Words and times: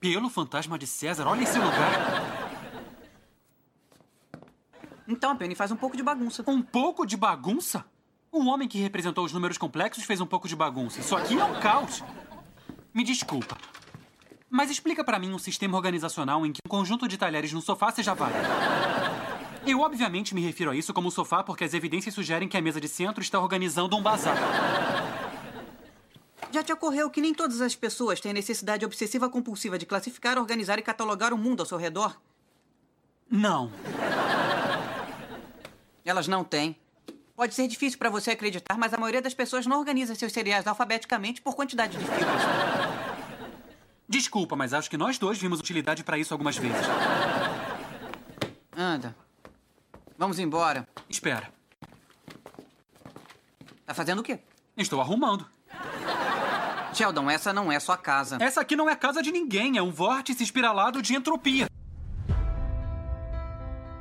Pelo 0.00 0.30
fantasma 0.30 0.78
de 0.78 0.86
César, 0.86 1.26
olha 1.26 1.42
esse 1.42 1.58
lugar. 1.58 2.40
Então, 5.06 5.36
Penny, 5.36 5.54
faz 5.54 5.70
um 5.70 5.76
pouco 5.76 5.94
de 5.94 6.02
bagunça. 6.02 6.42
Um 6.46 6.62
pouco 6.62 7.04
de 7.04 7.18
bagunça? 7.18 7.84
O 8.32 8.46
homem 8.46 8.66
que 8.66 8.78
representou 8.78 9.24
os 9.24 9.32
números 9.32 9.58
complexos 9.58 10.04
fez 10.04 10.18
um 10.18 10.26
pouco 10.26 10.48
de 10.48 10.56
bagunça. 10.56 11.00
Isso 11.00 11.14
aqui 11.14 11.38
é 11.38 11.44
um 11.44 11.60
caos. 11.60 12.02
Me 12.94 13.04
desculpa. 13.04 13.58
Mas 14.48 14.70
explica 14.70 15.04
para 15.04 15.18
mim 15.18 15.34
um 15.34 15.38
sistema 15.38 15.76
organizacional 15.76 16.46
em 16.46 16.52
que 16.52 16.60
um 16.64 16.68
conjunto 16.68 17.06
de 17.06 17.18
talheres 17.18 17.52
no 17.52 17.60
sofá 17.60 17.92
seja 17.92 18.14
válido. 18.14 18.48
Eu 19.66 19.80
obviamente 19.80 20.34
me 20.34 20.40
refiro 20.40 20.70
a 20.70 20.76
isso 20.76 20.94
como 20.94 21.10
sofá 21.10 21.42
porque 21.42 21.64
as 21.64 21.74
evidências 21.74 22.14
sugerem 22.14 22.48
que 22.48 22.56
a 22.56 22.62
mesa 22.62 22.80
de 22.80 22.88
centro 22.88 23.20
está 23.20 23.38
organizando 23.38 23.96
um 23.96 24.02
bazar. 24.02 24.36
Já 26.52 26.64
te 26.64 26.72
ocorreu 26.72 27.08
que 27.08 27.20
nem 27.20 27.32
todas 27.32 27.60
as 27.60 27.76
pessoas 27.76 28.20
têm 28.20 28.32
necessidade 28.32 28.84
obsessiva 28.84 29.30
compulsiva 29.30 29.78
de 29.78 29.86
classificar, 29.86 30.36
organizar 30.36 30.78
e 30.78 30.82
catalogar 30.82 31.32
o 31.32 31.38
mundo 31.38 31.60
ao 31.60 31.66
seu 31.66 31.78
redor? 31.78 32.20
Não. 33.30 33.70
Elas 36.04 36.26
não 36.26 36.42
têm. 36.42 36.76
Pode 37.36 37.54
ser 37.54 37.68
difícil 37.68 37.98
para 37.98 38.10
você 38.10 38.32
acreditar, 38.32 38.76
mas 38.76 38.92
a 38.92 38.98
maioria 38.98 39.22
das 39.22 39.32
pessoas 39.32 39.64
não 39.64 39.78
organiza 39.78 40.14
seus 40.14 40.32
cereais 40.32 40.66
alfabeticamente 40.66 41.40
por 41.40 41.54
quantidade 41.54 41.96
de 41.96 42.04
fibras. 42.04 42.42
Desculpa, 44.08 44.56
mas 44.56 44.74
acho 44.74 44.90
que 44.90 44.96
nós 44.96 45.18
dois 45.18 45.38
vimos 45.38 45.60
utilidade 45.60 46.02
para 46.02 46.18
isso 46.18 46.34
algumas 46.34 46.56
vezes. 46.56 46.84
Anda. 48.76 49.14
Vamos 50.18 50.40
embora. 50.40 50.86
Espera. 51.08 51.50
Tá 53.86 53.94
fazendo 53.94 54.18
o 54.18 54.22
quê? 54.22 54.40
Estou 54.76 55.00
arrumando. 55.00 55.46
Sheldon, 56.92 57.30
essa 57.30 57.52
não 57.52 57.70
é 57.70 57.78
sua 57.78 57.96
casa. 57.96 58.38
Essa 58.40 58.60
aqui 58.60 58.76
não 58.76 58.88
é 58.88 58.96
casa 58.96 59.22
de 59.22 59.30
ninguém, 59.30 59.78
é 59.78 59.82
um 59.82 59.90
vórtice 59.90 60.42
espiralado 60.42 61.00
de 61.00 61.14
entropia. 61.14 61.68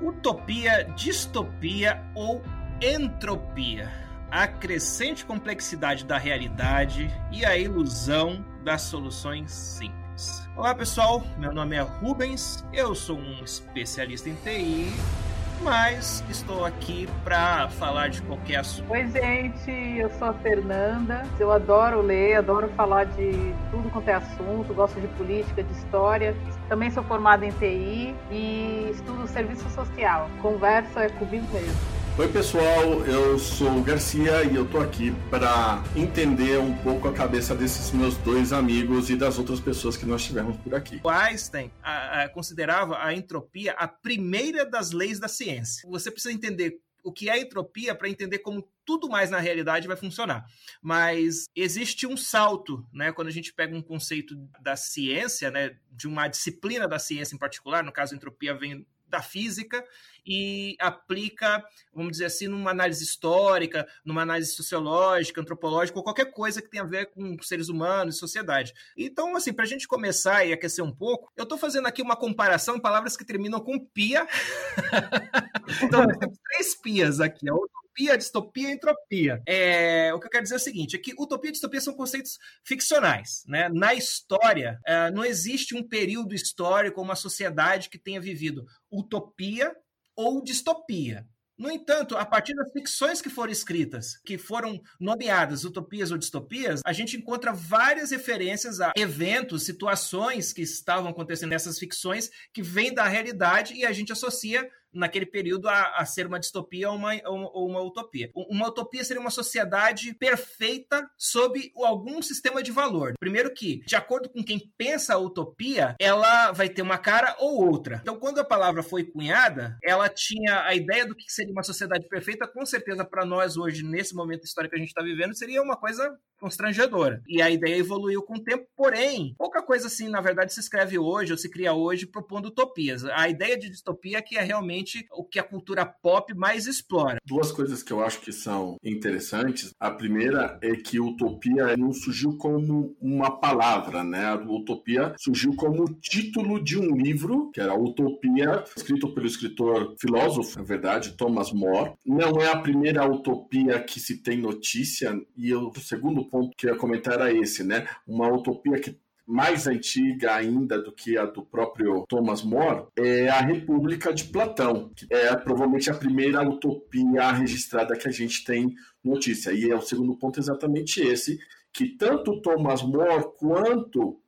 Utopia, 0.02 0.86
distopia 0.96 2.04
ou 2.16 2.42
entropia. 2.82 3.92
A 4.32 4.48
crescente 4.48 5.26
complexidade 5.26 6.06
da 6.06 6.18
realidade 6.18 7.12
e 7.32 7.44
a 7.46 7.58
ilusão 7.58 8.46
das 8.64 8.84
soluções 8.84 9.52
simples. 9.52 10.48
Olá 10.56 10.76
pessoal, 10.76 11.24
meu 11.38 11.54
nome 11.54 11.76
é 11.76 11.82
Rubens, 11.82 12.64
eu 12.72 12.94
sou 12.94 13.18
um 13.18 13.44
especialista 13.44 14.30
em 14.30 14.36
TI 14.36 15.29
mas 15.62 16.24
estou 16.30 16.66
aqui 16.66 17.08
para 17.24 17.68
falar 17.70 18.10
de 18.10 18.22
qualquer 18.22 18.58
assunto. 18.58 18.92
Oi, 18.92 19.08
gente, 19.08 19.72
eu 19.72 20.10
sou 20.12 20.30
a 20.30 20.34
Fernanda. 20.34 21.26
Eu 21.40 21.52
adoro 21.52 22.02
ler, 22.02 22.36
adoro 22.36 22.70
falar 22.70 23.06
de 23.06 23.54
tudo 23.72 23.90
quanto 23.90 24.08
é 24.08 24.14
assunto, 24.14 24.74
gosto 24.74 25.00
de 25.00 25.08
política, 25.10 25.64
de 25.64 25.72
história. 25.74 26.36
Também 26.68 26.90
sou 26.92 27.04
formada 27.04 27.46
em 27.46 27.52
TI 27.52 28.16
e 28.32 28.92
estudo 28.94 29.28
serviço 29.28 29.70
social. 29.70 30.30
Conversa 30.42 31.02
é 31.02 31.10
comigo 31.10 31.46
mesmo. 31.54 31.99
Oi 32.20 32.28
pessoal, 32.28 33.06
eu 33.06 33.40
sou 33.40 33.78
o 33.78 33.82
Garcia 33.82 34.44
e 34.44 34.54
eu 34.54 34.70
tô 34.70 34.80
aqui 34.80 35.14
para 35.30 35.82
entender 35.96 36.60
um 36.60 36.76
pouco 36.80 37.08
a 37.08 37.14
cabeça 37.14 37.56
desses 37.56 37.94
meus 37.94 38.18
dois 38.18 38.52
amigos 38.52 39.10
e 39.10 39.16
das 39.16 39.40
outras 39.40 39.62
pessoas 39.62 39.96
que 39.96 40.06
nós 40.06 40.26
tivemos 40.26 40.58
por 40.58 40.76
aqui. 40.76 41.00
O 41.02 41.08
Einstein 41.08 41.72
a, 41.82 42.24
a, 42.24 42.30
considerava 42.30 43.02
a 43.02 43.14
entropia 43.14 43.72
a 43.72 43.88
primeira 43.88 44.66
das 44.66 44.92
leis 44.92 45.18
da 45.18 45.30
ciência. 45.30 45.90
Você 45.90 46.12
precisa 46.12 46.34
entender 46.34 46.82
o 47.02 47.14
que 47.14 47.30
é 47.30 47.40
entropia 47.40 47.96
para 47.96 48.10
entender 48.10 48.40
como 48.40 48.70
tudo 48.84 49.08
mais 49.08 49.30
na 49.30 49.40
realidade 49.40 49.88
vai 49.88 49.96
funcionar. 49.96 50.46
Mas 50.82 51.46
existe 51.56 52.06
um 52.06 52.18
salto, 52.18 52.86
né? 52.92 53.14
Quando 53.14 53.30
a 53.30 53.32
gente 53.32 53.54
pega 53.54 53.74
um 53.74 53.82
conceito 53.82 54.36
da 54.60 54.76
ciência, 54.76 55.50
né, 55.50 55.78
de 55.90 56.06
uma 56.06 56.28
disciplina 56.28 56.86
da 56.86 57.00
ciência 57.00 57.34
em 57.34 57.40
particular, 57.40 57.82
no 57.82 57.94
caso 57.94 58.14
entropia 58.14 58.54
vem 58.54 58.86
da 59.10 59.22
física 59.22 59.84
e 60.26 60.76
aplica, 60.80 61.64
vamos 61.94 62.12
dizer 62.12 62.26
assim, 62.26 62.48
numa 62.48 62.72
análise 62.72 63.04
histórica, 63.04 63.88
numa 64.06 64.22
análise 64.22 64.52
sociológica, 64.52 65.42
antropológica, 65.42 65.98
ou 65.98 66.04
qualquer 66.04 66.32
coisa 66.32 66.62
que 66.62 66.70
tenha 66.70 66.84
a 66.84 66.88
ver 66.88 67.08
com 67.08 67.38
seres 67.42 67.70
humanos 67.70 68.16
e 68.16 68.20
sociedade. 68.20 68.74
Então, 68.96 69.36
assim, 69.36 69.52
para 69.52 69.66
a 69.66 69.68
gente 69.68 69.88
começar 69.88 70.46
e 70.46 70.54
aquecer 70.54 70.84
um 70.84 70.92
pouco, 70.92 71.32
eu 71.36 71.44
estou 71.44 71.58
fazendo 71.58 71.88
aqui 71.88 72.02
uma 72.02 72.16
comparação 72.16 72.80
palavras 72.80 73.18
que 73.18 73.26
terminam 73.26 73.60
com 73.60 73.80
pia. 73.80 74.28
então, 75.84 76.08
temos 76.08 76.38
três 76.44 76.76
pias 76.76 77.20
aqui. 77.20 77.50
A 77.50 77.54
utopia, 78.00 78.18
distopia 78.18 78.70
e 78.70 78.74
entropia. 78.74 79.42
É, 79.46 80.14
o 80.14 80.20
que 80.20 80.28
eu 80.28 80.32
quero 80.32 80.44
dizer 80.44 80.56
é 80.56 80.58
o 80.58 80.62
seguinte, 80.62 80.96
é 80.96 81.00
que 81.00 81.14
utopia 81.18 81.50
e 81.50 81.52
distopia 81.52 81.82
são 81.82 81.94
conceitos 81.94 82.38
ficcionais. 82.64 83.44
Né? 83.48 83.70
Na 83.70 83.94
história, 83.94 84.80
é, 84.86 85.12
não 85.12 85.26
existe 85.26 85.76
um 85.76 85.88
período 85.88 86.34
histórico, 86.34 87.02
uma 87.02 87.16
sociedade 87.16 87.90
que 87.90 88.00
tenha 88.00 88.22
vivido 88.22 88.66
utopia 88.92 89.76
ou 90.16 90.42
distopia. 90.44 91.26
No 91.58 91.70
entanto, 91.70 92.16
a 92.16 92.26
partir 92.26 92.56
das 92.56 92.72
ficções 92.72 93.22
que 93.22 93.30
foram 93.30 93.52
escritas, 93.52 94.18
que 94.26 94.38
foram 94.38 94.82
nomeadas 94.98 95.66
utopias 95.66 96.10
ou 96.10 96.18
distopias, 96.18 96.80
a 96.86 96.94
gente 96.94 97.18
encontra 97.18 97.52
várias 97.52 98.12
referências 98.12 98.80
a 98.80 98.94
eventos, 98.96 99.66
situações 99.66 100.54
que 100.54 100.62
estavam 100.62 101.12
acontecendo 101.12 101.50
nessas 101.50 101.78
ficções 101.78 102.30
que 102.54 102.62
vêm 102.62 102.94
da 102.94 103.06
realidade 103.10 103.74
e 103.74 103.86
a 103.86 103.92
gente 103.92 104.14
associa 104.14 104.70
naquele 104.94 105.26
período 105.26 105.68
a, 105.68 105.98
a 105.98 106.06
ser 106.06 106.28
uma 106.28 106.40
distopia 106.40 106.90
ou 106.90 106.96
uma, 106.96 107.12
ou 107.24 107.68
uma 107.68 107.82
utopia. 107.82 108.30
Uma 108.36 108.68
utopia 108.68 109.04
seria 109.04 109.22
uma 109.22 109.30
sociedade 109.30 110.14
perfeita 110.16 111.10
sob 111.18 111.72
algum 111.76 112.22
sistema 112.22 112.62
de 112.62 112.72
valor. 112.72 113.14
Primeiro 113.20 113.54
que, 113.54 113.80
de 113.86 113.96
acordo 113.96 114.30
com 114.30 114.44
quem 114.44 114.60
pensa 114.78 115.14
a 115.14 115.18
utopia, 115.18 115.96
ela 116.00 116.52
vai 116.52 116.70
ter 116.70 116.82
uma 116.82 116.98
cara 116.98 117.36
ou 117.40 117.68
outra. 117.68 118.00
Então, 118.02 118.20
quando 118.20 118.40
a 118.40 118.46
palavra 118.46 118.84
foi 118.84 119.04
cunhada, 119.04 119.78
ela 119.84 120.10
tinha 120.10 120.64
a 120.64 120.74
ideia 120.76 121.06
do 121.06 121.16
que 121.16 121.32
seria 121.32 121.52
uma 121.52 121.64
sociedade 121.64 122.08
perfeita, 122.08 122.48
com 122.48 122.66
certeza 122.66 123.06
para 123.06 123.26
nós 123.26 123.58
hoje, 123.58 123.84
nesse 123.84 124.16
momento 124.16 124.46
histórico 124.46 124.74
que 124.74 124.78
a 124.78 124.80
gente 124.80 124.90
está 124.90 125.02
vivendo, 125.02 125.38
seria 125.38 125.62
uma 125.62 125.78
coisa 125.78 126.18
constrangedora. 126.40 127.22
E 127.28 127.42
a 127.42 127.50
ideia 127.50 127.78
evoluiu 127.78 128.24
com 128.24 128.36
o 128.36 128.44
tempo, 128.44 128.66
porém, 128.76 129.36
pouca 129.38 129.62
coisa 129.62 129.88
assim, 129.88 130.08
na 130.08 130.22
verdade, 130.22 130.54
se 130.54 130.60
escreve 130.60 130.98
hoje 130.98 131.32
ou 131.32 131.38
se 131.38 131.50
cria 131.50 131.74
hoje 131.74 132.08
propondo 132.08 132.48
utopias. 132.48 133.04
A 133.06 133.28
ideia 133.28 133.58
de 133.58 133.70
distopia 133.70 134.20
é 134.20 134.22
que 134.22 134.38
é 134.38 134.42
realmente 134.42 134.79
o 135.12 135.24
que 135.24 135.40
a 135.40 135.44
cultura 135.44 135.86
pop 135.86 136.34
mais 136.34 136.68
explora. 136.68 137.20
Duas 137.26 137.52
coisas 137.52 137.84
que 137.84 137.92
eu 137.92 138.04
acho 138.04 138.22
que 138.22 138.32
são 138.32 138.78
interessantes. 138.84 139.74
A 139.80 139.92
primeira 139.92 140.60
é 140.62 140.76
que 140.76 141.00
utopia 141.00 141.76
não 141.78 141.92
surgiu 141.92 142.38
como 142.38 142.96
uma 143.02 143.40
palavra, 143.40 144.04
né? 144.04 144.26
A 144.26 144.36
utopia 144.36 145.14
surgiu 145.18 145.56
como 145.56 145.94
título 145.96 146.64
de 146.64 146.78
um 146.78 146.96
livro, 146.96 147.52
que 147.52 147.62
era 147.62 147.78
Utopia, 147.78 148.64
escrito 148.76 149.14
pelo 149.14 149.28
escritor 149.28 149.96
filósofo, 150.00 150.58
na 150.58 150.66
verdade, 150.66 151.14
Thomas 151.14 151.52
More. 151.52 151.94
Não 152.06 152.42
é 152.42 152.52
a 152.52 152.60
primeira 152.60 153.08
utopia 153.10 153.82
que 153.82 154.00
se 154.00 154.22
tem 154.22 154.38
notícia, 154.38 155.20
e 155.36 155.54
o 155.54 155.72
segundo 155.76 156.26
ponto 156.26 156.56
que 156.56 156.68
eu 156.68 156.74
ia 156.74 156.80
comentar 156.80 157.16
era 157.16 157.34
esse, 157.34 157.64
né? 157.64 157.88
Uma 158.08 158.32
utopia 158.32 158.80
que 158.80 158.98
mais 159.30 159.68
antiga 159.68 160.34
ainda 160.34 160.82
do 160.82 160.92
que 160.92 161.16
a 161.16 161.26
do 161.26 161.44
próprio 161.44 162.04
Thomas 162.10 162.42
More, 162.42 162.88
é 162.98 163.30
a 163.30 163.40
República 163.42 164.12
de 164.12 164.24
Platão, 164.24 164.92
que 164.96 165.06
é 165.10 165.36
provavelmente 165.36 165.90
a 165.92 165.94
primeira 165.94 166.42
utopia 166.42 167.32
registrada 167.32 167.96
que 167.96 168.08
a 168.08 168.12
gente 168.12 168.44
tem 168.44 168.74
notícia. 169.04 169.52
E 169.52 169.70
é 169.70 169.76
o 169.76 169.82
segundo 169.82 170.16
ponto 170.16 170.40
exatamente 170.40 171.00
esse, 171.00 171.38
que 171.72 171.90
tanto 171.90 172.42
Thomas 172.42 172.82
More 172.82 173.24
quanto 173.38 174.20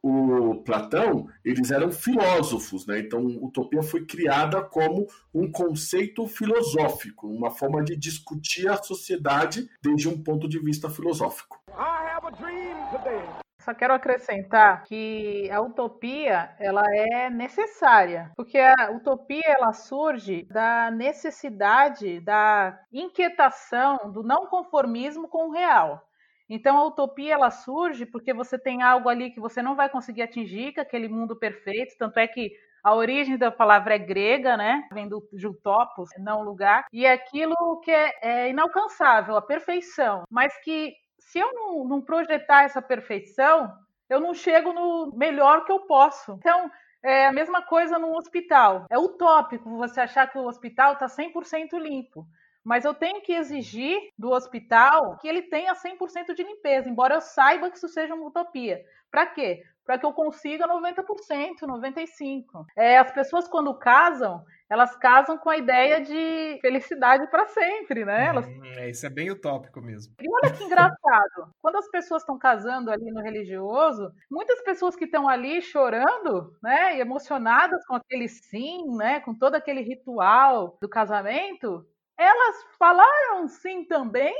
o 0.00 0.62
Platão, 0.62 1.26
eles 1.44 1.72
eram 1.72 1.90
filósofos, 1.90 2.86
né? 2.86 3.00
Então, 3.00 3.26
utopia 3.42 3.82
foi 3.82 4.06
criada 4.06 4.62
como 4.62 5.08
um 5.34 5.50
conceito 5.50 6.28
filosófico, 6.28 7.26
uma 7.26 7.50
forma 7.50 7.82
de 7.82 7.96
discutir 7.96 8.68
a 8.68 8.76
sociedade 8.76 9.68
desde 9.82 10.08
um 10.08 10.22
ponto 10.22 10.48
de 10.48 10.60
vista 10.60 10.88
filosófico. 10.88 11.60
I 11.70 12.14
have 12.14 12.24
a 12.24 12.30
dream 12.30 12.76
today. 12.92 13.45
Só 13.66 13.74
quero 13.74 13.94
acrescentar 13.94 14.84
que 14.84 15.50
a 15.50 15.60
utopia 15.60 16.54
ela 16.56 16.84
é 16.88 17.28
necessária, 17.28 18.30
porque 18.36 18.56
a 18.58 18.92
utopia 18.92 19.42
ela 19.44 19.72
surge 19.72 20.44
da 20.44 20.88
necessidade, 20.88 22.20
da 22.20 22.78
inquietação, 22.92 24.12
do 24.12 24.22
não 24.22 24.46
conformismo 24.46 25.26
com 25.26 25.48
o 25.48 25.50
real. 25.50 26.00
Então 26.48 26.78
a 26.78 26.84
utopia 26.84 27.34
ela 27.34 27.50
surge 27.50 28.06
porque 28.06 28.32
você 28.32 28.56
tem 28.56 28.84
algo 28.84 29.08
ali 29.08 29.32
que 29.32 29.40
você 29.40 29.60
não 29.60 29.74
vai 29.74 29.88
conseguir 29.88 30.22
atingir, 30.22 30.70
que 30.70 30.78
é 30.78 30.84
aquele 30.84 31.08
mundo 31.08 31.34
perfeito, 31.34 31.96
tanto 31.98 32.20
é 32.20 32.28
que 32.28 32.52
a 32.84 32.94
origem 32.94 33.36
da 33.36 33.50
palavra 33.50 33.96
é 33.96 33.98
grega, 33.98 34.56
né? 34.56 34.86
Vem 34.92 35.08
do 35.08 35.28
de 35.32 35.48
utopos, 35.48 36.08
não 36.20 36.44
lugar. 36.44 36.86
E 36.92 37.04
é 37.04 37.14
aquilo 37.14 37.80
que 37.82 37.90
é, 37.90 38.12
é 38.22 38.48
inalcançável, 38.48 39.36
a 39.36 39.42
perfeição, 39.42 40.22
mas 40.30 40.56
que 40.62 40.94
se 41.26 41.38
eu 41.38 41.52
não, 41.52 41.84
não 41.84 42.00
projetar 42.00 42.62
essa 42.62 42.80
perfeição, 42.80 43.72
eu 44.08 44.20
não 44.20 44.32
chego 44.32 44.72
no 44.72 45.12
melhor 45.16 45.64
que 45.64 45.72
eu 45.72 45.80
posso. 45.80 46.32
Então, 46.34 46.70
é 47.02 47.26
a 47.26 47.32
mesma 47.32 47.62
coisa 47.62 47.98
no 47.98 48.16
hospital. 48.16 48.86
É 48.88 48.98
utópico 48.98 49.76
você 49.76 50.00
achar 50.00 50.30
que 50.30 50.38
o 50.38 50.46
hospital 50.46 50.94
está 50.94 51.06
100% 51.06 51.78
limpo. 51.78 52.26
Mas 52.66 52.84
eu 52.84 52.92
tenho 52.92 53.22
que 53.22 53.32
exigir 53.32 53.96
do 54.18 54.30
hospital 54.32 55.16
que 55.18 55.28
ele 55.28 55.42
tenha 55.42 55.72
100% 55.72 56.34
de 56.34 56.42
limpeza, 56.42 56.90
embora 56.90 57.14
eu 57.14 57.20
saiba 57.20 57.70
que 57.70 57.76
isso 57.76 57.88
seja 57.88 58.12
uma 58.12 58.26
utopia. 58.26 58.84
Para 59.08 59.24
quê? 59.26 59.62
Para 59.84 59.96
que 59.96 60.04
eu 60.04 60.12
consiga 60.12 60.66
90%, 60.66 61.60
95%. 61.62 62.66
É, 62.76 62.98
as 62.98 63.12
pessoas, 63.12 63.46
quando 63.46 63.72
casam, 63.78 64.44
elas 64.68 64.96
casam 64.96 65.38
com 65.38 65.48
a 65.48 65.56
ideia 65.56 66.00
de 66.00 66.58
felicidade 66.60 67.30
para 67.30 67.46
sempre, 67.46 68.04
né? 68.04 68.26
Elas... 68.26 68.48
É, 68.78 68.90
isso 68.90 69.06
é 69.06 69.10
bem 69.10 69.30
utópico 69.30 69.80
mesmo. 69.80 70.12
E 70.20 70.26
olha 70.28 70.52
que 70.52 70.64
engraçado. 70.64 71.54
Quando 71.62 71.76
as 71.76 71.88
pessoas 71.88 72.22
estão 72.22 72.36
casando 72.36 72.90
ali 72.90 73.12
no 73.12 73.22
religioso, 73.22 74.10
muitas 74.28 74.60
pessoas 74.64 74.96
que 74.96 75.04
estão 75.04 75.28
ali 75.28 75.62
chorando, 75.62 76.52
né, 76.60 76.96
e 76.96 77.00
emocionadas 77.00 77.86
com 77.86 77.94
aquele 77.94 78.26
sim, 78.26 78.82
né, 78.96 79.20
com 79.20 79.32
todo 79.32 79.54
aquele 79.54 79.82
ritual 79.82 80.76
do 80.82 80.88
casamento, 80.88 81.86
elas 82.18 82.64
falaram 82.78 83.48
sim 83.48 83.84
também 83.84 84.34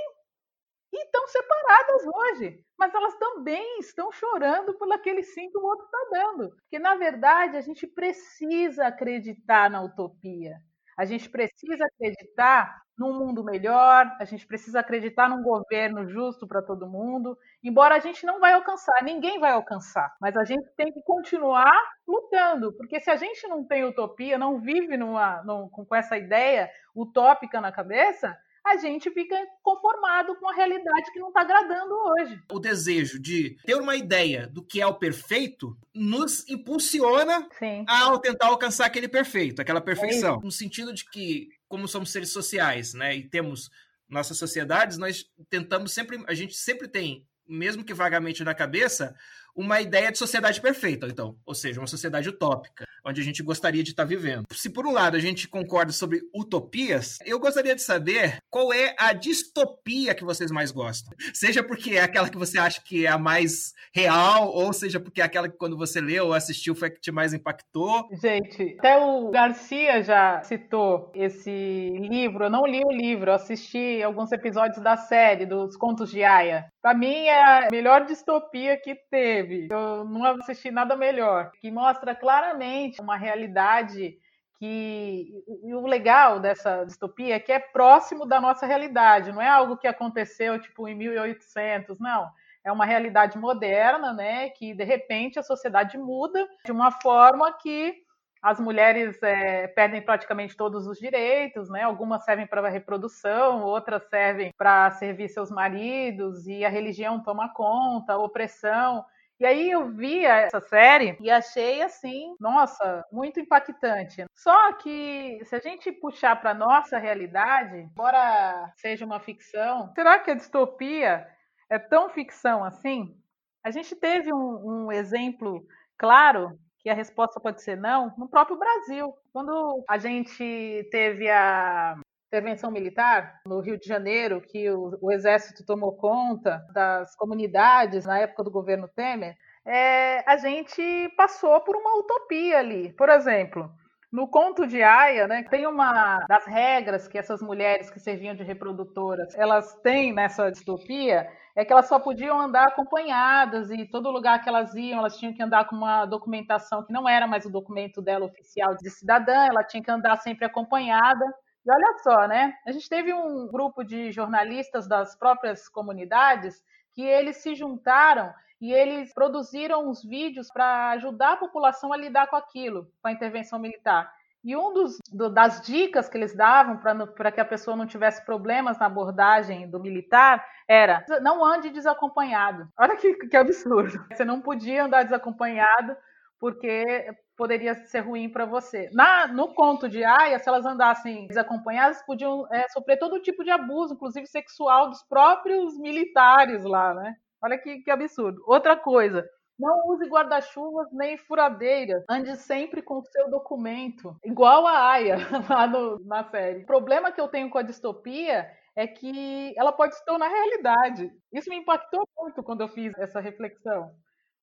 e 0.92 1.04
estão 1.04 1.26
separadas 1.28 2.02
hoje. 2.06 2.64
Mas 2.78 2.94
elas 2.94 3.16
também 3.16 3.78
estão 3.78 4.12
chorando 4.12 4.74
por 4.78 4.92
aquele 4.92 5.22
sim 5.22 5.50
que 5.50 5.58
o 5.58 5.64
outro 5.64 5.84
está 5.86 6.08
dando. 6.12 6.50
Porque, 6.50 6.78
na 6.78 6.94
verdade, 6.94 7.56
a 7.56 7.60
gente 7.60 7.86
precisa 7.86 8.86
acreditar 8.86 9.70
na 9.70 9.82
utopia. 9.82 10.56
A 10.96 11.04
gente 11.04 11.28
precisa 11.28 11.84
acreditar 11.84 12.82
num 12.98 13.12
mundo 13.18 13.44
melhor, 13.44 14.10
a 14.18 14.24
gente 14.24 14.46
precisa 14.46 14.80
acreditar 14.80 15.28
num 15.28 15.42
governo 15.42 16.08
justo 16.08 16.46
para 16.46 16.62
todo 16.62 16.88
mundo, 16.88 17.36
embora 17.62 17.94
a 17.94 17.98
gente 17.98 18.24
não 18.24 18.40
vai 18.40 18.54
alcançar, 18.54 19.02
ninguém 19.02 19.38
vai 19.38 19.52
alcançar, 19.52 20.16
mas 20.18 20.34
a 20.36 20.44
gente 20.44 20.66
tem 20.76 20.90
que 20.90 21.02
continuar 21.02 21.74
lutando, 22.08 22.72
porque 22.72 22.98
se 22.98 23.10
a 23.10 23.16
gente 23.16 23.46
não 23.48 23.62
tem 23.64 23.84
utopia, 23.84 24.38
não 24.38 24.58
vive 24.60 24.96
numa, 24.96 25.42
num, 25.42 25.68
com 25.68 25.94
essa 25.94 26.16
ideia 26.16 26.70
utópica 26.94 27.60
na 27.60 27.70
cabeça, 27.70 28.34
a 28.66 28.76
gente 28.76 29.10
fica 29.10 29.36
conformado 29.62 30.34
com 30.36 30.48
a 30.48 30.54
realidade 30.54 31.12
que 31.12 31.20
não 31.20 31.28
está 31.28 31.42
agradando 31.42 31.94
hoje. 31.94 32.42
O 32.50 32.58
desejo 32.58 33.18
de 33.18 33.56
ter 33.64 33.76
uma 33.76 33.96
ideia 33.96 34.46
do 34.48 34.62
que 34.62 34.80
é 34.80 34.86
o 34.86 34.94
perfeito 34.94 35.76
nos 35.94 36.46
impulsiona 36.48 37.48
Sim. 37.58 37.84
a 37.86 38.18
tentar 38.18 38.48
alcançar 38.48 38.86
aquele 38.86 39.08
perfeito, 39.08 39.62
aquela 39.62 39.80
perfeição. 39.80 40.38
É 40.40 40.44
no 40.44 40.50
sentido 40.50 40.92
de 40.92 41.08
que, 41.08 41.48
como 41.68 41.86
somos 41.86 42.10
seres 42.10 42.30
sociais, 42.30 42.92
né, 42.92 43.14
e 43.14 43.28
temos 43.28 43.70
nossas 44.08 44.36
sociedades, 44.36 44.98
nós 44.98 45.24
tentamos 45.48 45.92
sempre, 45.92 46.22
a 46.26 46.34
gente 46.34 46.54
sempre 46.54 46.88
tem, 46.88 47.24
mesmo 47.48 47.84
que 47.84 47.94
vagamente 47.94 48.42
na 48.42 48.54
cabeça, 48.54 49.14
uma 49.56 49.80
ideia 49.80 50.12
de 50.12 50.18
sociedade 50.18 50.60
perfeita, 50.60 51.06
então, 51.06 51.36
ou 51.44 51.54
seja, 51.54 51.80
uma 51.80 51.86
sociedade 51.86 52.28
utópica 52.28 52.86
onde 53.06 53.20
a 53.20 53.24
gente 53.24 53.42
gostaria 53.42 53.84
de 53.84 53.90
estar 53.90 54.04
vivendo. 54.04 54.46
Se 54.52 54.68
por 54.68 54.84
um 54.84 54.90
lado 54.90 55.16
a 55.16 55.20
gente 55.20 55.46
concorda 55.46 55.92
sobre 55.92 56.22
utopias, 56.34 57.18
eu 57.24 57.38
gostaria 57.38 57.74
de 57.74 57.82
saber 57.82 58.38
qual 58.50 58.72
é 58.72 58.94
a 58.98 59.12
distopia 59.12 60.14
que 60.14 60.24
vocês 60.24 60.50
mais 60.50 60.72
gostam. 60.72 61.12
Seja 61.32 61.62
porque 61.62 61.92
é 61.92 62.02
aquela 62.02 62.28
que 62.28 62.36
você 62.36 62.58
acha 62.58 62.82
que 62.82 63.06
é 63.06 63.08
a 63.08 63.16
mais 63.16 63.72
real, 63.94 64.48
ou 64.48 64.72
seja 64.72 64.98
porque 64.98 65.20
é 65.20 65.24
aquela 65.24 65.48
que 65.48 65.56
quando 65.56 65.76
você 65.76 66.00
leu 66.00 66.26
ou 66.26 66.32
assistiu 66.32 66.74
foi 66.74 66.88
a 66.88 66.90
que 66.90 67.00
te 67.00 67.12
mais 67.12 67.32
impactou. 67.32 68.08
Gente, 68.20 68.76
até 68.78 68.98
o 68.98 69.30
Garcia 69.30 70.02
já 70.02 70.42
citou 70.42 71.12
esse 71.14 71.90
livro. 72.10 72.44
Eu 72.44 72.50
não 72.50 72.66
li 72.66 72.82
o 72.84 72.90
livro, 72.90 73.30
eu 73.30 73.34
assisti 73.34 74.02
alguns 74.02 74.32
episódios 74.32 74.82
da 74.82 74.96
série 74.96 75.46
dos 75.46 75.76
Contos 75.76 76.10
de 76.10 76.24
Aya. 76.24 76.66
Para 76.82 76.94
mim 76.94 77.26
é 77.26 77.66
a 77.66 77.68
melhor 77.70 78.04
distopia 78.04 78.76
que 78.76 78.96
teve. 79.10 79.45
Eu 79.70 80.04
não 80.04 80.24
assisti 80.24 80.70
nada 80.70 80.96
melhor, 80.96 81.50
que 81.60 81.70
mostra 81.70 82.14
claramente 82.14 83.00
uma 83.00 83.16
realidade 83.16 84.18
que 84.58 85.42
o 85.62 85.86
legal 85.86 86.40
dessa 86.40 86.84
distopia 86.84 87.36
é 87.36 87.40
que 87.40 87.52
é 87.52 87.58
próximo 87.58 88.24
da 88.24 88.40
nossa 88.40 88.66
realidade, 88.66 89.32
não 89.32 89.42
é 89.42 89.48
algo 89.48 89.76
que 89.76 89.86
aconteceu 89.86 90.58
tipo 90.60 90.88
em 90.88 90.94
1800, 90.94 91.98
não. 91.98 92.30
É 92.64 92.72
uma 92.72 92.84
realidade 92.84 93.38
moderna, 93.38 94.12
né? 94.12 94.50
Que 94.50 94.74
de 94.74 94.82
repente 94.82 95.38
a 95.38 95.42
sociedade 95.42 95.96
muda 95.96 96.48
de 96.64 96.72
uma 96.72 96.90
forma 96.90 97.52
que 97.52 97.94
as 98.42 98.60
mulheres 98.60 99.22
é, 99.22 99.66
perdem 99.68 100.02
praticamente 100.02 100.56
todos 100.56 100.86
os 100.86 100.98
direitos, 100.98 101.68
né? 101.68 101.82
Algumas 101.82 102.24
servem 102.24 102.46
para 102.46 102.68
reprodução, 102.68 103.62
outras 103.62 104.08
servem 104.08 104.52
para 104.56 104.90
servir 104.92 105.28
seus 105.28 105.50
maridos 105.50 106.46
e 106.46 106.64
a 106.64 106.68
religião 106.68 107.22
toma 107.22 107.52
conta, 107.52 108.14
a 108.14 108.18
opressão. 108.18 109.04
E 109.38 109.44
aí 109.44 109.70
eu 109.70 109.90
vi 109.90 110.24
essa 110.24 110.60
série 110.60 111.16
e 111.20 111.30
achei 111.30 111.82
assim, 111.82 112.34
nossa, 112.40 113.04
muito 113.12 113.38
impactante. 113.38 114.24
Só 114.34 114.72
que 114.72 115.38
se 115.44 115.54
a 115.54 115.58
gente 115.58 115.92
puxar 115.92 116.40
para 116.40 116.54
nossa 116.54 116.96
realidade, 116.96 117.76
embora 117.76 118.72
seja 118.76 119.04
uma 119.04 119.20
ficção, 119.20 119.92
será 119.94 120.18
que 120.18 120.30
a 120.30 120.34
distopia 120.34 121.28
é 121.68 121.78
tão 121.78 122.08
ficção 122.08 122.64
assim? 122.64 123.14
A 123.62 123.70
gente 123.70 123.94
teve 123.94 124.32
um, 124.32 124.86
um 124.86 124.92
exemplo 124.92 125.66
claro 125.98 126.58
que 126.78 126.88
a 126.88 126.94
resposta 126.94 127.38
pode 127.38 127.62
ser 127.62 127.76
não 127.76 128.14
no 128.16 128.28
próprio 128.28 128.56
Brasil. 128.56 129.12
Quando 129.32 129.84
a 129.88 129.98
gente 129.98 130.88
teve 130.90 131.28
a 131.28 131.98
intervenção 132.28 132.70
militar 132.70 133.40
no 133.46 133.60
Rio 133.60 133.78
de 133.78 133.86
Janeiro, 133.86 134.40
que 134.40 134.68
o, 134.70 134.98
o, 135.00 135.12
exército 135.12 135.64
tomou 135.64 135.96
conta 135.96 136.64
das 136.72 137.14
comunidades 137.16 138.04
na 138.04 138.18
época 138.18 138.42
do 138.42 138.50
governo 138.50 138.88
Temer, 138.88 139.36
é, 139.64 140.22
a 140.30 140.36
gente 140.36 140.82
passou 141.16 141.60
por 141.60 141.76
uma 141.76 141.98
utopia 141.98 142.58
ali. 142.58 142.92
Por 142.92 143.08
exemplo, 143.08 143.70
no 144.12 144.28
conto 144.28 144.66
de 144.66 144.82
Aya, 144.82 145.26
né, 145.26 145.42
tem 145.42 145.66
uma 145.66 146.20
das 146.28 146.44
regras 146.46 147.08
que 147.08 147.18
essas 147.18 147.42
mulheres 147.42 147.90
que 147.90 148.00
serviam 148.00 148.34
de 148.34 148.42
reprodutoras, 148.42 149.34
elas 149.34 149.74
têm 149.82 150.12
nessa 150.12 150.50
distopia, 150.50 151.28
é 151.54 151.64
que 151.64 151.72
elas 151.72 151.88
só 151.88 151.98
podiam 151.98 152.40
andar 152.40 152.68
acompanhadas 152.68 153.70
e 153.70 153.84
todo 153.86 154.10
lugar 154.10 154.42
que 154.42 154.48
elas 154.48 154.74
iam, 154.74 154.98
elas 154.98 155.16
tinham 155.16 155.32
que 155.32 155.42
andar 155.42 155.66
com 155.66 155.74
uma 155.74 156.06
documentação 156.06 156.84
que 156.84 156.92
não 156.92 157.08
era 157.08 157.26
mais 157.26 157.44
o 157.46 157.50
documento 157.50 158.02
dela 158.02 158.26
oficial 158.26 158.76
de 158.76 158.90
cidadã, 158.90 159.46
ela 159.46 159.64
tinha 159.64 159.82
que 159.82 159.90
andar 159.90 160.16
sempre 160.16 160.44
acompanhada. 160.44 161.24
E 161.66 161.70
olha 161.70 161.98
só, 161.98 162.28
né? 162.28 162.54
A 162.64 162.70
gente 162.70 162.88
teve 162.88 163.12
um 163.12 163.48
grupo 163.48 163.82
de 163.82 164.12
jornalistas 164.12 164.86
das 164.86 165.16
próprias 165.16 165.68
comunidades 165.68 166.62
que 166.94 167.02
eles 167.02 167.38
se 167.38 167.56
juntaram 167.56 168.32
e 168.60 168.72
eles 168.72 169.12
produziram 169.12 169.88
uns 169.88 170.02
vídeos 170.04 170.48
para 170.48 170.90
ajudar 170.90 171.32
a 171.32 171.36
população 171.36 171.92
a 171.92 171.96
lidar 171.96 172.28
com 172.28 172.36
aquilo, 172.36 172.90
com 173.02 173.08
a 173.08 173.12
intervenção 173.12 173.58
militar. 173.58 174.10
E 174.44 174.56
um 174.56 174.72
dos, 174.72 174.96
do, 175.12 175.28
das 175.28 175.60
dicas 175.60 176.08
que 176.08 176.16
eles 176.16 176.34
davam 176.34 176.78
para 176.78 177.32
que 177.32 177.40
a 177.40 177.44
pessoa 177.44 177.76
não 177.76 177.84
tivesse 177.84 178.24
problemas 178.24 178.78
na 178.78 178.86
abordagem 178.86 179.68
do 179.68 179.80
militar 179.80 180.46
era 180.68 181.04
não 181.20 181.44
ande 181.44 181.68
desacompanhado. 181.68 182.68
Olha 182.78 182.94
que, 182.96 183.12
que 183.26 183.36
absurdo. 183.36 184.06
Você 184.12 184.24
não 184.24 184.40
podia 184.40 184.84
andar 184.84 185.02
desacompanhado 185.02 185.96
porque 186.38 187.06
poderia 187.36 187.74
ser 187.86 188.00
ruim 188.00 188.28
para 188.30 188.46
você. 188.46 188.90
Na, 188.92 189.26
no 189.26 189.54
conto 189.54 189.88
de 189.88 190.02
Aya, 190.04 190.38
se 190.38 190.48
elas 190.48 190.64
andassem 190.64 191.26
desacompanhadas, 191.26 192.02
podiam 192.04 192.46
é, 192.52 192.68
sofrer 192.68 192.98
todo 192.98 193.20
tipo 193.20 193.44
de 193.44 193.50
abuso, 193.50 193.94
inclusive 193.94 194.26
sexual, 194.26 194.88
dos 194.88 195.02
próprios 195.02 195.78
militares 195.78 196.64
lá, 196.64 196.94
né? 196.94 197.14
Olha 197.42 197.58
que, 197.58 197.78
que 197.78 197.90
absurdo. 197.90 198.42
Outra 198.46 198.76
coisa, 198.76 199.28
não 199.58 199.88
use 199.88 200.08
guarda-chuvas 200.08 200.88
nem 200.92 201.16
furadeiras. 201.16 202.04
Ande 202.08 202.36
sempre 202.36 202.82
com 202.82 202.98
o 202.98 203.04
seu 203.04 203.30
documento. 203.30 204.16
Igual 204.24 204.66
a 204.66 204.90
Aya 204.90 205.16
lá 205.48 205.66
no, 205.66 205.98
na 206.04 206.24
série. 206.24 206.62
O 206.62 206.66
problema 206.66 207.12
que 207.12 207.20
eu 207.20 207.28
tenho 207.28 207.50
com 207.50 207.58
a 207.58 207.62
distopia 207.62 208.50
é 208.74 208.86
que 208.86 209.54
ela 209.56 209.72
pode 209.72 209.96
se 209.96 210.04
tornar 210.04 210.28
realidade. 210.28 211.10
Isso 211.32 211.48
me 211.48 211.56
impactou 211.56 212.06
muito 212.18 212.42
quando 212.42 212.60
eu 212.62 212.68
fiz 212.68 212.92
essa 212.98 213.20
reflexão 213.20 213.90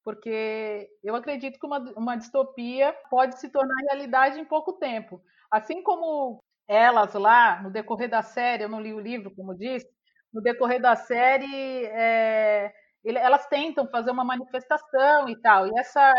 porque 0.04 0.90
eu 1.04 1.16
acredito 1.16 1.60
que 1.60 1.66
uma, 1.66 1.80
uma 1.96 2.16
distopia 2.16 2.96
pode 3.10 3.40
se 3.40 3.50
tornar 3.50 3.76
realidade 3.90 4.40
em 4.40 4.46
pouco 4.46 4.74
tempo. 4.74 5.22
Assim 5.52 5.82
como 5.82 6.40
elas 6.68 7.14
lá, 7.14 7.62
no 7.62 7.72
decorrer 7.72 8.10
da 8.10 8.22
série, 8.22 8.64
eu 8.64 8.70
não 8.70 8.82
li 8.82 8.94
o 8.94 9.00
livro, 9.00 9.34
como 9.36 9.56
disse, 9.56 9.88
no 10.34 10.42
decorrer 10.42 10.82
da 10.82 10.96
série, 10.96 11.86
é, 11.86 12.74
elas 13.06 13.46
tentam 13.48 13.88
fazer 13.88 14.12
uma 14.12 14.24
manifestação 14.24 15.30
e 15.30 15.36
tal, 15.42 15.68
e 15.68 15.72
essa 15.78 16.14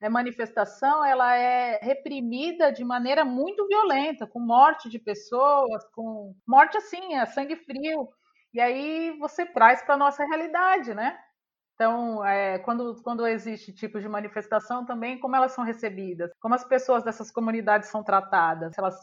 é, 0.00 0.08
manifestação 0.08 1.04
ela 1.04 1.36
é 1.36 1.78
reprimida 1.82 2.72
de 2.72 2.84
maneira 2.84 3.24
muito 3.24 3.66
violenta, 3.66 4.26
com 4.26 4.40
morte 4.40 4.88
de 4.88 4.98
pessoas, 4.98 5.84
com 5.94 6.34
morte 6.46 6.76
assim, 6.76 7.14
é 7.14 7.26
sangue 7.26 7.56
frio. 7.56 8.08
E 8.52 8.60
aí 8.60 9.16
você 9.20 9.46
traz 9.46 9.82
para 9.82 9.94
a 9.94 9.98
nossa 9.98 10.24
realidade, 10.24 10.92
né? 10.94 11.16
Então, 11.80 12.22
é, 12.26 12.58
quando, 12.58 13.02
quando 13.02 13.26
existe 13.26 13.72
tipo 13.72 13.98
de 13.98 14.06
manifestação 14.06 14.84
também, 14.84 15.18
como 15.18 15.34
elas 15.34 15.52
são 15.52 15.64
recebidas, 15.64 16.30
como 16.38 16.54
as 16.54 16.62
pessoas 16.62 17.02
dessas 17.02 17.30
comunidades 17.30 17.88
são 17.88 18.04
tratadas, 18.04 18.74
se 18.74 18.78
elas 18.80 18.94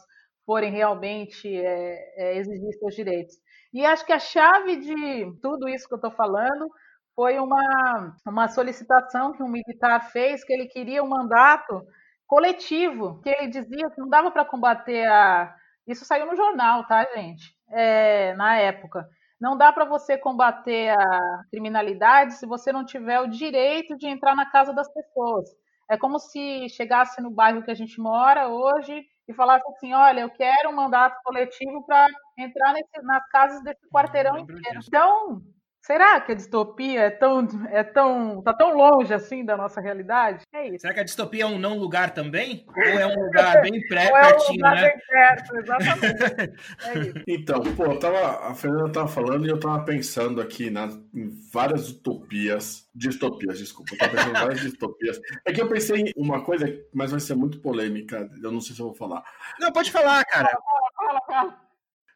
forem 0.46 0.70
realmente 0.70 1.48
é, 1.56 2.34
é, 2.34 2.36
exigir 2.38 2.72
seus 2.78 2.94
direitos. 2.94 3.34
E 3.72 3.84
acho 3.84 4.06
que 4.06 4.12
a 4.12 4.20
chave 4.20 4.76
de 4.76 4.94
tudo 5.42 5.68
isso 5.68 5.88
que 5.88 5.94
eu 5.94 5.96
estou 5.96 6.12
falando 6.12 6.70
foi 7.16 7.40
uma, 7.40 8.14
uma 8.24 8.46
solicitação 8.48 9.32
que 9.32 9.42
um 9.42 9.48
militar 9.48 10.12
fez, 10.12 10.44
que 10.44 10.52
ele 10.52 10.66
queria 10.68 11.02
um 11.02 11.08
mandato 11.08 11.82
coletivo, 12.28 13.20
que 13.22 13.28
ele 13.30 13.48
dizia 13.48 13.90
que 13.90 14.00
não 14.00 14.08
dava 14.08 14.30
para 14.30 14.44
combater 14.44 15.04
a. 15.08 15.52
Isso 15.84 16.04
saiu 16.04 16.26
no 16.26 16.36
jornal, 16.36 16.86
tá, 16.86 17.04
gente? 17.16 17.58
é, 17.70 18.34
na 18.34 18.56
época. 18.56 19.08
Não 19.40 19.56
dá 19.56 19.72
para 19.72 19.84
você 19.84 20.18
combater 20.18 20.90
a 20.90 21.44
criminalidade 21.50 22.34
se 22.34 22.46
você 22.46 22.72
não 22.72 22.84
tiver 22.84 23.20
o 23.20 23.28
direito 23.28 23.96
de 23.96 24.06
entrar 24.06 24.34
na 24.34 24.50
casa 24.50 24.72
das 24.72 24.92
pessoas. 24.92 25.48
É 25.90 25.96
como 25.96 26.18
se 26.18 26.68
chegasse 26.68 27.20
no 27.22 27.30
bairro 27.30 27.62
que 27.62 27.70
a 27.70 27.74
gente 27.74 28.00
mora 28.00 28.48
hoje 28.48 29.04
e 29.26 29.34
falasse 29.34 29.64
assim: 29.70 29.94
olha, 29.94 30.20
eu 30.20 30.30
quero 30.30 30.70
um 30.70 30.74
mandato 30.74 31.16
coletivo 31.24 31.84
para 31.86 32.06
entrar 32.36 32.72
nesse, 32.72 33.02
nas 33.02 33.26
casas 33.28 33.62
desse 33.62 33.88
quarteirão 33.88 34.38
inteiro. 34.38 34.80
Então, 34.86 35.40
Será 35.88 36.20
que 36.20 36.32
a 36.32 36.34
distopia 36.34 37.00
é 37.00 37.10
tão, 37.10 37.48
é 37.70 37.82
tão, 37.82 38.42
tá 38.42 38.52
tão 38.52 38.76
longe 38.76 39.14
assim 39.14 39.42
da 39.42 39.56
nossa 39.56 39.80
realidade? 39.80 40.44
É 40.52 40.68
isso. 40.68 40.80
Será 40.80 40.92
que 40.92 41.00
a 41.00 41.02
distopia 41.02 41.44
é 41.44 41.46
um 41.46 41.58
não 41.58 41.78
lugar 41.78 42.10
também? 42.10 42.66
Ou 42.76 42.82
é 42.82 43.06
um 43.06 43.24
lugar 43.24 43.62
bem 43.62 43.80
pré, 43.88 44.06
Ou 44.12 44.18
é 44.18 44.36
um 44.36 44.52
lugar 44.52 44.74
né? 44.74 44.82
Bem 44.82 44.98
perto, 45.08 45.56
exatamente. 45.56 46.60
é 46.84 46.98
isso. 46.98 47.24
Então, 47.26 47.62
pô, 47.74 47.96
tava, 47.96 48.50
a 48.50 48.54
Fernanda 48.54 48.92
tava 48.92 49.08
falando 49.08 49.46
e 49.46 49.48
eu 49.48 49.58
tava 49.58 49.82
pensando 49.82 50.42
aqui 50.42 50.68
nas, 50.68 50.94
em 51.14 51.30
várias 51.50 51.88
utopias, 51.88 52.86
distopias, 52.94 53.58
desculpa, 53.58 53.94
eu 53.94 53.98
tava 53.98 54.10
pensando 54.10 54.36
em 54.36 54.40
várias 54.44 54.60
distopias. 54.60 55.18
É 55.46 55.54
que 55.54 55.62
eu 55.62 55.70
pensei 55.70 56.02
em 56.02 56.12
uma 56.18 56.44
coisa, 56.44 56.66
mas 56.92 57.12
vai 57.12 57.20
ser 57.20 57.34
muito 57.34 57.62
polêmica, 57.62 58.28
eu 58.42 58.52
não 58.52 58.60
sei 58.60 58.76
se 58.76 58.82
eu 58.82 58.88
vou 58.88 58.94
falar. 58.94 59.24
Não, 59.58 59.72
pode 59.72 59.90
falar, 59.90 60.22
cara. 60.26 60.50
Fala, 60.50 60.90
fala, 60.94 61.20
fala. 61.26 61.67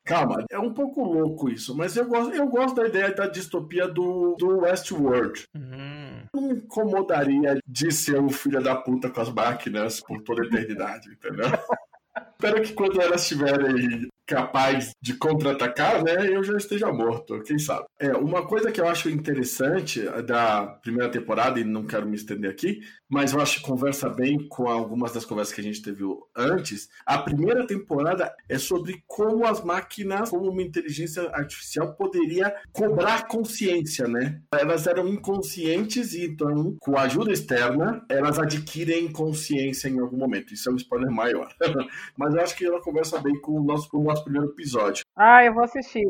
Calma, 0.05 0.45
é 0.51 0.59
um 0.59 0.73
pouco 0.73 1.05
louco 1.05 1.49
isso, 1.49 1.77
mas 1.77 1.97
eu 1.97 2.07
gosto, 2.07 2.35
eu 2.35 2.47
gosto 2.49 2.75
da 2.75 2.89
ideia 2.89 3.15
da 3.15 3.27
distopia 3.29 3.87
do, 3.87 4.35
do 4.37 4.59
Westworld. 4.61 5.45
Uhum. 5.55 6.23
Não 6.35 6.43
me 6.43 6.55
incomodaria 6.55 7.61
de 7.67 7.93
ser 7.93 8.21
um 8.21 8.29
filho 8.29 8.61
da 8.63 8.75
puta 8.75 9.09
com 9.09 9.21
as 9.21 9.33
máquinas 9.33 10.01
por 10.01 10.21
toda 10.23 10.43
a 10.43 10.47
eternidade, 10.47 11.09
entendeu? 11.09 11.47
Espero 12.33 12.63
que 12.63 12.73
quando 12.73 13.01
elas 13.01 13.23
estiverem 13.23 14.09
capaz 14.33 14.93
de 15.01 15.13
contra-atacar, 15.15 16.03
né, 16.03 16.27
eu 16.27 16.43
já 16.43 16.57
esteja 16.57 16.91
morto, 16.91 17.43
quem 17.43 17.59
sabe. 17.59 17.85
É, 18.01 18.13
uma 18.13 18.47
coisa 18.47 18.73
que 18.73 18.81
eu 18.81 18.89
acho 18.89 19.11
interessante 19.11 20.03
da 20.25 20.65
primeira 20.83 21.11
temporada, 21.11 21.61
e 21.61 21.65
não 21.65 21.85
quero 21.85 22.07
me 22.07 22.17
estender 22.17 22.51
aqui, 22.51 22.81
mas 23.13 23.35
eu 23.35 23.41
acho 23.43 23.61
que 23.61 23.67
conversa 23.67 24.09
bem 24.09 24.49
com 24.49 24.69
algumas 24.69 25.13
das 25.13 25.27
conversas 25.27 25.55
que 25.55 25.61
a 25.61 25.65
gente 25.65 25.83
teve 25.83 26.03
antes. 26.35 26.89
A 27.05 27.19
primeira 27.19 27.67
temporada 27.67 28.35
é 28.49 28.57
sobre 28.57 29.05
como 29.07 29.47
as 29.47 29.63
máquinas, 29.63 30.31
como 30.31 30.51
uma 30.51 30.63
inteligência 30.63 31.29
artificial 31.35 31.95
poderia 31.95 32.55
cobrar 32.73 33.29
consciência, 33.29 34.09
né? 34.09 34.41
Elas 34.51 34.87
eram 34.87 35.07
inconscientes 35.07 36.15
e 36.15 36.25
então, 36.25 36.75
com 36.81 36.97
a 36.97 37.03
ajuda 37.03 37.31
externa, 37.31 38.03
elas 38.09 38.39
adquirem 38.39 39.13
consciência 39.13 39.89
em 39.89 40.01
algum 40.01 40.17
momento. 40.17 40.55
Isso 40.55 40.71
é 40.71 40.73
um 40.73 40.77
spoiler 40.77 41.11
maior. 41.11 41.55
mas 42.17 42.35
eu 42.35 42.41
acho 42.41 42.57
que 42.57 42.65
ela 42.65 42.81
conversa 42.81 43.21
bem 43.21 43.39
com 43.43 43.61
o 43.61 43.63
nosso, 43.63 43.91
com 43.91 43.99
o 43.99 44.05
nosso 44.05 44.22
primeiro 44.23 44.49
episódio. 44.49 45.05
Ah, 45.17 45.45
eu 45.45 45.55
vou 45.55 45.65
assistir. 45.65 46.07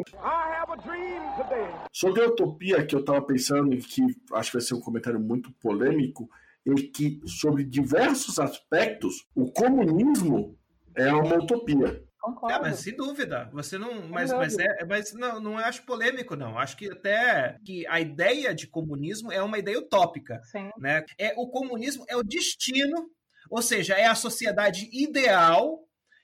Sobre 1.92 2.22
a 2.22 2.26
utopia 2.26 2.84
que 2.84 2.94
eu 2.94 3.04
tava 3.04 3.22
pensando 3.22 3.74
e 3.74 3.78
que 3.78 4.02
acho 4.34 4.50
que 4.50 4.56
vai 4.56 4.66
ser 4.66 4.74
um 4.74 4.80
comentário 4.80 5.20
muito 5.20 5.52
polêmico, 5.60 6.28
é 6.66 6.74
que 6.74 7.20
sobre 7.26 7.64
diversos 7.64 8.38
aspectos 8.38 9.26
o 9.34 9.50
comunismo 9.50 10.56
é 10.94 11.12
uma 11.12 11.36
utopia. 11.36 12.02
Concordo. 12.22 12.54
É, 12.54 12.60
mas 12.60 12.78
sem 12.78 12.94
dúvida. 12.94 13.50
Você 13.52 13.76
não. 13.76 14.06
Mas, 14.08 14.32
mas, 14.32 14.56
é, 14.56 14.84
mas 14.84 15.12
não, 15.12 15.40
não 15.40 15.58
acho 15.58 15.84
polêmico, 15.84 16.36
não. 16.36 16.56
Acho 16.56 16.76
que 16.76 16.88
até 16.88 17.58
que 17.64 17.84
a 17.88 18.00
ideia 18.00 18.54
de 18.54 18.68
comunismo 18.68 19.32
é 19.32 19.42
uma 19.42 19.58
ideia 19.58 19.80
utópica. 19.80 20.40
Sim. 20.44 20.70
Né? 20.78 21.04
É, 21.18 21.34
o 21.36 21.48
comunismo 21.48 22.04
é 22.08 22.16
o 22.16 22.22
destino, 22.22 23.10
ou 23.50 23.60
seja, 23.60 23.94
é 23.94 24.06
a 24.06 24.14
sociedade 24.14 24.88
ideal 24.92 25.80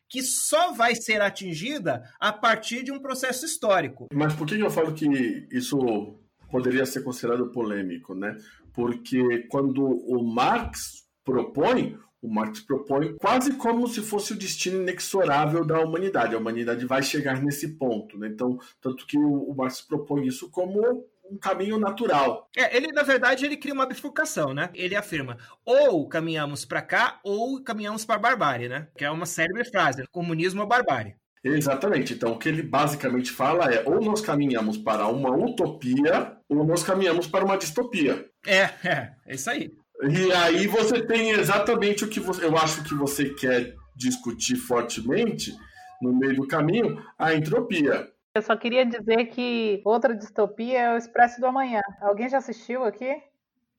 que 0.09 0.23
só 0.23 0.73
vai 0.73 0.95
ser 0.95 1.21
atingida 1.21 2.03
a 2.19 2.33
partir 2.33 2.83
de 2.83 2.91
um 2.91 2.99
processo 2.99 3.45
histórico. 3.45 4.09
Mas 4.13 4.35
por 4.35 4.47
que 4.47 4.59
eu 4.59 4.71
falo 4.71 4.93
que 4.93 5.47
isso 5.51 6.19
poderia 6.51 6.87
ser 6.87 7.03
considerado 7.03 7.51
polêmico, 7.51 8.15
né? 8.15 8.37
Porque 8.73 9.47
quando 9.49 9.85
o 9.85 10.23
Marx 10.23 11.07
propõe, 11.25 11.99
o 12.23 12.29
Marx 12.29 12.61
propõe 12.61 13.17
quase 13.17 13.53
como 13.55 13.87
se 13.87 14.01
fosse 14.01 14.33
o 14.33 14.37
destino 14.37 14.83
inexorável 14.83 15.65
da 15.65 15.81
humanidade. 15.81 16.35
A 16.35 16.39
humanidade 16.39 16.85
vai 16.87 17.03
chegar 17.03 17.43
nesse 17.43 17.77
ponto, 17.77 18.19
né? 18.19 18.29
Então, 18.29 18.59
tanto 18.81 19.07
que 19.07 19.19
o 19.19 19.55
Marx 19.55 19.81
propõe 19.81 20.27
isso 20.27 20.51
como 20.51 21.05
um 21.31 21.39
caminho 21.39 21.79
natural. 21.79 22.49
É, 22.57 22.77
ele 22.77 22.93
na 22.93 23.03
verdade 23.03 23.45
ele 23.45 23.57
cria 23.57 23.75
uma 23.75 23.87
bifurcação, 23.87 24.55
né? 24.55 24.71
Ele 24.75 24.97
afirma: 24.97 25.37
ou 25.65 26.09
caminhamos 26.09 26.65
para 26.65 26.83
cá 26.83 27.21
ou 27.23 27.63
caminhamos 27.63 28.05
para 28.05 28.17
a 28.17 28.19
barbárie, 28.19 28.69
né? 28.69 28.89
Que 28.97 29.05
é 29.05 29.11
uma 29.11 29.27
célebre 29.27 29.65
frase: 29.65 30.07
comunismo 30.11 30.61
ou 30.61 30.67
barbárie. 30.67 31.15
Exatamente. 31.43 32.15
Então, 32.15 32.33
o 32.33 32.39
que 32.39 32.49
ele 32.49 32.63
basicamente 32.63 33.31
fala 33.31 33.73
é: 33.73 33.83
ou 33.87 34.01
nós 34.01 34.21
caminhamos 34.21 34.77
para 34.77 35.07
uma 35.07 35.31
utopia, 35.31 36.37
ou 36.49 36.65
nós 36.65 36.83
caminhamos 36.83 37.27
para 37.27 37.45
uma 37.45 37.57
distopia. 37.57 38.27
É, 38.47 38.63
é, 38.85 39.13
é 39.27 39.35
isso 39.35 39.51
aí. 39.51 39.73
E 40.03 40.33
aí 40.33 40.67
você 40.67 41.05
tem 41.05 41.31
exatamente 41.31 42.05
o 42.05 42.09
que 42.09 42.21
você, 42.21 42.45
eu 42.45 42.57
acho 42.57 42.85
que 42.85 42.95
você 42.95 43.31
quer 43.31 43.75
discutir 43.97 44.57
fortemente 44.57 45.53
no 46.01 46.17
meio 46.17 46.37
do 46.37 46.47
caminho, 46.47 47.03
a 47.19 47.35
entropia. 47.35 48.09
Eu 48.39 48.43
só 48.43 48.57
queria 48.57 48.87
dizer 48.87 49.27
que 49.27 49.83
outra 49.85 50.15
distopia 50.15 50.79
é 50.79 50.95
o 50.95 50.97
Expresso 50.97 51.41
do 51.41 51.47
Amanhã. 51.47 51.81
Alguém 52.01 52.29
já 52.29 52.39
assistiu 52.39 52.85
aqui? 52.85 53.21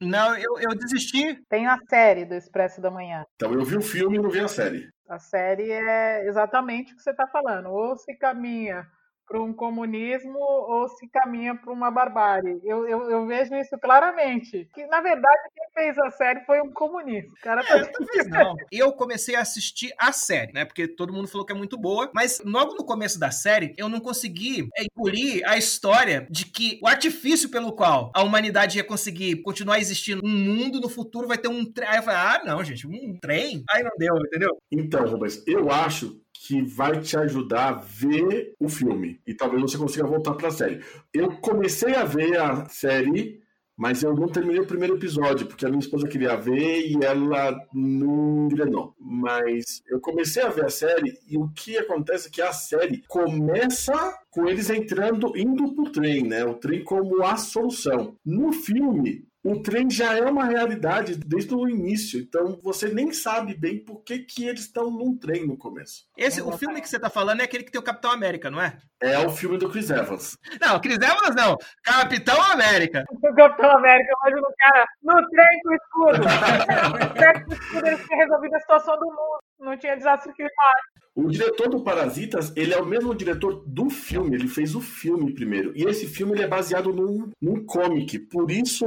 Não, 0.01 0.35
eu, 0.35 0.59
eu 0.59 0.75
desisti. 0.75 1.41
Tem 1.47 1.65
a 1.65 1.77
série 1.89 2.25
do 2.25 2.33
Expresso 2.33 2.81
da 2.81 2.91
Manhã. 2.91 3.25
Então 3.35 3.53
eu 3.53 3.63
vi 3.63 3.77
o 3.77 3.81
filme 3.81 4.17
e 4.17 4.21
não 4.21 4.29
vi 4.29 4.41
a 4.41 4.49
série. 4.49 4.89
A 5.07 5.17
série 5.17 5.71
é 5.71 6.27
exatamente 6.27 6.91
o 6.91 6.97
que 6.97 7.01
você 7.01 7.11
está 7.11 7.25
falando. 7.25 7.69
Ou 7.69 7.95
se 7.95 8.13
caminha 8.15 8.85
para 9.29 9.39
um 9.39 9.53
comunismo 9.53 10.39
ou 10.39 10.89
se 10.89 11.07
caminha 11.07 11.55
para 11.55 11.71
uma 11.71 11.91
barbárie. 11.91 12.59
Eu, 12.63 12.87
eu, 12.87 13.11
eu, 13.11 13.27
vejo 13.27 13.53
isso 13.55 13.77
claramente. 13.79 14.67
Que, 14.73 14.87
na 14.87 15.01
verdade, 15.01 15.37
quem 15.55 15.65
fez 15.71 15.97
a 15.99 16.09
série 16.09 16.43
foi 16.45 16.59
um 16.61 16.73
comunista. 16.73 17.29
O 17.29 17.41
cara 17.43 17.63
tá... 17.63 17.77
é, 17.77 17.85
talvez 17.85 18.27
não. 18.27 18.55
Eu 18.71 18.91
comecei 18.93 19.35
a 19.35 19.41
assistir 19.41 19.93
a 19.99 20.11
série, 20.11 20.51
né? 20.51 20.65
Porque 20.65 20.87
todo 20.87 21.13
mundo 21.13 21.27
falou 21.27 21.45
que 21.45 21.53
é 21.53 21.55
muito 21.55 21.77
boa. 21.77 22.09
Mas 22.13 22.41
logo 22.43 22.73
no 22.73 22.83
começo 22.83 23.19
da 23.19 23.29
série, 23.29 23.75
eu 23.77 23.87
não 23.87 23.99
consegui 23.99 24.67
engolir 24.79 25.47
a 25.47 25.57
história 25.57 26.25
de 26.29 26.45
que 26.45 26.79
o 26.81 26.87
artifício 26.87 27.49
pelo 27.49 27.73
qual 27.73 28.11
a 28.15 28.23
humanidade 28.23 28.77
ia 28.77 28.83
conseguir 28.83 29.43
continuar 29.43 29.77
existindo 29.77 30.25
um 30.25 30.29
mundo 30.29 30.81
no 30.81 30.89
futuro 30.89 31.27
vai 31.27 31.37
ter 31.37 31.49
um 31.49 31.63
trem. 31.63 31.87
Aí 31.87 31.97
eu 31.97 32.03
falei, 32.03 32.19
ah, 32.19 32.41
não, 32.43 32.63
gente, 32.63 32.87
um 32.87 33.15
trem? 33.21 33.63
Aí 33.69 33.83
não 33.83 33.91
deu, 33.95 34.15
entendeu? 34.17 34.57
Então, 34.71 35.05
Rubens, 35.05 35.43
eu 35.45 35.69
acho 35.69 36.19
que 36.49 36.63
vai 36.63 36.99
te 36.99 37.15
ajudar 37.15 37.67
a 37.67 37.73
ver 37.73 38.55
o 38.59 38.67
filme. 38.67 39.21
E 39.27 39.35
talvez 39.35 39.61
você 39.61 39.77
consiga 39.77 40.07
voltar 40.07 40.33
para 40.33 40.47
a 40.47 40.51
série. 40.51 40.83
Eu 41.13 41.33
comecei 41.33 41.93
a 41.93 42.03
ver 42.03 42.39
a 42.39 42.67
série, 42.67 43.39
mas 43.77 44.01
eu 44.01 44.15
não 44.15 44.27
terminei 44.27 44.59
o 44.59 44.65
primeiro 44.65 44.95
episódio, 44.95 45.45
porque 45.45 45.63
a 45.63 45.69
minha 45.69 45.79
esposa 45.79 46.07
queria 46.07 46.35
ver 46.35 46.87
e 46.87 46.97
ela 47.05 47.55
não 47.71 48.47
engrenou. 48.47 48.95
Mas 48.99 49.83
eu 49.87 49.99
comecei 49.99 50.41
a 50.41 50.49
ver 50.49 50.65
a 50.65 50.69
série 50.71 51.19
e 51.29 51.37
o 51.37 51.47
que 51.49 51.77
acontece 51.77 52.29
é 52.29 52.31
que 52.31 52.41
a 52.41 52.51
série 52.51 53.03
começa 53.07 54.17
com 54.31 54.49
eles 54.49 54.71
entrando, 54.71 55.37
indo 55.37 55.75
pro 55.75 55.91
trem, 55.91 56.23
né? 56.23 56.43
O 56.45 56.55
trem 56.55 56.83
como 56.83 57.21
a 57.23 57.37
solução. 57.37 58.17
No 58.25 58.51
filme, 58.51 59.28
o 59.49 59.63
trem 59.63 59.89
já 59.89 60.15
é 60.15 60.21
uma 60.21 60.45
realidade 60.45 61.15
desde 61.15 61.55
o 61.55 61.67
início, 61.67 62.19
então 62.19 62.59
você 62.61 62.87
nem 62.87 63.11
sabe 63.11 63.55
bem 63.55 63.83
por 63.83 64.03
que, 64.03 64.19
que 64.19 64.47
eles 64.47 64.61
estão 64.61 64.91
num 64.91 65.17
trem 65.17 65.47
no 65.47 65.57
começo. 65.57 66.05
Esse, 66.15 66.39
o 66.39 66.51
filme 66.51 66.79
que 66.79 66.87
você 66.87 66.99
tá 66.99 67.09
falando 67.09 67.41
é 67.41 67.45
aquele 67.45 67.63
que 67.63 67.71
tem 67.71 67.81
o 67.81 67.83
Capitão 67.83 68.11
América, 68.11 68.51
não 68.51 68.61
é? 68.61 68.77
É 69.01 69.17
o 69.17 69.29
filme 69.31 69.57
do 69.57 69.67
Chris 69.69 69.89
Evans. 69.89 70.37
Não, 70.61 70.79
Chris 70.79 70.97
Evans 70.97 71.35
não. 71.35 71.57
Capitão 71.83 72.39
América. 72.51 73.03
O 73.29 73.35
Capitão 73.35 73.71
América, 73.77 74.11
imagina 74.21 74.47
o 74.47 74.53
cara 74.57 74.85
no 75.03 75.29
trem 75.29 75.59
com 75.63 75.73
escudo. 75.73 76.19
no 77.05 77.13
trem 77.13 77.43
com 77.45 77.53
escudo, 77.53 77.87
eles 77.87 78.05
tinham 78.05 78.19
resolvido 78.19 78.55
a 78.55 78.59
situação 78.59 78.99
do 78.99 79.05
mundo. 79.05 79.48
Não 79.59 79.77
tinha 79.77 79.95
desastre 79.95 80.33
climático. 80.33 80.99
O 81.15 81.27
diretor 81.27 81.67
do 81.67 81.83
Parasitas, 81.83 82.53
ele 82.55 82.73
é 82.73 82.77
o 82.77 82.85
mesmo 82.85 83.13
diretor 83.13 83.63
do 83.67 83.89
filme, 83.89 84.35
ele 84.35 84.47
fez 84.47 84.73
o 84.73 84.79
filme 84.79 85.33
primeiro. 85.33 85.73
E 85.75 85.83
esse 85.83 86.07
filme 86.07 86.31
ele 86.31 86.43
é 86.43 86.47
baseado 86.47 86.93
num, 86.93 87.29
num 87.41 87.65
comic, 87.65 88.17
por 88.19 88.49
isso 88.49 88.85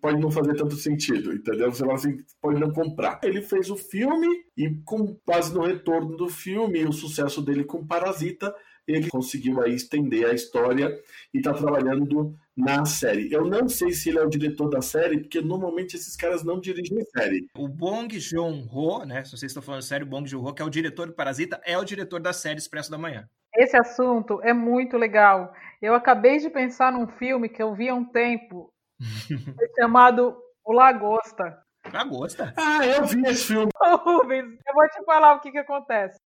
pode 0.00 0.20
não 0.20 0.32
fazer 0.32 0.56
tanto 0.56 0.74
sentido, 0.74 1.32
entendeu? 1.32 1.70
Você 1.70 1.88
assim, 1.88 2.16
pode 2.40 2.58
não 2.58 2.72
comprar. 2.72 3.20
Ele 3.22 3.40
fez 3.40 3.70
o 3.70 3.76
filme 3.76 4.26
e 4.56 4.70
com 4.84 5.16
base 5.24 5.54
no 5.54 5.62
retorno 5.62 6.16
do 6.16 6.28
filme 6.28 6.80
e 6.80 6.86
o 6.86 6.92
sucesso 6.92 7.40
dele 7.40 7.62
com 7.62 7.86
Parasita, 7.86 8.52
ele 8.92 9.08
conseguiu 9.08 9.60
aí 9.60 9.74
estender 9.74 10.26
a 10.26 10.34
história 10.34 10.98
e 11.32 11.38
está 11.38 11.52
trabalhando 11.52 12.34
na 12.56 12.84
série. 12.84 13.32
Eu 13.32 13.44
não 13.44 13.68
sei 13.68 13.92
se 13.92 14.08
ele 14.08 14.18
é 14.18 14.22
o 14.22 14.28
diretor 14.28 14.68
da 14.68 14.82
série, 14.82 15.20
porque 15.20 15.40
normalmente 15.40 15.96
esses 15.96 16.16
caras 16.16 16.44
não 16.44 16.60
dirigem 16.60 17.02
série. 17.16 17.46
O 17.56 17.68
Bong 17.68 18.18
Joon-ho, 18.18 19.04
né, 19.04 19.24
se 19.24 19.30
vocês 19.30 19.50
estão 19.50 19.62
falando 19.62 19.82
sério, 19.82 20.06
o 20.06 20.10
Bong 20.10 20.28
Joon-ho, 20.28 20.54
que 20.54 20.62
é 20.62 20.64
o 20.64 20.70
diretor 20.70 21.06
do 21.06 21.14
Parasita, 21.14 21.60
é 21.64 21.78
o 21.78 21.84
diretor 21.84 22.20
da 22.20 22.32
série 22.32 22.58
Expresso 22.58 22.90
da 22.90 22.98
Manhã. 22.98 23.28
Esse 23.54 23.76
assunto 23.76 24.40
é 24.42 24.52
muito 24.52 24.96
legal. 24.96 25.52
Eu 25.82 25.94
acabei 25.94 26.38
de 26.38 26.50
pensar 26.50 26.92
num 26.92 27.06
filme 27.06 27.48
que 27.48 27.62
eu 27.62 27.74
vi 27.74 27.88
há 27.88 27.94
um 27.94 28.04
tempo, 28.04 28.72
chamado 29.78 30.36
O 30.64 30.72
Lagosta. 30.72 31.58
Lagosta? 31.92 32.52
Ah, 32.56 32.86
eu 32.86 33.04
vi 33.04 33.22
esse 33.26 33.46
filme. 33.46 33.70
Rubens, 34.04 34.58
eu 34.66 34.74
vou 34.74 34.88
te 34.88 35.04
falar 35.04 35.34
o 35.34 35.40
que, 35.40 35.50
que 35.50 35.58
acontece. 35.58 36.18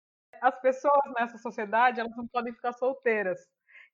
As 0.43 0.59
pessoas 0.61 1.01
nessa 1.17 1.37
sociedade, 1.37 1.99
elas 1.99 2.15
não 2.17 2.27
podem 2.27 2.53
ficar 2.53 2.73
solteiras. 2.73 3.39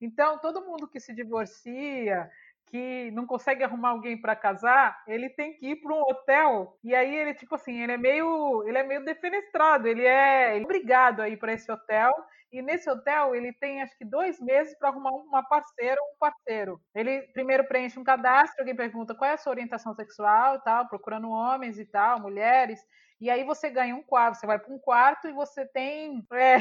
Então, 0.02 0.40
todo 0.40 0.66
mundo 0.66 0.88
que 0.88 1.00
se 1.00 1.14
divorcia, 1.14 2.30
que 2.68 3.12
não 3.12 3.26
consegue 3.26 3.64
arrumar 3.64 3.90
alguém 3.90 4.20
para 4.20 4.36
casar, 4.36 5.02
ele 5.08 5.30
tem 5.30 5.54
que 5.58 5.72
ir 5.72 5.76
para 5.82 5.94
um 5.94 6.02
hotel 6.02 6.78
e 6.84 6.94
aí 6.96 7.16
ele 7.16 7.34
tipo 7.34 7.56
assim, 7.56 7.82
ele 7.82 7.94
é 7.94 7.98
meio, 7.98 8.64
ele 8.68 8.78
é 8.78 8.84
meio 8.84 9.04
defenestrado, 9.04 9.88
ele 9.88 10.06
é 10.06 10.56
obrigado 10.64 11.22
a 11.22 11.28
ir 11.30 11.38
para 11.38 11.54
esse 11.54 11.72
hotel 11.72 12.14
e 12.52 12.62
nesse 12.62 12.90
hotel 12.90 13.36
ele 13.36 13.52
tem 13.54 13.82
acho 13.82 13.98
que 13.98 14.06
dois 14.06 14.40
meses 14.40 14.78
para 14.78 14.90
arrumar 14.90 15.12
uma 15.12 15.44
parceira 15.48 16.00
ou 16.02 16.08
um 16.16 16.18
parceiro. 16.20 16.80
Ele 16.94 17.22
primeiro 17.34 17.68
preenche 17.68 18.00
um 18.00 18.04
cadastro, 18.04 18.62
alguém 18.62 18.76
pergunta 18.76 19.16
qual 19.16 19.30
é 19.32 19.34
a 19.34 19.38
sua 19.38 19.52
orientação 19.52 19.94
sexual 19.96 20.62
tal, 20.62 20.88
procurando 20.88 21.30
homens 21.30 21.80
e 21.80 21.86
tal, 21.86 22.20
mulheres. 22.22 22.80
E 23.20 23.30
aí 23.30 23.44
você 23.44 23.70
ganha 23.70 23.96
um 23.96 24.04
quarto, 24.04 24.36
você 24.36 24.48
vai 24.48 24.58
para 24.60 24.74
um 24.74 24.80
quarto 24.80 25.28
e 25.28 25.34
você 25.34 25.66
tem. 25.66 26.26
É, 26.34 26.56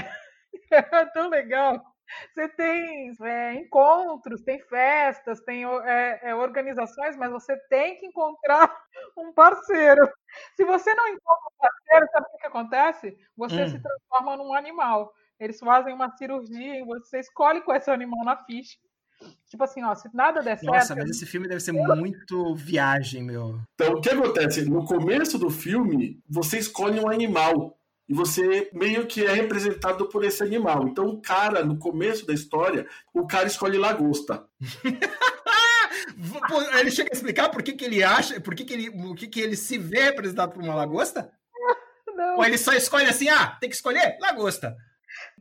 é 0.72 0.82
tão 1.12 1.28
legal. 1.28 1.82
Você 2.32 2.48
tem 2.48 3.12
é, 3.22 3.54
encontros, 3.54 4.42
tem 4.42 4.58
festas, 4.60 5.40
tem 5.42 5.64
é, 5.64 6.20
é, 6.22 6.34
organizações, 6.34 7.16
mas 7.16 7.30
você 7.30 7.56
tem 7.68 7.98
que 7.98 8.06
encontrar 8.06 8.74
um 9.16 9.32
parceiro. 9.32 10.10
Se 10.56 10.64
você 10.64 10.94
não 10.94 11.06
encontra 11.08 11.46
um 11.46 11.58
parceiro, 11.58 12.06
sabe 12.10 12.26
o 12.32 12.38
que 12.38 12.46
acontece? 12.46 13.18
Você 13.36 13.62
hum. 13.64 13.68
se 13.68 13.82
transforma 13.82 14.36
num 14.36 14.54
animal. 14.54 15.12
Eles 15.38 15.60
fazem 15.60 15.94
uma 15.94 16.10
cirurgia 16.16 16.80
e 16.80 16.84
você 16.84 17.20
escolhe 17.20 17.60
qual 17.60 17.76
é 17.76 17.80
seu 17.80 17.94
animal 17.94 18.24
na 18.24 18.36
ficha. 18.44 18.78
Tipo 19.48 19.64
assim, 19.64 19.82
ó, 19.82 19.94
se 19.94 20.08
nada 20.14 20.42
der 20.42 20.58
certo. 20.58 20.72
Nossa, 20.72 20.94
mas 20.94 21.10
esse 21.10 21.24
filme 21.24 21.48
deve 21.48 21.60
ser 21.60 21.72
muito 21.72 22.54
viagem, 22.54 23.22
meu. 23.22 23.58
Então, 23.74 23.94
o 23.94 24.00
que 24.00 24.10
acontece? 24.10 24.68
No 24.68 24.84
começo 24.84 25.38
do 25.38 25.50
filme, 25.50 26.22
você 26.28 26.58
escolhe 26.58 27.00
um 27.00 27.08
animal. 27.08 27.76
E 28.08 28.14
você 28.14 28.70
meio 28.72 29.06
que 29.06 29.24
é 29.24 29.32
representado 29.32 30.08
por 30.08 30.24
esse 30.24 30.42
animal. 30.42 30.88
Então, 30.88 31.06
o 31.06 31.20
cara, 31.20 31.62
no 31.62 31.78
começo 31.78 32.26
da 32.26 32.32
história, 32.32 32.86
o 33.12 33.26
cara 33.26 33.46
escolhe 33.46 33.76
lagosta. 33.76 34.46
ele 36.80 36.90
chega 36.90 37.10
a 37.12 37.14
explicar 37.14 37.50
por 37.50 37.62
que, 37.62 37.72
que 37.72 37.84
ele 37.84 38.02
acha, 38.02 38.40
por 38.40 38.54
que, 38.54 38.64
que, 38.64 38.72
ele, 38.72 38.90
por 38.90 39.14
que, 39.14 39.26
que 39.26 39.40
ele 39.40 39.56
se 39.56 39.76
vê 39.76 40.04
representado 40.04 40.52
por 40.52 40.62
uma 40.62 40.74
lagosta? 40.74 41.30
Não. 42.16 42.38
Ou 42.38 42.44
ele 42.44 42.56
só 42.56 42.72
escolhe 42.72 43.06
assim, 43.06 43.28
ah, 43.28 43.58
tem 43.60 43.68
que 43.68 43.76
escolher 43.76 44.16
lagosta. 44.20 44.74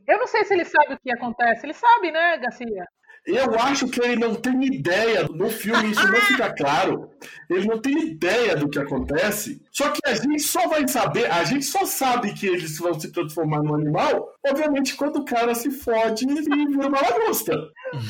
Eu 0.06 0.18
não 0.18 0.26
sei 0.26 0.44
se 0.44 0.54
ele 0.54 0.64
sabe 0.64 0.94
o 0.94 0.98
que 0.98 1.10
acontece. 1.10 1.66
Ele 1.66 1.74
sabe, 1.74 2.10
né, 2.10 2.38
Garcia? 2.38 2.86
Eu 3.28 3.58
acho 3.60 3.88
que 3.88 4.00
ele 4.00 4.16
não 4.16 4.34
tem 4.34 4.64
ideia. 4.64 5.28
No 5.28 5.50
filme 5.50 5.90
isso 5.90 6.06
não 6.06 6.20
fica 6.22 6.50
claro. 6.56 7.10
Ele 7.50 7.66
não 7.66 7.78
tem 7.78 8.08
ideia 8.08 8.56
do 8.56 8.70
que 8.70 8.78
acontece. 8.78 9.60
Só 9.70 9.90
que 9.90 10.00
a 10.06 10.14
gente 10.14 10.42
só 10.42 10.66
vai 10.66 10.88
saber, 10.88 11.30
a 11.30 11.44
gente 11.44 11.66
só 11.66 11.84
sabe 11.84 12.32
que 12.32 12.46
eles 12.46 12.78
vão 12.78 12.98
se 12.98 13.12
transformar 13.12 13.62
num 13.62 13.74
animal, 13.74 14.32
obviamente, 14.46 14.96
quando 14.96 15.16
o 15.16 15.24
cara 15.24 15.54
se 15.54 15.70
fode 15.70 16.24
e 16.24 16.34
vira 16.34 16.88
uma 16.88 17.00
lagosta. 17.00 17.52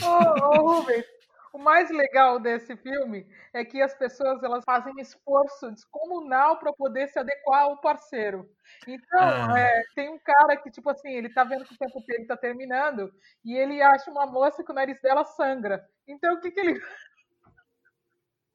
Ô, 0.03 0.61
ô 0.61 0.79
Rubens, 0.79 1.05
o 1.52 1.59
mais 1.59 1.90
legal 1.90 2.38
desse 2.38 2.76
filme 2.76 3.26
é 3.52 3.64
que 3.64 3.81
as 3.81 3.95
pessoas 3.95 4.43
elas 4.43 4.64
fazem 4.64 4.93
esforço 4.99 5.71
descomunal 5.71 6.59
para 6.59 6.73
poder 6.73 7.09
se 7.09 7.19
adequar 7.19 7.62
ao 7.62 7.81
parceiro. 7.81 8.49
Então, 8.87 9.21
ah. 9.21 9.59
é, 9.59 9.83
tem 9.95 10.09
um 10.09 10.19
cara 10.19 10.57
que, 10.57 10.71
tipo 10.71 10.88
assim, 10.90 11.11
ele 11.11 11.33
tá 11.33 11.45
vendo 11.45 11.64
que 11.64 11.75
o 11.75 11.78
tempo 11.78 12.00
dele 12.07 12.26
tá 12.26 12.37
terminando 12.37 13.12
e 13.45 13.57
ele 13.57 13.81
acha 13.83 14.11
uma 14.11 14.26
moça 14.26 14.62
que 14.62 14.71
o 14.71 14.75
nariz 14.75 15.00
dela 15.00 15.25
sangra. 15.25 15.87
Então, 16.07 16.35
o 16.35 16.40
que 16.40 16.50
que 16.50 16.61
ele. 16.61 16.81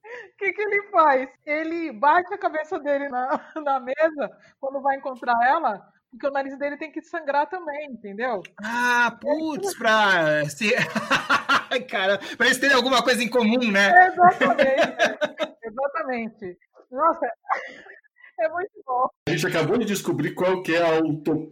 O 0.03 0.38
que, 0.38 0.51
que 0.51 0.62
ele 0.62 0.89
faz? 0.89 1.29
Ele 1.45 1.91
bate 1.91 2.33
a 2.33 2.38
cabeça 2.38 2.77
dele 2.77 3.07
na, 3.07 3.25
na 3.63 3.79
mesa 3.79 4.29
quando 4.59 4.81
vai 4.81 4.97
encontrar 4.97 5.35
ela, 5.47 5.92
porque 6.13 6.27
o 6.27 6.32
nariz 6.32 6.58
dele 6.58 6.77
tem 6.77 6.91
que 6.91 7.01
sangrar 7.01 7.48
também, 7.48 7.91
entendeu? 7.91 8.43
Ah, 8.63 9.17
putz, 9.20 9.75
pra. 9.75 10.48
Se... 10.48 10.72
Cara, 11.89 12.20
pra 12.38 12.46
eles 12.46 12.60
terem 12.60 12.75
alguma 12.75 13.03
coisa 13.03 13.24
em 13.24 13.29
comum, 13.29 13.72
né? 13.72 13.91
exatamente. 14.08 14.77
exatamente. 15.63 16.58
Nossa, 16.91 17.27
é 18.39 18.49
muito 18.49 18.71
bom. 18.85 19.09
A 19.27 19.31
gente 19.31 19.47
acabou 19.47 19.77
de 19.77 19.85
descobrir 19.85 20.33
qual 20.33 20.61
que 20.61 20.75
é 20.75 20.81
a, 20.81 21.01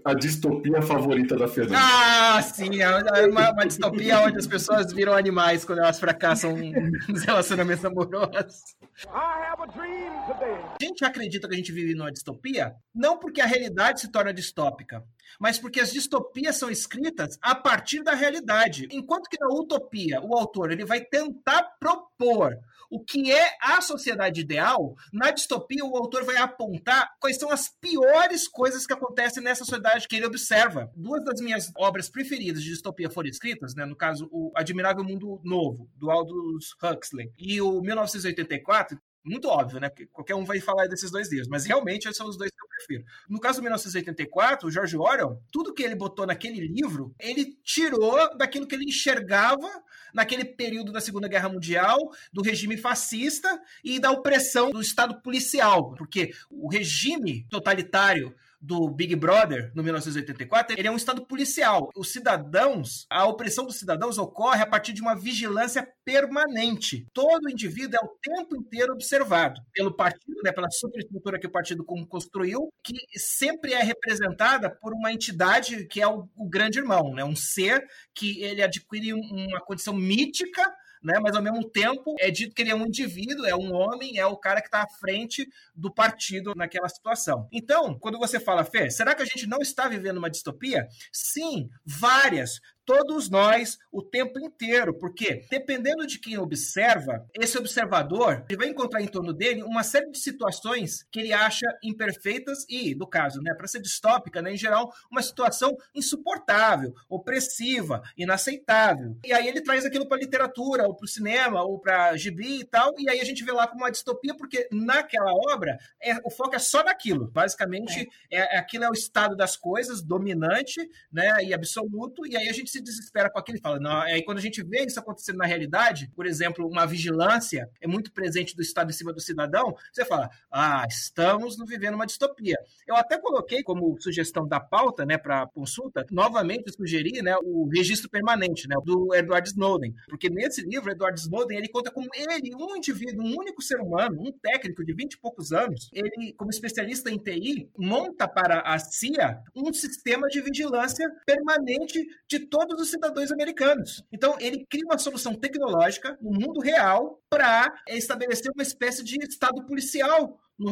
a 0.05 0.13
distopia 0.13 0.81
favorita 0.81 1.35
da 1.35 1.47
Fernanda. 1.47 1.79
Ah, 1.79 2.41
sim, 2.41 2.81
é 2.81 2.89
uma, 3.27 3.51
uma, 3.51 3.65
distopia 3.65 4.19
onde 4.19 4.37
as 4.37 4.47
pessoas 4.47 4.91
viram 4.91 5.13
animais 5.13 5.63
quando 5.63 5.79
elas 5.79 5.99
fracassam 5.99 6.55
nos 7.07 7.23
relacionamentos 7.23 7.83
amorosos. 7.85 8.75
A 9.07 10.77
gente 10.81 11.05
acredita 11.05 11.47
que 11.47 11.53
a 11.53 11.57
gente 11.57 11.71
vive 11.71 11.95
numa 11.95 12.11
distopia 12.11 12.75
não 12.93 13.17
porque 13.17 13.41
a 13.41 13.45
realidade 13.45 14.01
se 14.01 14.11
torna 14.11 14.33
distópica, 14.33 15.03
mas 15.39 15.57
porque 15.57 15.79
as 15.79 15.91
distopias 15.91 16.57
são 16.57 16.69
escritas 16.69 17.37
a 17.41 17.55
partir 17.55 18.03
da 18.03 18.13
realidade. 18.13 18.87
Enquanto 18.91 19.29
que 19.29 19.39
na 19.39 19.47
utopia, 19.47 20.21
o 20.21 20.35
autor 20.35 20.71
ele 20.71 20.85
vai 20.85 21.01
tentar 21.01 21.63
propor 21.79 22.57
o 22.91 23.01
que 23.01 23.31
é 23.31 23.55
a 23.61 23.79
sociedade 23.79 24.41
ideal, 24.41 24.95
na 25.13 25.31
distopia 25.31 25.85
o 25.85 25.95
autor 25.95 26.25
vai 26.25 26.35
apontar 26.35 27.09
quais 27.21 27.37
são 27.37 27.49
as 27.49 27.69
piores 27.69 28.49
coisas 28.49 28.85
que 28.85 28.91
acontecem 28.91 29.41
nessa 29.41 29.63
sociedade 29.63 30.07
que 30.09 30.17
ele 30.17 30.25
observa. 30.25 30.91
Duas 30.93 31.23
das 31.23 31.39
minhas 31.39 31.71
obras 31.77 32.09
preferidas 32.09 32.61
de 32.61 32.69
distopia 32.69 33.09
foram 33.09 33.29
escritas, 33.29 33.73
né, 33.73 33.85
no 33.85 33.95
caso 33.95 34.27
o 34.29 34.51
Admirável 34.55 35.05
Mundo 35.05 35.39
Novo, 35.41 35.89
do 35.95 36.11
Aldous 36.11 36.75
Huxley, 36.83 37.31
e 37.39 37.61
o 37.61 37.81
1984, 37.81 38.99
muito 39.23 39.47
óbvio, 39.47 39.79
né? 39.79 39.87
Porque 39.87 40.07
qualquer 40.07 40.35
um 40.35 40.43
vai 40.43 40.59
falar 40.59 40.87
desses 40.87 41.11
dois 41.11 41.29
livros, 41.31 41.47
mas 41.47 41.63
realmente 41.65 42.05
esses 42.05 42.17
são 42.17 42.27
os 42.27 42.37
dois 42.37 42.51
que 42.51 42.61
eu 42.61 42.70
prefiro. 42.85 43.05
No 43.29 43.39
caso 43.39 43.59
do 43.59 43.63
1984, 43.63 44.67
o 44.67 44.71
George 44.71 44.97
Orwell, 44.97 45.41
tudo 45.51 45.73
que 45.73 45.83
ele 45.83 45.95
botou 45.95 46.25
naquele 46.25 46.59
livro, 46.67 47.13
ele 47.19 47.57
tirou 47.63 48.37
daquilo 48.37 48.67
que 48.67 48.75
ele 48.75 48.85
enxergava 48.85 49.69
naquele 50.13 50.43
período 50.43 50.91
da 50.91 50.99
Segunda 50.99 51.27
Guerra 51.27 51.49
Mundial, 51.49 51.97
do 52.31 52.41
regime 52.41 52.77
fascista 52.77 53.61
e 53.83 53.99
da 53.99 54.11
opressão 54.11 54.71
do 54.71 54.81
Estado 54.81 55.21
policial, 55.21 55.93
porque 55.95 56.31
o 56.49 56.67
regime 56.67 57.45
totalitário 57.49 58.35
do 58.61 58.87
Big 58.89 59.15
Brother, 59.15 59.71
no 59.73 59.83
1984, 59.83 60.75
ele 60.77 60.87
é 60.87 60.91
um 60.91 60.95
estado 60.95 61.25
policial. 61.25 61.89
Os 61.95 62.11
cidadãos, 62.11 63.07
a 63.09 63.25
opressão 63.25 63.65
dos 63.65 63.77
cidadãos 63.77 64.17
ocorre 64.17 64.61
a 64.61 64.67
partir 64.67 64.93
de 64.93 65.01
uma 65.01 65.15
vigilância 65.15 65.87
permanente. 66.05 67.07
Todo 67.13 67.49
indivíduo 67.49 67.99
é 68.01 68.05
o 68.05 68.15
tempo 68.21 68.55
inteiro 68.55 68.93
observado 68.93 69.59
pelo 69.73 69.95
partido, 69.95 70.41
né, 70.43 70.51
pela 70.51 70.69
superestrutura 70.69 71.39
que 71.39 71.47
o 71.47 71.51
partido 71.51 71.83
construiu, 71.83 72.69
que 72.83 72.95
sempre 73.17 73.73
é 73.73 73.81
representada 73.81 74.69
por 74.69 74.93
uma 74.93 75.11
entidade 75.11 75.87
que 75.87 76.01
é 76.01 76.07
o, 76.07 76.29
o 76.35 76.47
grande 76.47 76.79
irmão, 76.79 77.13
né, 77.13 77.23
um 77.23 77.35
ser 77.35 77.83
que 78.13 78.43
ele 78.43 78.61
adquire 78.61 79.13
uma 79.13 79.59
condição 79.61 79.93
mítica 79.93 80.71
né? 81.03 81.19
Mas 81.19 81.35
ao 81.35 81.41
mesmo 81.41 81.67
tempo 81.69 82.15
é 82.19 82.29
dito 82.29 82.53
que 82.53 82.61
ele 82.61 82.71
é 82.71 82.75
um 82.75 82.85
indivíduo, 82.85 83.45
é 83.45 83.55
um 83.55 83.73
homem, 83.73 84.17
é 84.17 84.25
o 84.25 84.37
cara 84.37 84.61
que 84.61 84.67
está 84.67 84.83
à 84.83 84.89
frente 84.99 85.47
do 85.75 85.93
partido 85.93 86.53
naquela 86.55 86.87
situação. 86.89 87.47
Então, 87.51 87.97
quando 87.99 88.19
você 88.19 88.39
fala, 88.39 88.63
Fê, 88.63 88.89
será 88.89 89.15
que 89.15 89.21
a 89.21 89.25
gente 89.25 89.47
não 89.47 89.59
está 89.59 89.87
vivendo 89.87 90.17
uma 90.17 90.29
distopia? 90.29 90.87
Sim, 91.11 91.69
várias 91.85 92.59
todos 92.85 93.29
nós 93.29 93.77
o 93.91 94.01
tempo 94.01 94.39
inteiro, 94.39 94.93
porque 94.93 95.45
dependendo 95.49 96.05
de 96.05 96.19
quem 96.19 96.37
observa, 96.37 97.25
esse 97.33 97.57
observador 97.57 98.45
ele 98.49 98.57
vai 98.57 98.67
encontrar 98.67 99.01
em 99.01 99.07
torno 99.07 99.33
dele 99.33 99.63
uma 99.63 99.83
série 99.83 100.09
de 100.09 100.17
situações 100.17 101.05
que 101.11 101.19
ele 101.19 101.33
acha 101.33 101.65
imperfeitas 101.83 102.65
e, 102.69 102.95
no 102.95 103.07
caso, 103.07 103.41
né, 103.41 103.53
para 103.53 103.67
ser 103.67 103.81
distópica, 103.81 104.41
né, 104.41 104.53
em 104.53 104.57
geral, 104.57 104.93
uma 105.09 105.21
situação 105.21 105.77
insuportável, 105.93 106.93
opressiva, 107.09 108.01
inaceitável. 108.17 109.17
E 109.23 109.33
aí 109.33 109.47
ele 109.47 109.61
traz 109.61 109.85
aquilo 109.85 110.07
para 110.07 110.17
a 110.17 110.21
literatura, 110.21 110.87
ou 110.87 110.95
para 110.95 111.05
o 111.05 111.07
cinema, 111.07 111.63
ou 111.63 111.79
para 111.79 112.15
gibi 112.17 112.61
e 112.61 112.65
tal, 112.65 112.93
e 112.97 113.09
aí 113.09 113.19
a 113.19 113.25
gente 113.25 113.43
vê 113.43 113.51
lá 113.51 113.67
como 113.67 113.83
uma 113.83 113.91
distopia, 113.91 114.35
porque 114.35 114.67
naquela 114.71 115.31
obra 115.53 115.77
é, 116.01 116.15
o 116.23 116.29
foco 116.29 116.55
é 116.55 116.59
só 116.59 116.83
naquilo. 116.83 117.27
Basicamente, 117.27 118.07
é. 118.31 118.55
É, 118.55 118.57
aquilo 118.57 118.85
é 118.85 118.89
o 118.89 118.93
estado 118.93 119.35
das 119.35 119.55
coisas 119.55 120.01
dominante 120.01 120.89
né, 121.11 121.43
e 121.43 121.53
absoluto, 121.53 122.25
e 122.25 122.35
aí 122.35 122.49
a 122.49 122.53
gente 122.53 122.70
se 122.71 122.81
desespera 122.81 123.29
com 123.29 123.39
aquilo 123.39 123.57
e 123.57 123.61
fala, 123.61 123.79
não, 123.79 124.01
aí 124.01 124.23
quando 124.23 124.37
a 124.37 124.41
gente 124.41 124.63
vê 124.63 124.85
isso 124.85 124.99
acontecendo 124.99 125.37
na 125.37 125.45
realidade, 125.45 126.09
por 126.15 126.25
exemplo, 126.25 126.67
uma 126.67 126.85
vigilância 126.85 127.69
é 127.79 127.87
muito 127.87 128.11
presente 128.11 128.55
do 128.55 128.61
Estado 128.61 128.89
em 128.89 128.93
cima 128.93 129.13
do 129.13 129.19
cidadão, 129.19 129.75
você 129.91 130.05
fala, 130.05 130.29
ah, 130.51 130.85
estamos 130.89 131.55
vivendo 131.67 131.95
uma 131.95 132.05
distopia. 132.05 132.57
Eu 132.87 132.95
até 132.95 133.17
coloquei 133.19 133.63
como 133.63 133.99
sugestão 133.99 134.47
da 134.47 134.59
pauta, 134.59 135.05
né, 135.05 135.17
para 135.17 135.47
consulta, 135.47 136.05
novamente 136.11 136.71
sugeri, 136.71 137.21
né, 137.21 137.35
o 137.43 137.67
registro 137.67 138.09
permanente, 138.09 138.67
né, 138.67 138.75
do 138.83 139.13
Edward 139.13 139.47
Snowden, 139.49 139.93
porque 140.07 140.29
nesse 140.29 140.61
livro, 140.61 140.91
Edward 140.91 141.19
Snowden, 141.19 141.57
ele 141.57 141.69
conta 141.69 141.91
como 141.91 142.07
ele, 142.15 142.55
um 142.55 142.75
indivíduo, 142.75 143.25
um 143.25 143.35
único 143.37 143.61
ser 143.61 143.79
humano, 143.79 144.21
um 144.21 144.31
técnico 144.31 144.83
de 144.83 144.93
20 144.93 145.13
e 145.13 145.19
poucos 145.19 145.51
anos, 145.51 145.89
ele, 145.93 146.33
como 146.33 146.49
especialista 146.49 147.09
em 147.09 147.17
TI, 147.17 147.69
monta 147.77 148.27
para 148.27 148.61
a 148.61 148.79
CIA 148.79 149.41
um 149.55 149.71
sistema 149.73 150.27
de 150.27 150.41
vigilância 150.41 151.09
permanente 151.25 152.05
de 152.27 152.39
todo 152.39 152.60
todos 152.65 152.83
os 152.83 152.89
cidadãos 152.89 153.31
americanos. 153.31 154.03
Então, 154.11 154.35
ele 154.39 154.65
cria 154.69 154.85
uma 154.85 154.97
solução 154.97 155.33
tecnológica 155.33 156.17
no 156.21 156.31
mundo 156.31 156.59
real 156.59 157.21
para 157.29 157.73
estabelecer 157.89 158.51
uma 158.53 158.63
espécie 158.63 159.03
de 159.03 159.17
estado 159.23 159.65
policial 159.65 160.39
no, 160.57 160.71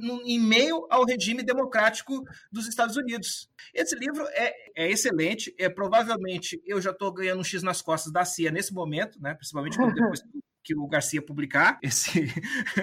no, 0.00 0.22
em 0.22 0.40
meio 0.40 0.86
ao 0.90 1.04
regime 1.04 1.42
democrático 1.42 2.24
dos 2.50 2.66
Estados 2.66 2.96
Unidos. 2.96 3.50
Esse 3.74 3.94
livro 3.94 4.26
é, 4.28 4.54
é 4.76 4.90
excelente, 4.90 5.54
é 5.58 5.68
provavelmente 5.68 6.60
eu 6.64 6.80
já 6.80 6.90
estou 6.90 7.12
ganhando 7.12 7.40
um 7.40 7.44
X 7.44 7.62
nas 7.62 7.82
costas 7.82 8.12
da 8.12 8.24
CIA 8.24 8.50
nesse 8.50 8.72
momento, 8.72 9.20
né? 9.20 9.34
principalmente 9.34 9.76
depois 9.94 10.22
que 10.64 10.74
o 10.76 10.86
Garcia 10.86 11.22
publicar 11.22 11.78
esse, 11.82 12.26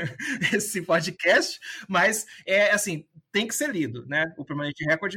esse 0.53 0.81
podcast, 0.81 1.59
mas 1.87 2.25
é 2.45 2.71
assim, 2.71 3.05
tem 3.31 3.47
que 3.47 3.53
ser 3.53 3.69
lido, 3.69 4.05
né? 4.07 4.33
O 4.37 4.45
Permanente 4.45 4.83
Record 4.85 5.15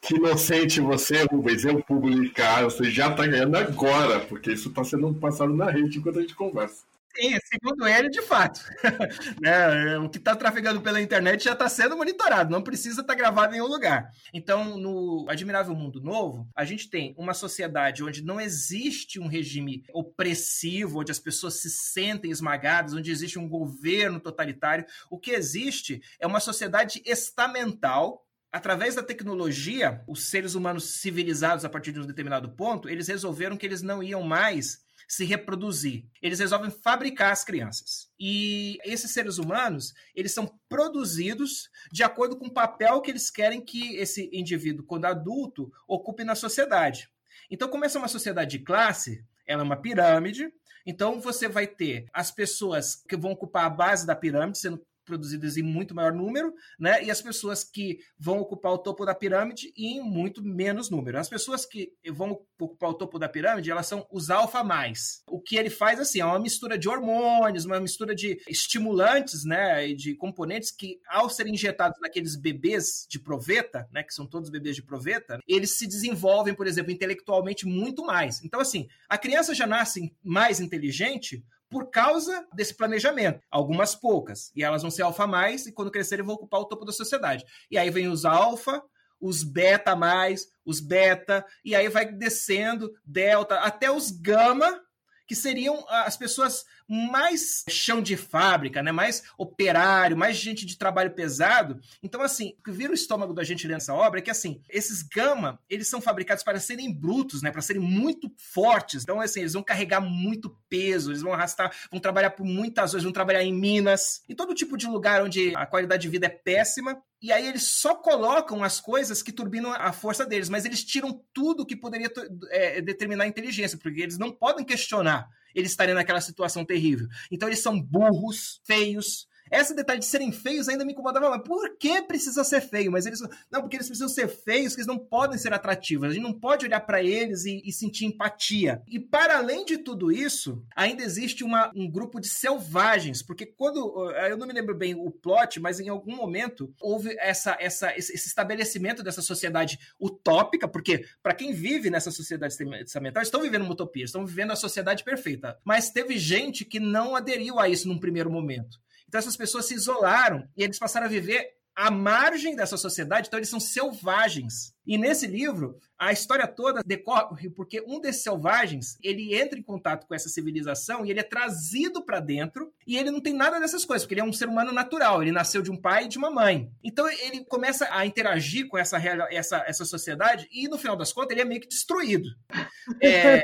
que 0.00 0.16
inocente 0.16 0.80
você, 0.80 1.24
Rubens, 1.24 1.64
eu 1.64 1.82
publicar, 1.82 2.64
você 2.64 2.90
já 2.90 3.10
está 3.10 3.26
ganhando 3.26 3.56
agora, 3.56 4.20
porque 4.20 4.52
isso 4.52 4.68
está 4.68 4.84
sendo 4.84 5.12
passado 5.14 5.54
na 5.54 5.70
rede 5.70 5.98
enquanto 5.98 6.18
a 6.18 6.22
gente 6.22 6.34
conversa. 6.34 6.88
Sim, 7.20 7.36
segundo 7.52 7.84
ele, 7.86 8.08
de 8.08 8.22
fato. 8.22 8.60
né? 9.42 9.98
O 9.98 10.08
que 10.08 10.18
está 10.18 10.36
trafegando 10.36 10.80
pela 10.80 11.00
internet 11.00 11.42
já 11.42 11.52
está 11.52 11.68
sendo 11.68 11.96
monitorado, 11.96 12.50
não 12.50 12.62
precisa 12.62 13.00
estar 13.00 13.12
tá 13.12 13.18
gravado 13.18 13.52
em 13.52 13.58
nenhum 13.58 13.66
lugar. 13.66 14.12
Então, 14.32 14.78
no 14.78 15.26
Admirável 15.28 15.74
Mundo 15.74 16.00
Novo, 16.00 16.48
a 16.54 16.64
gente 16.64 16.88
tem 16.88 17.16
uma 17.18 17.34
sociedade 17.34 18.04
onde 18.04 18.22
não 18.22 18.40
existe 18.40 19.18
um 19.18 19.26
regime 19.26 19.82
opressivo, 19.92 21.00
onde 21.00 21.10
as 21.10 21.18
pessoas 21.18 21.54
se 21.54 21.68
sentem 21.70 22.30
esmagadas, 22.30 22.94
onde 22.94 23.10
existe 23.10 23.36
um 23.36 23.48
governo 23.48 24.20
totalitário. 24.20 24.86
O 25.10 25.18
que 25.18 25.32
existe 25.32 26.00
é 26.20 26.26
uma 26.26 26.38
sociedade 26.38 27.02
estamental 27.04 28.24
através 28.52 28.94
da 28.94 29.02
tecnologia, 29.02 30.02
os 30.06 30.28
seres 30.28 30.54
humanos 30.54 31.00
civilizados 31.00 31.64
a 31.64 31.68
partir 31.68 31.92
de 31.92 32.00
um 32.00 32.06
determinado 32.06 32.50
ponto, 32.50 32.88
eles 32.88 33.08
resolveram 33.08 33.56
que 33.56 33.66
eles 33.66 33.82
não 33.82 34.02
iam 34.02 34.22
mais 34.22 34.86
se 35.06 35.24
reproduzir. 35.24 36.04
Eles 36.20 36.38
resolvem 36.38 36.70
fabricar 36.70 37.32
as 37.32 37.42
crianças. 37.42 38.10
E 38.20 38.78
esses 38.84 39.10
seres 39.10 39.38
humanos, 39.38 39.94
eles 40.14 40.32
são 40.32 40.46
produzidos 40.68 41.70
de 41.90 42.02
acordo 42.02 42.36
com 42.36 42.46
o 42.46 42.52
papel 42.52 43.00
que 43.00 43.10
eles 43.10 43.30
querem 43.30 43.60
que 43.60 43.96
esse 43.96 44.28
indivíduo, 44.32 44.84
quando 44.84 45.06
adulto, 45.06 45.72
ocupe 45.86 46.24
na 46.24 46.34
sociedade. 46.34 47.08
Então, 47.50 47.68
como 47.68 47.84
essa 47.84 47.96
é 47.96 48.00
uma 48.00 48.08
sociedade 48.08 48.58
de 48.58 48.64
classe, 48.64 49.24
ela 49.46 49.62
é 49.62 49.64
uma 49.64 49.80
pirâmide, 49.80 50.52
então 50.84 51.20
você 51.20 51.48
vai 51.48 51.66
ter 51.66 52.06
as 52.12 52.30
pessoas 52.30 53.02
que 53.08 53.16
vão 53.16 53.32
ocupar 53.32 53.64
a 53.64 53.70
base 53.70 54.06
da 54.06 54.14
pirâmide, 54.14 54.58
sendo 54.58 54.86
produzidas 55.08 55.56
em 55.56 55.62
muito 55.62 55.94
maior 55.94 56.12
número, 56.12 56.52
né? 56.78 57.02
E 57.02 57.10
as 57.10 57.20
pessoas 57.22 57.64
que 57.64 57.98
vão 58.18 58.38
ocupar 58.38 58.72
o 58.72 58.78
topo 58.78 59.04
da 59.04 59.14
pirâmide 59.14 59.72
em 59.76 60.02
muito 60.02 60.44
menos 60.44 60.90
número. 60.90 61.18
As 61.18 61.28
pessoas 61.28 61.64
que 61.64 61.90
vão 62.12 62.38
ocupar 62.58 62.90
o 62.90 62.94
topo 62.94 63.18
da 63.18 63.28
pirâmide, 63.28 63.70
elas 63.70 63.86
são 63.86 64.06
os 64.12 64.30
alfa 64.30 64.62
mais. 64.62 65.22
O 65.26 65.40
que 65.40 65.56
ele 65.56 65.70
faz 65.70 65.98
assim, 65.98 66.20
é 66.20 66.24
uma 66.24 66.38
mistura 66.38 66.78
de 66.78 66.88
hormônios, 66.88 67.64
uma 67.64 67.80
mistura 67.80 68.14
de 68.14 68.38
estimulantes, 68.48 69.44
né, 69.44 69.88
e 69.88 69.96
de 69.96 70.14
componentes 70.14 70.70
que 70.70 71.00
ao 71.08 71.30
serem 71.30 71.54
injetados 71.54 71.98
naqueles 72.00 72.36
bebês 72.36 73.06
de 73.08 73.18
proveta, 73.18 73.88
né, 73.90 74.02
que 74.02 74.12
são 74.12 74.26
todos 74.26 74.50
bebês 74.50 74.76
de 74.76 74.82
proveta, 74.82 75.40
eles 75.48 75.78
se 75.78 75.86
desenvolvem, 75.86 76.54
por 76.54 76.66
exemplo, 76.66 76.92
intelectualmente 76.92 77.66
muito 77.66 78.04
mais. 78.04 78.44
Então 78.44 78.60
assim, 78.60 78.86
a 79.08 79.16
criança 79.16 79.54
já 79.54 79.66
nasce 79.66 80.14
mais 80.22 80.60
inteligente 80.60 81.42
por 81.68 81.90
causa 81.90 82.46
desse 82.52 82.74
planejamento. 82.74 83.40
Algumas 83.50 83.94
poucas. 83.94 84.50
E 84.54 84.62
elas 84.62 84.82
vão 84.82 84.90
ser 84.90 85.02
alfa 85.02 85.26
mais, 85.26 85.66
e 85.66 85.72
quando 85.72 85.90
crescerem 85.90 86.24
vão 86.24 86.34
ocupar 86.34 86.60
o 86.60 86.64
topo 86.64 86.84
da 86.84 86.92
sociedade. 86.92 87.44
E 87.70 87.76
aí 87.76 87.90
vem 87.90 88.08
os 88.08 88.24
alfa, 88.24 88.82
os 89.20 89.42
beta 89.42 89.94
mais, 89.96 90.46
os 90.64 90.80
beta, 90.80 91.44
e 91.64 91.74
aí 91.74 91.88
vai 91.88 92.10
descendo, 92.10 92.92
delta, 93.04 93.56
até 93.56 93.90
os 93.90 94.10
gama, 94.10 94.80
que 95.26 95.34
seriam 95.34 95.84
as 95.88 96.16
pessoas 96.16 96.64
mais 96.88 97.64
chão 97.68 98.00
de 98.00 98.16
fábrica, 98.16 98.82
né? 98.82 98.90
mais 98.90 99.22
operário, 99.36 100.16
mais 100.16 100.36
gente 100.36 100.64
de 100.64 100.78
trabalho 100.78 101.10
pesado. 101.10 101.78
Então, 102.02 102.22
assim, 102.22 102.54
o 102.58 102.62
que 102.62 102.70
vira 102.70 102.90
o 102.90 102.94
estômago 102.94 103.34
da 103.34 103.44
gente 103.44 103.66
lendo 103.66 103.76
essa 103.76 103.94
obra 103.94 104.20
é 104.20 104.22
que, 104.22 104.30
assim, 104.30 104.62
esses 104.70 105.02
gama, 105.02 105.60
eles 105.68 105.88
são 105.88 106.00
fabricados 106.00 106.42
para 106.42 106.58
serem 106.58 106.92
brutos, 106.92 107.42
né? 107.42 107.50
para 107.50 107.60
serem 107.60 107.82
muito 107.82 108.32
fortes. 108.38 109.02
Então, 109.02 109.20
assim, 109.20 109.40
eles 109.40 109.52
vão 109.52 109.62
carregar 109.62 110.00
muito 110.00 110.56
peso, 110.68 111.10
eles 111.10 111.20
vão 111.20 111.32
arrastar, 111.32 111.74
vão 111.90 112.00
trabalhar 112.00 112.30
por 112.30 112.44
muitas 112.44 112.94
horas, 112.94 113.04
vão 113.04 113.12
trabalhar 113.12 113.42
em 113.42 113.52
minas, 113.52 114.22
em 114.28 114.34
todo 114.34 114.54
tipo 114.54 114.76
de 114.76 114.86
lugar 114.86 115.22
onde 115.22 115.54
a 115.54 115.66
qualidade 115.66 116.02
de 116.02 116.08
vida 116.08 116.26
é 116.26 116.30
péssima. 116.30 117.02
E 117.20 117.32
aí 117.32 117.46
eles 117.46 117.64
só 117.64 117.96
colocam 117.96 118.62
as 118.62 118.80
coisas 118.80 119.22
que 119.22 119.32
turbinam 119.32 119.72
a 119.72 119.92
força 119.92 120.24
deles, 120.24 120.48
mas 120.48 120.64
eles 120.64 120.84
tiram 120.84 121.20
tudo 121.32 121.66
que 121.66 121.76
poderia 121.76 122.10
é, 122.50 122.80
determinar 122.80 123.24
a 123.24 123.28
inteligência, 123.28 123.76
porque 123.76 124.00
eles 124.00 124.16
não 124.16 124.30
podem 124.30 124.64
questionar 124.64 125.28
eles 125.54 125.70
estarem 125.70 125.94
naquela 125.94 126.20
situação 126.20 126.64
terrível. 126.64 127.08
Então 127.30 127.48
eles 127.48 127.60
são 127.60 127.80
burros, 127.80 128.60
feios, 128.64 129.26
esse 129.50 129.74
detalhe 129.74 130.00
de 130.00 130.06
serem 130.06 130.32
feios 130.32 130.68
ainda 130.68 130.84
me 130.84 130.92
incomodava, 130.92 131.30
mas 131.30 131.42
por 131.42 131.76
que 131.76 132.02
precisa 132.02 132.44
ser 132.44 132.60
feio? 132.60 132.92
Mas 132.92 133.06
eles 133.06 133.20
não, 133.50 133.60
porque 133.60 133.76
eles 133.76 133.86
precisam 133.86 134.08
ser 134.08 134.28
feios, 134.28 134.74
que 134.74 134.80
eles 134.80 134.86
não 134.86 134.98
podem 134.98 135.38
ser 135.38 135.52
atrativos. 135.52 136.08
A 136.08 136.12
gente 136.12 136.22
não 136.22 136.32
pode 136.32 136.66
olhar 136.66 136.80
para 136.80 137.02
eles 137.02 137.44
e, 137.44 137.62
e, 137.64 137.72
sentir 137.72 138.06
empatia. 138.06 138.82
E 138.88 138.98
para 138.98 139.38
além 139.38 139.64
de 139.64 139.78
tudo 139.78 140.10
isso, 140.10 140.62
ainda 140.74 141.02
existe 141.02 141.44
uma, 141.44 141.70
um 141.74 141.90
grupo 141.90 142.20
de 142.20 142.28
selvagens, 142.28 143.22
porque 143.22 143.46
quando 143.46 144.10
eu 144.28 144.36
não 144.36 144.46
me 144.46 144.52
lembro 144.52 144.74
bem 144.74 144.94
o 144.94 145.10
plot, 145.10 145.60
mas 145.60 145.80
em 145.80 145.88
algum 145.88 146.14
momento 146.14 146.72
houve 146.80 147.16
essa, 147.18 147.56
essa 147.60 147.94
esse 147.96 148.14
estabelecimento 148.14 149.02
dessa 149.02 149.22
sociedade 149.22 149.78
utópica, 150.00 150.68
porque 150.68 151.04
para 151.22 151.34
quem 151.34 151.52
vive 151.52 151.90
nessa 151.90 152.10
sociedade 152.10 152.54
estamental, 152.84 153.22
estão 153.22 153.42
vivendo 153.42 153.62
uma 153.62 153.72
utopia, 153.72 154.04
estão 154.04 154.26
vivendo 154.26 154.52
a 154.52 154.56
sociedade 154.56 155.04
perfeita. 155.04 155.58
Mas 155.64 155.90
teve 155.90 156.18
gente 156.18 156.64
que 156.64 156.80
não 156.80 157.16
aderiu 157.16 157.58
a 157.58 157.68
isso 157.68 157.88
num 157.88 157.98
primeiro 157.98 158.30
momento. 158.30 158.78
Então 159.08 159.18
essas 159.18 159.36
pessoas 159.36 159.66
se 159.66 159.74
isolaram 159.74 160.46
e 160.56 160.62
eles 160.62 160.78
passaram 160.78 161.06
a 161.06 161.10
viver 161.10 161.58
à 161.74 161.90
margem 161.90 162.54
dessa 162.54 162.76
sociedade, 162.76 163.28
então 163.28 163.38
eles 163.38 163.48
são 163.48 163.60
selvagens. 163.60 164.74
E 164.88 164.96
nesse 164.96 165.26
livro, 165.26 165.78
a 165.98 166.10
história 166.12 166.46
toda 166.46 166.82
decorre 166.82 167.50
porque 167.50 167.84
um 167.86 168.00
desses 168.00 168.22
selvagens, 168.22 168.96
ele 169.02 169.38
entra 169.38 169.58
em 169.58 169.62
contato 169.62 170.06
com 170.06 170.14
essa 170.14 170.30
civilização 170.30 171.04
e 171.04 171.10
ele 171.10 171.20
é 171.20 171.24
trazido 171.24 172.02
para 172.02 172.20
dentro 172.20 172.72
e 172.86 172.96
ele 172.96 173.10
não 173.10 173.20
tem 173.20 173.34
nada 173.34 173.60
dessas 173.60 173.84
coisas, 173.84 174.04
porque 174.04 174.14
ele 174.14 174.22
é 174.22 174.24
um 174.24 174.32
ser 174.32 174.48
humano 174.48 174.72
natural, 174.72 175.20
ele 175.20 175.30
nasceu 175.30 175.60
de 175.60 175.70
um 175.70 175.76
pai 175.76 176.06
e 176.06 176.08
de 176.08 176.16
uma 176.16 176.30
mãe. 176.30 176.70
Então 176.82 177.06
ele 177.06 177.44
começa 177.44 177.86
a 177.90 178.06
interagir 178.06 178.66
com 178.66 178.78
essa, 178.78 178.96
essa, 179.30 179.62
essa 179.66 179.84
sociedade 179.84 180.48
e 180.50 180.68
no 180.68 180.78
final 180.78 180.96
das 180.96 181.12
contas 181.12 181.32
ele 181.32 181.42
é 181.42 181.44
meio 181.44 181.60
que 181.60 181.68
destruído. 181.68 182.28
É, 183.02 183.36
é. 183.36 183.42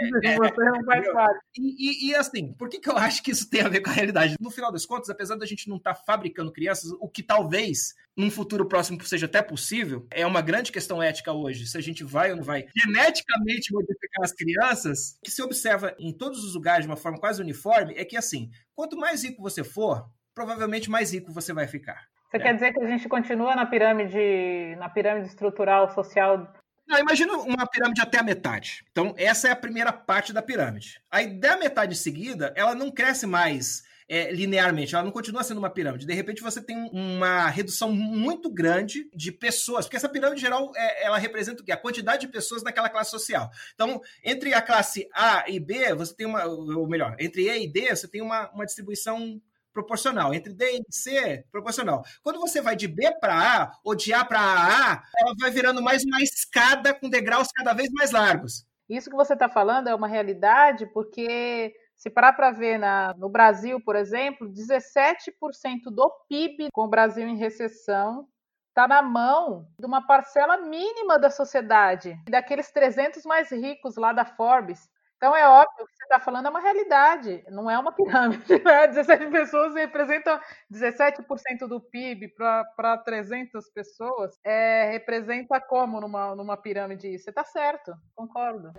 E, 1.55 2.07
e, 2.07 2.09
e, 2.09 2.15
assim, 2.15 2.55
por 2.55 2.69
que, 2.69 2.81
que 2.81 2.89
eu 2.89 2.97
acho 2.97 3.23
que 3.23 3.31
isso 3.31 3.49
tem 3.49 3.61
a 3.61 3.69
ver 3.69 3.83
com 3.83 3.91
a 3.91 3.93
realidade? 3.93 4.37
No 4.41 4.51
final 4.51 4.73
das 4.73 4.87
contas, 4.87 5.11
apesar 5.11 5.37
da 5.37 5.45
gente 5.45 5.69
não 5.69 5.77
estar 5.77 5.93
tá 5.93 6.01
fabricando 6.01 6.51
crianças, 6.51 6.91
o 6.99 7.09
que 7.09 7.23
talvez 7.23 7.95
num 8.17 8.31
futuro 8.31 8.67
próximo 8.67 9.03
seja 9.05 9.27
até 9.27 9.43
possível, 9.43 10.07
é 10.11 10.25
uma 10.27 10.41
grande 10.41 10.71
questão 10.73 11.03
ética 11.03 11.33
hoje, 11.35 11.67
se 11.67 11.77
a 11.77 11.81
gente 11.81 12.05
vai 12.05 12.31
ou 12.31 12.37
não 12.37 12.45
vai 12.45 12.67
geneticamente 12.77 13.73
modificar 13.73 14.25
as 14.25 14.33
crianças, 14.33 15.19
que 15.23 15.31
se 15.31 15.43
observa 15.43 15.95
em 15.99 16.13
todos 16.13 16.45
os 16.45 16.55
lugares 16.55 16.85
de 16.85 16.91
uma 16.91 16.97
forma 16.97 17.19
quase 17.19 17.43
uniforme, 17.43 17.95
é 17.97 18.05
que 18.05 18.17
assim, 18.17 18.51
quanto 18.75 18.97
mais 18.97 19.23
rico 19.25 19.43
você 19.43 19.63
for, 19.63 20.09
provavelmente 20.35 20.91
mais 20.91 21.13
rico 21.13 21.33
você 21.33 21.53
vai 21.53 21.67
ficar. 21.67 22.09
Você 22.31 22.39
é. 22.39 22.41
quer 22.41 22.55
dizer 22.55 22.73
que 22.73 22.81
a 22.81 22.87
gente 22.87 23.09
continua 23.09 23.55
na 23.55 23.67
pirâmide, 23.67 24.77
na 24.79 24.89
pirâmide 24.89 25.29
estrutural 25.29 25.93
social 25.95 26.53
não, 26.87 26.99
imagina 26.99 27.33
uma 27.39 27.67
pirâmide 27.67 28.01
até 28.01 28.19
a 28.19 28.23
metade. 28.23 28.85
Então, 28.91 29.15
essa 29.17 29.49
é 29.49 29.51
a 29.51 29.57
primeira 29.57 29.93
parte 29.93 30.33
da 30.33 30.43
pirâmide. 30.43 31.01
Aí, 31.11 31.27
da 31.27 31.57
metade 31.57 31.97
seguida, 31.97 32.53
ela 32.55 32.75
não 32.75 32.91
cresce 32.91 33.27
mais 33.27 33.83
é, 34.09 34.31
linearmente, 34.31 34.95
ela 34.95 35.05
não 35.05 35.11
continua 35.11 35.43
sendo 35.43 35.59
uma 35.59 35.71
pirâmide. 35.71 36.07
De 36.07 36.13
repente 36.13 36.43
você 36.43 36.61
tem 36.61 36.77
uma 36.93 37.49
redução 37.49 37.93
muito 37.93 38.51
grande 38.51 39.09
de 39.15 39.33
pessoas, 39.33 39.87
porque 39.87 39.97
essa 39.97 40.09
pirâmide 40.09 40.41
geral 40.41 40.71
é, 40.77 41.07
ela 41.07 41.19
representa 41.19 41.63
o 41.63 41.65
quê? 41.65 41.73
A 41.73 41.77
quantidade 41.77 42.27
de 42.27 42.33
pessoas 42.33 42.63
naquela 42.63 42.91
classe 42.91 43.11
social. 43.11 43.51
Então, 43.75 44.01
entre 44.23 44.53
a 44.53 44.63
classe 44.63 45.09
A 45.15 45.45
e 45.49 45.59
B, 45.59 45.95
você 45.95 46.15
tem 46.15 46.27
uma, 46.27 46.45
ou 46.45 46.87
melhor, 46.87 47.17
entre 47.19 47.49
E 47.49 47.65
e 47.65 47.73
D, 47.73 47.95
você 47.95 48.09
tem 48.09 48.21
uma, 48.21 48.51
uma 48.51 48.67
distribuição 48.67 49.41
proporcional. 49.73 50.33
Entre 50.33 50.53
D 50.53 50.65
e 50.79 50.83
C, 50.89 51.45
proporcional. 51.51 52.05
Quando 52.23 52.39
você 52.39 52.61
vai 52.61 52.77
de 52.77 52.87
B 52.87 53.11
para 53.21 53.35
A 53.35 53.73
ou 53.83 53.95
de 53.95 54.13
A 54.13 54.25
para 54.25 54.39
AA, 54.39 55.03
ela 55.19 55.35
vai 55.41 55.51
virando 55.51 55.83
mais 55.83 56.05
uma 56.05 56.23
escada 56.23 56.95
com 56.95 57.09
degraus 57.09 57.49
cada 57.53 57.73
vez 57.73 57.91
mais 57.91 58.13
largos. 58.13 58.65
Isso 58.89 59.11
que 59.11 59.17
você 59.17 59.33
está 59.33 59.49
falando 59.49 59.89
é 59.89 59.95
uma 59.95 60.07
realidade 60.07 60.87
porque 60.93 61.75
se 61.97 62.11
parar 62.11 62.33
para 62.33 62.51
ver 62.51 62.79
na, 62.79 63.15
no 63.17 63.29
Brasil, 63.29 63.81
por 63.81 63.97
exemplo, 63.97 64.49
17% 64.49 65.91
do 65.91 66.11
PIB 66.29 66.69
com 66.73 66.85
o 66.85 66.89
Brasil 66.89 67.27
em 67.27 67.37
recessão 67.37 68.29
está 68.69 68.89
na 68.89 69.01
mão 69.01 69.69
de 69.79 69.87
uma 69.87 70.05
parcela 70.05 70.57
mínima 70.59 71.17
da 71.17 71.31
sociedade, 71.31 72.19
daqueles 72.29 72.73
300 72.73 73.25
mais 73.25 73.51
ricos 73.53 73.97
lá 73.97 74.13
da 74.13 74.25
Forbes. 74.25 74.91
Então 75.25 75.35
é 75.35 75.49
óbvio 75.49 75.87
que 75.87 75.97
você 75.97 76.05
está 76.05 76.21
falando 76.21 76.49
é 76.49 76.51
uma 76.51 76.61
realidade, 76.61 77.43
não 77.49 77.71
é 77.71 77.79
uma 77.79 77.91
pirâmide. 77.93 78.45
Né? 78.63 78.87
17 78.89 79.31
pessoas 79.31 79.75
representam 79.75 80.39
17% 80.71 81.67
do 81.67 81.81
PIB 81.81 82.29
para 82.29 82.99
300 82.99 83.71
pessoas. 83.71 84.39
É, 84.45 84.91
representa 84.91 85.59
como 85.63 86.03
numa, 86.03 86.37
numa 86.37 86.59
pirâmide? 86.59 87.19
Você 87.19 87.31
está 87.31 87.43
certo, 87.43 87.95
concordo. 88.15 88.71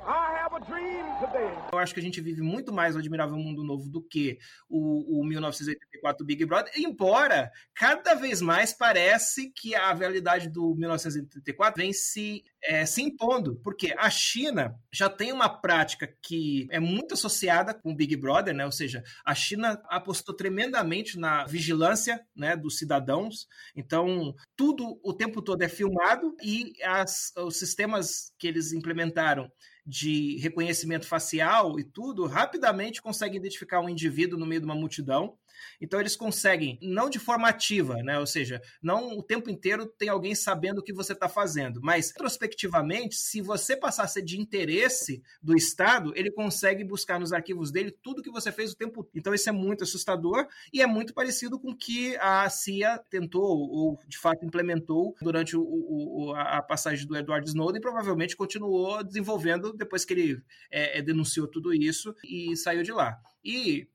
Eu 1.72 1.80
acho 1.80 1.96
que 1.96 2.00
a 2.00 2.04
gente 2.04 2.22
vive 2.22 2.44
muito 2.44 2.72
mais 2.72 2.96
o 2.96 3.00
Admirável 3.00 3.38
Mundo 3.38 3.64
Novo 3.64 3.90
do 3.90 4.04
que 4.04 4.38
o, 4.70 5.22
o 5.22 5.26
1984 5.26 6.24
Big 6.24 6.46
Brother, 6.46 6.72
embora 6.78 7.52
cada 7.74 8.14
vez 8.14 8.40
mais 8.40 8.72
parece 8.72 9.52
que 9.52 9.74
a 9.74 9.94
realidade 9.94 10.48
do 10.48 10.76
1984 10.76 11.82
vem 11.82 11.92
se, 11.92 12.44
é, 12.66 12.86
se 12.86 13.02
impondo, 13.02 13.60
porque 13.64 13.94
a 13.98 14.10
China 14.10 14.76
já 14.92 15.10
tem 15.10 15.32
uma 15.32 15.48
prática 15.48 16.08
que 16.22 16.68
é 16.72 16.80
muito 16.80 17.14
associada 17.14 17.74
com 17.74 17.92
o 17.92 17.96
Big 17.96 18.16
Brother, 18.16 18.54
né? 18.54 18.66
Ou 18.66 18.72
seja, 18.72 19.04
a 19.24 19.36
China 19.36 19.82
apostou 19.90 20.36
tremendamente 20.36 21.18
na 21.18 21.46
vigilância, 21.46 22.26
né, 22.36 22.56
dos 22.56 22.78
cidadãos. 22.78 23.48
Então, 23.76 24.36
tudo 24.56 25.00
o 25.04 25.14
tempo 25.14 25.42
todo 25.42 25.62
é 25.62 25.70
filmado 25.70 26.36
e 26.44 26.74
as, 26.84 27.32
os 27.38 27.58
sistemas 27.58 28.34
que 28.38 28.48
eles 28.48 28.74
implementaram 28.74 29.50
de 29.86 30.38
reconhecimento 30.38 31.06
facial 31.06 31.80
e 31.80 31.84
tudo, 31.84 32.26
rapidamente 32.26 33.02
conseguem 33.02 33.38
identificar 33.38 33.80
um 33.82 33.90
indivíduo 33.90 34.40
no 34.40 34.46
meio 34.46 34.62
de 34.62 34.66
uma 34.66 34.74
multidão 34.74 35.38
então 35.80 36.00
eles 36.00 36.16
conseguem, 36.16 36.78
não 36.82 37.10
de 37.10 37.20
forma 37.20 37.48
ativa, 37.48 37.96
né? 38.04 38.20
Ou 38.20 38.26
seja, 38.26 38.62
não 38.82 39.18
o 39.18 39.24
tempo 39.24 39.50
inteiro 39.50 39.86
tem 39.86 40.10
alguém 40.10 40.36
sabendo 40.36 40.80
o 40.80 40.84
que 40.84 40.94
você 40.94 41.14
está 41.14 41.28
fazendo, 41.30 41.82
mas 41.82 42.12
prospectivamente, 42.12 43.16
se 43.16 43.42
você 43.42 43.76
passar 43.76 44.04
a 44.04 44.08
ser 44.08 44.22
de 44.22 44.40
interesse 44.40 45.22
do 45.42 45.56
Estado, 45.56 46.14
ele 46.16 46.32
consegue 46.32 46.84
buscar 46.84 47.20
nos 47.20 47.34
arquivos 47.34 47.72
dele 47.72 47.92
tudo 47.92 48.22
que 48.22 48.32
você 48.32 48.52
fez 48.52 48.72
o 48.72 48.78
tempo. 48.78 49.08
Então 49.14 49.34
isso 49.34 49.50
é 49.50 49.52
muito 49.52 49.84
assustador 49.84 50.48
e 50.74 50.82
é 50.82 50.88
muito 50.88 51.14
parecido 51.14 51.60
com 51.60 51.72
o 51.72 51.78
que 51.78 52.16
a 52.18 52.50
CIA 52.50 53.00
tentou 53.10 53.44
ou 53.44 54.00
de 54.08 54.18
fato 54.18 54.46
implementou 54.46 55.16
durante 55.22 55.56
o, 55.56 55.64
o, 55.64 56.34
a 56.36 56.62
passagem 56.62 57.06
do 57.08 57.16
Edward 57.16 57.48
Snowden 57.48 57.80
e 57.80 57.82
provavelmente 57.82 58.36
continuou 58.36 59.04
desenvolvendo 59.04 59.74
depois 59.74 60.06
que 60.06 60.14
ele 60.14 60.42
é, 60.72 61.00
é 61.00 61.02
denunciou 61.02 61.48
tudo 61.48 61.74
isso 61.74 62.14
e 62.24 62.56
saiu 62.56 62.84
de 62.84 62.92
lá. 62.92 63.18
E 63.44 63.88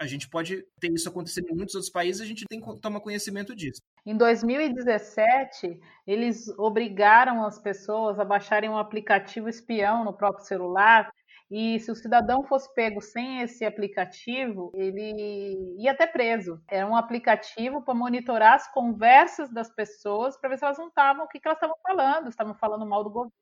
a 0.00 0.06
gente 0.06 0.28
pode 0.28 0.64
ter 0.80 0.92
isso 0.92 1.08
acontecendo 1.08 1.48
em 1.50 1.56
muitos 1.56 1.74
outros 1.74 1.90
países, 1.90 2.22
a 2.22 2.24
gente 2.24 2.44
tem 2.48 2.60
que 2.60 2.80
tomar 2.80 3.00
conhecimento 3.00 3.54
disso. 3.54 3.80
Em 4.06 4.16
2017, 4.16 5.80
eles 6.06 6.48
obrigaram 6.56 7.44
as 7.44 7.58
pessoas 7.58 8.18
a 8.18 8.24
baixarem 8.24 8.70
um 8.70 8.78
aplicativo 8.78 9.48
espião 9.48 10.04
no 10.04 10.12
próprio 10.12 10.44
celular. 10.44 11.10
E 11.50 11.80
se 11.80 11.90
o 11.90 11.96
cidadão 11.96 12.44
fosse 12.44 12.72
pego 12.74 13.00
sem 13.00 13.40
esse 13.40 13.64
aplicativo, 13.64 14.70
ele 14.74 15.74
ia 15.78 15.92
até 15.92 16.06
preso. 16.06 16.62
Era 16.68 16.86
um 16.86 16.94
aplicativo 16.94 17.82
para 17.82 17.94
monitorar 17.94 18.54
as 18.54 18.70
conversas 18.70 19.50
das 19.50 19.74
pessoas 19.74 20.36
para 20.36 20.50
ver 20.50 20.58
se 20.58 20.64
elas 20.64 20.78
não 20.78 20.88
estavam, 20.88 21.24
o 21.24 21.28
que, 21.28 21.40
que 21.40 21.48
elas 21.48 21.56
estavam 21.56 21.76
falando, 21.82 22.28
estavam 22.28 22.54
falando 22.54 22.86
mal 22.86 23.02
do 23.02 23.10
governo. 23.10 23.32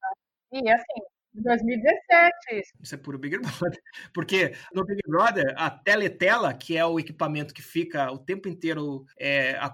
Tá? 0.00 0.12
E 0.52 0.70
assim, 0.70 1.02
2017. 1.42 2.72
Isso 2.82 2.94
é 2.94 2.98
puro 2.98 3.18
Big 3.18 3.38
Brother. 3.38 3.82
Porque 4.12 4.54
no 4.72 4.84
Big 4.84 5.00
Brother, 5.06 5.54
a 5.56 5.70
teletela, 5.70 6.52
que 6.54 6.76
é 6.76 6.84
o 6.84 6.98
equipamento 6.98 7.54
que 7.54 7.62
fica 7.62 8.10
o 8.10 8.18
tempo 8.18 8.48
inteiro 8.48 9.06
é, 9.18 9.56
a, 9.56 9.72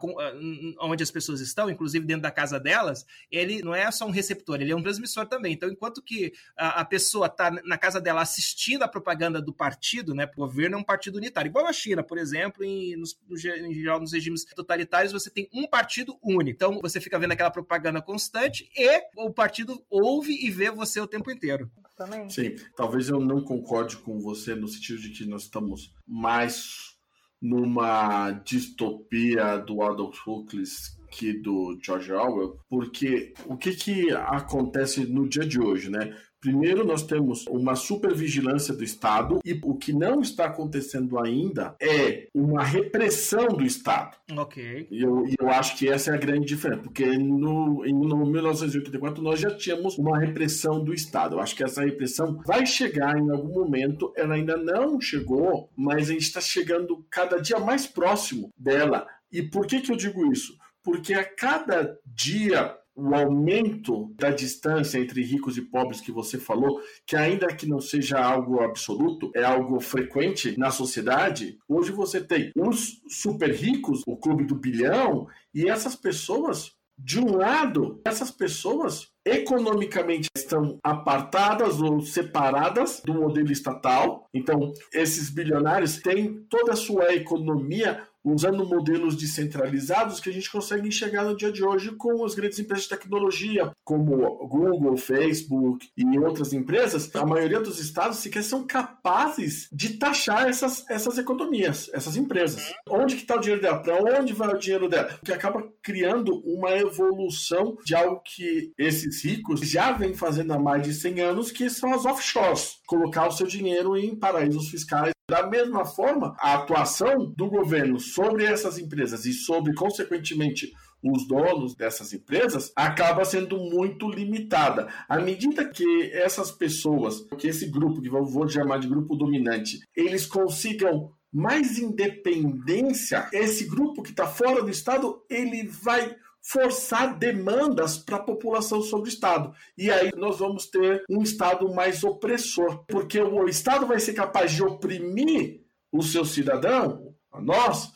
onde 0.81 1.03
as 1.03 1.11
pessoas 1.11 1.41
estão, 1.41 1.71
inclusive 1.71 2.05
dentro 2.07 2.23
da 2.23 2.31
casa 2.31 2.59
delas, 2.59 3.07
ele 3.31 3.63
não 3.63 3.75
é 3.75 3.91
só 3.91 4.07
um 4.07 4.11
receptor, 4.11 4.61
ele 4.61 4.73
é 4.73 4.77
um 4.77 4.83
transmissor 4.83 5.27
também. 5.27 5.53
Então, 5.53 5.69
enquanto 5.69 6.03
que 6.03 6.33
a, 6.57 6.81
a 6.81 6.85
pessoa 6.85 7.27
está 7.27 7.51
na 7.51 7.79
casa 7.79 8.01
dela 8.01 8.23
assistindo 8.23 8.83
a 8.83 8.89
propaganda 8.89 9.41
do 9.41 9.53
partido, 9.53 10.15
né? 10.15 10.29
O 10.37 10.41
governo 10.41 10.77
é 10.77 10.79
um 10.79 10.85
partido 10.85 11.17
unitário. 11.17 11.49
Igual 11.49 11.67
a 11.67 11.73
China, 11.73 12.03
por 12.03 12.19
exemplo, 12.19 12.65
em, 12.65 12.97
nos, 12.97 13.19
no, 13.29 13.37
em 13.37 13.75
geral 13.75 14.01
nos 14.01 14.13
regimes 14.13 14.45
totalitários, 14.45 15.13
você 15.13 15.31
tem 15.31 15.49
um 15.53 15.67
partido 15.67 16.19
único. 16.23 16.51
Então, 16.51 16.81
você 16.81 17.01
fica 17.01 17.19
vendo 17.19 17.33
aquela 17.33 17.51
propaganda 17.51 18.01
constante 18.01 18.71
e 18.77 19.03
o 19.17 19.33
partido 19.33 19.85
ouve 19.89 20.33
e 20.45 20.51
vê 20.51 20.71
você 20.71 21.01
o 21.01 21.07
tempo 21.07 21.31
inteiro 21.31 21.52
Também. 21.97 22.29
Sim, 22.29 22.55
talvez 22.77 23.09
eu 23.09 23.21
não 23.21 23.43
concorde 23.43 23.97
com 23.99 24.19
você 24.19 24.55
no 24.55 24.67
sentido 24.67 25.01
de 25.01 25.11
que 25.11 25.25
nós 25.27 25.43
estamos 25.43 25.95
mais 26.07 26.93
numa 27.41 28.31
distopia 28.31 29.59
do 29.59 29.83
Adolf 29.83 30.17
Huxley 30.27 30.65
que 31.11 31.33
do 31.35 31.79
George 31.83 32.11
Orwell, 32.11 32.59
porque 32.69 33.35
o 33.47 33.57
que, 33.57 33.75
que 33.75 34.11
acontece 34.13 35.05
no 35.05 35.29
dia 35.29 35.45
de 35.45 35.61
hoje, 35.61 35.91
né? 35.91 36.17
Primeiro, 36.43 36.85
nós 36.85 37.05
temos 37.05 37.47
uma 37.47 37.77
supervigilância 37.77 38.75
do 38.75 38.83
Estado 38.83 39.39
e 39.45 39.61
o 39.63 39.77
que 39.77 39.93
não 39.93 40.21
está 40.21 40.47
acontecendo 40.47 41.17
ainda 41.17 41.77
é 41.81 42.27
uma 42.35 42.65
repressão 42.65 43.47
do 43.47 43.65
Estado. 43.65 44.17
Ok. 44.37 44.89
E 44.91 45.03
eu, 45.03 45.25
eu 45.39 45.49
acho 45.49 45.79
que 45.79 45.89
essa 45.89 46.11
é 46.11 46.15
a 46.15 46.19
grande 46.19 46.47
diferença, 46.47 46.83
porque 46.83 47.07
no, 47.17 47.87
em, 47.87 47.95
no 47.95 48.27
1984 48.27 49.23
nós 49.23 49.39
já 49.39 49.55
tínhamos 49.55 49.97
uma 49.97 50.19
repressão 50.19 50.83
do 50.83 50.93
Estado. 50.93 51.37
Eu 51.37 51.41
acho 51.41 51.55
que 51.55 51.63
essa 51.63 51.85
repressão 51.85 52.43
vai 52.45 52.67
chegar 52.67 53.17
em 53.17 53.31
algum 53.31 53.55
momento, 53.55 54.13
ela 54.17 54.35
ainda 54.35 54.57
não 54.57 55.01
chegou, 55.01 55.71
mas 55.77 56.11
a 56.11 56.13
gente 56.13 56.23
está 56.23 56.41
chegando 56.41 57.07
cada 57.09 57.41
dia 57.41 57.61
mais 57.61 57.87
próximo 57.87 58.51
dela. 58.59 59.07
E 59.31 59.43
por 59.43 59.65
que, 59.65 59.81
que 59.81 59.93
eu 59.93 59.97
digo 59.97 60.33
isso? 60.33 60.59
Porque 60.83 61.15
a 61.15 61.25
cada 61.25 61.97
dia 62.05 62.77
o 62.95 63.15
aumento 63.15 64.13
da 64.17 64.31
distância 64.31 64.99
entre 64.99 65.23
ricos 65.23 65.57
e 65.57 65.63
pobres 65.63 66.01
que 66.01 66.13
você 66.13 66.39
falou, 66.39 66.81
que 67.07 67.17
ainda 67.17 67.47
que 67.49 67.67
não 67.67 67.81
seja 67.81 68.19
algo 68.19 68.61
absoluto, 68.61 69.31
é 69.35 69.43
algo 69.43 69.81
frequente 69.81 70.59
na 70.59 70.71
sociedade. 70.71 71.59
Hoje 71.69 71.93
você 71.93 72.21
tem 72.21 72.53
os 72.57 73.01
super 73.09 73.51
ricos, 73.51 74.03
o 74.07 74.17
clube 74.17 74.45
do 74.45 74.55
bilhão, 74.55 75.27
e 75.55 75.69
essas 75.69 75.97
pessoas, 75.97 76.73
de 76.99 77.19
um 77.19 77.37
lado, 77.37 78.01
essas 78.05 78.31
pessoas 78.31 79.09
economicamente 79.25 80.29
estão 80.37 80.79
apartadas 80.83 81.81
ou 81.81 82.01
separadas 82.01 83.01
do 83.05 83.15
modelo 83.15 83.51
estatal. 83.51 84.27
Então, 84.35 84.73
esses 84.93 85.31
bilionários 85.31 85.99
têm 85.99 86.45
toda 86.51 86.73
a 86.73 86.77
sua 86.77 87.15
economia 87.15 88.07
usando 88.25 88.67
modelos 88.67 89.17
descentralizados 89.17 90.21
que 90.21 90.31
a 90.31 90.33
gente 90.33 90.51
consegue 90.51 90.89
enxergar 90.89 91.25
no 91.25 91.37
dia 91.37 91.51
de 91.51 91.65
hoje 91.65 91.93
com 91.93 92.25
as 92.25 92.35
grandes 92.35 92.59
empresas 92.59 92.85
de 92.85 92.91
tecnologia, 92.91 93.73
como 93.85 94.47
Google, 94.47 94.97
Facebook 94.97 95.89
e 95.97 96.19
outras 96.19 96.53
empresas. 96.53 97.15
A 97.15 97.27
maioria 97.27 97.61
dos 97.61 97.79
estados 97.79 98.19
sequer 98.19 98.43
são 98.43 98.67
capazes 98.67 99.69
de 99.73 99.95
taxar 99.95 100.49
essas, 100.49 100.89
essas 100.89 101.19
economias, 101.19 101.91
essas 101.93 102.17
empresas. 102.17 102.73
Onde 102.89 103.17
que 103.17 103.23
está 103.23 103.37
o 103.37 103.41
dinheiro 103.41 103.63
dela? 103.63 103.83
Para 103.83 104.21
onde 104.21 104.33
vai 104.33 104.49
o 104.49 104.59
dinheiro 104.59 104.89
dela? 104.89 105.19
Que 105.25 105.33
acaba 105.33 105.63
criando 105.83 106.41
uma 106.45 106.71
evolução 106.73 107.77
de 107.85 107.95
algo 107.95 108.21
que 108.25 108.73
esses 108.79 109.25
ricos 109.25 109.61
já 109.61 109.93
vêm 109.93 110.15
fazendo 110.15 110.53
há 110.53 110.59
mais 110.59 110.83
de 110.83 110.95
100 110.95 111.21
anos, 111.21 111.51
que 111.51 111.69
são 111.69 111.93
as 111.93 112.05
offshores. 112.05 112.79
Colocar 112.87 113.29
o 113.29 113.33
seu 113.33 113.47
dinheiro 113.47 113.97
em 113.97 114.15
paraísos 114.15 114.69
fiscais 114.69 115.13
da 115.29 115.47
mesma 115.47 115.85
forma, 115.85 116.35
a 116.39 116.55
atuação 116.55 117.33
do 117.37 117.49
governo 117.49 117.99
sobre 117.99 118.45
essas 118.45 118.79
empresas 118.79 119.25
e 119.25 119.33
sobre, 119.33 119.75
consequentemente, 119.75 120.73
os 121.03 121.27
donos 121.27 121.75
dessas 121.75 122.13
empresas 122.13 122.73
acaba 122.77 123.25
sendo 123.25 123.57
muito 123.57 124.09
limitada. 124.09 124.89
À 125.09 125.19
medida 125.19 125.69
que 125.69 126.11
essas 126.13 126.51
pessoas, 126.51 127.27
que 127.39 127.49
esse 127.49 127.67
grupo, 127.71 128.01
que 128.01 128.09
vou 128.09 128.49
chamar 128.49 128.79
de 128.79 128.89
grupo 128.89 129.17
dominante, 129.17 129.81
eles 129.97 130.27
consigam 130.27 131.11
mais 131.33 131.79
independência, 131.79 133.29
esse 133.33 133.65
grupo 133.65 134.03
que 134.03 134.11
está 134.11 134.27
fora 134.27 134.63
do 134.63 134.71
Estado, 134.71 135.25
ele 135.31 135.67
vai 135.67 136.15
forçar 136.43 137.17
demandas 137.17 137.97
para 137.97 138.17
a 138.17 138.23
população 138.23 138.83
sobre 138.83 139.09
o 139.09 139.13
Estado. 139.13 139.55
E 139.79 139.91
aí 139.91 140.11
nós 140.17 140.41
vamos 140.41 140.67
ter 140.67 141.05
um 141.09 141.23
Estado 141.23 141.73
mais 141.73 142.03
opressor, 142.03 142.85
porque 142.87 143.21
o 143.21 143.49
Estado 143.49 143.87
vai 143.87 144.01
ser 144.01 144.13
capaz 144.13 144.53
de 144.53 144.63
oprimir 144.63 145.63
o 145.91 146.03
seu 146.03 146.25
cidadão, 146.25 147.15
a 147.31 147.41
nós, 147.41 147.93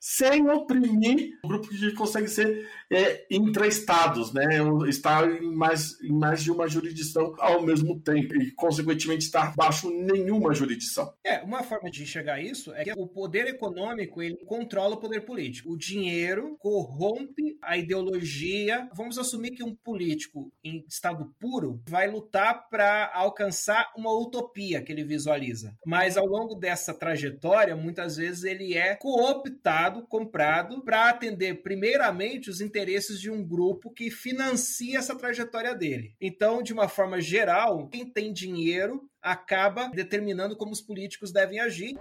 sem 0.00 0.48
oprimir 0.48 1.38
o 1.42 1.48
grupo 1.48 1.68
que 1.68 1.92
consegue 1.92 2.28
ser 2.28 2.68
é, 2.90 3.26
intra-estados, 3.30 4.32
né? 4.32 4.44
estar 4.88 5.30
em 5.30 5.54
mais, 5.54 6.00
em 6.02 6.12
mais 6.12 6.42
de 6.42 6.50
uma 6.50 6.66
jurisdição 6.66 7.34
ao 7.38 7.62
mesmo 7.62 8.00
tempo 8.00 8.34
e, 8.36 8.52
consequentemente, 8.52 9.26
estar 9.26 9.54
baixo 9.54 9.90
nenhuma 9.90 10.54
jurisdição. 10.54 11.12
É, 11.24 11.40
uma 11.40 11.62
forma 11.62 11.90
de 11.90 12.02
enxergar 12.02 12.40
isso 12.40 12.72
é 12.74 12.84
que 12.84 12.92
o 12.96 13.06
poder 13.06 13.46
econômico 13.46 14.22
ele 14.22 14.36
controla 14.46 14.94
o 14.94 15.00
poder 15.00 15.20
político. 15.20 15.72
O 15.72 15.78
dinheiro 15.78 16.56
corrompe 16.58 17.58
a 17.62 17.76
ideologia. 17.76 18.88
Vamos 18.94 19.18
assumir 19.18 19.50
que 19.50 19.64
um 19.64 19.74
político 19.74 20.52
em 20.64 20.84
estado 20.88 21.34
puro 21.38 21.82
vai 21.88 22.10
lutar 22.10 22.68
para 22.70 23.10
alcançar 23.14 23.92
uma 23.96 24.12
utopia 24.12 24.82
que 24.82 24.92
ele 24.92 25.04
visualiza. 25.04 25.74
Mas 25.84 26.16
ao 26.16 26.26
longo 26.26 26.54
dessa 26.54 26.94
trajetória, 26.94 27.76
muitas 27.76 28.16
vezes 28.16 28.44
ele 28.44 28.74
é 28.74 28.94
cooptado, 28.96 30.06
comprado, 30.06 30.82
para 30.82 31.10
atender 31.10 31.62
primeiramente 31.62 32.48
os 32.48 32.60
interesses 32.60 32.77
interesses 32.78 33.20
de 33.20 33.30
um 33.30 33.44
grupo 33.44 33.90
que 33.90 34.10
financia 34.10 34.98
essa 34.98 35.16
trajetória 35.16 35.74
dele. 35.74 36.14
Então, 36.20 36.62
de 36.62 36.72
uma 36.72 36.88
forma 36.88 37.20
geral, 37.20 37.88
quem 37.88 38.08
tem 38.08 38.32
dinheiro 38.32 39.02
acaba 39.22 39.88
determinando 39.88 40.56
como 40.56 40.72
os 40.72 40.80
políticos 40.80 41.32
devem 41.32 41.60
agir. 41.60 41.96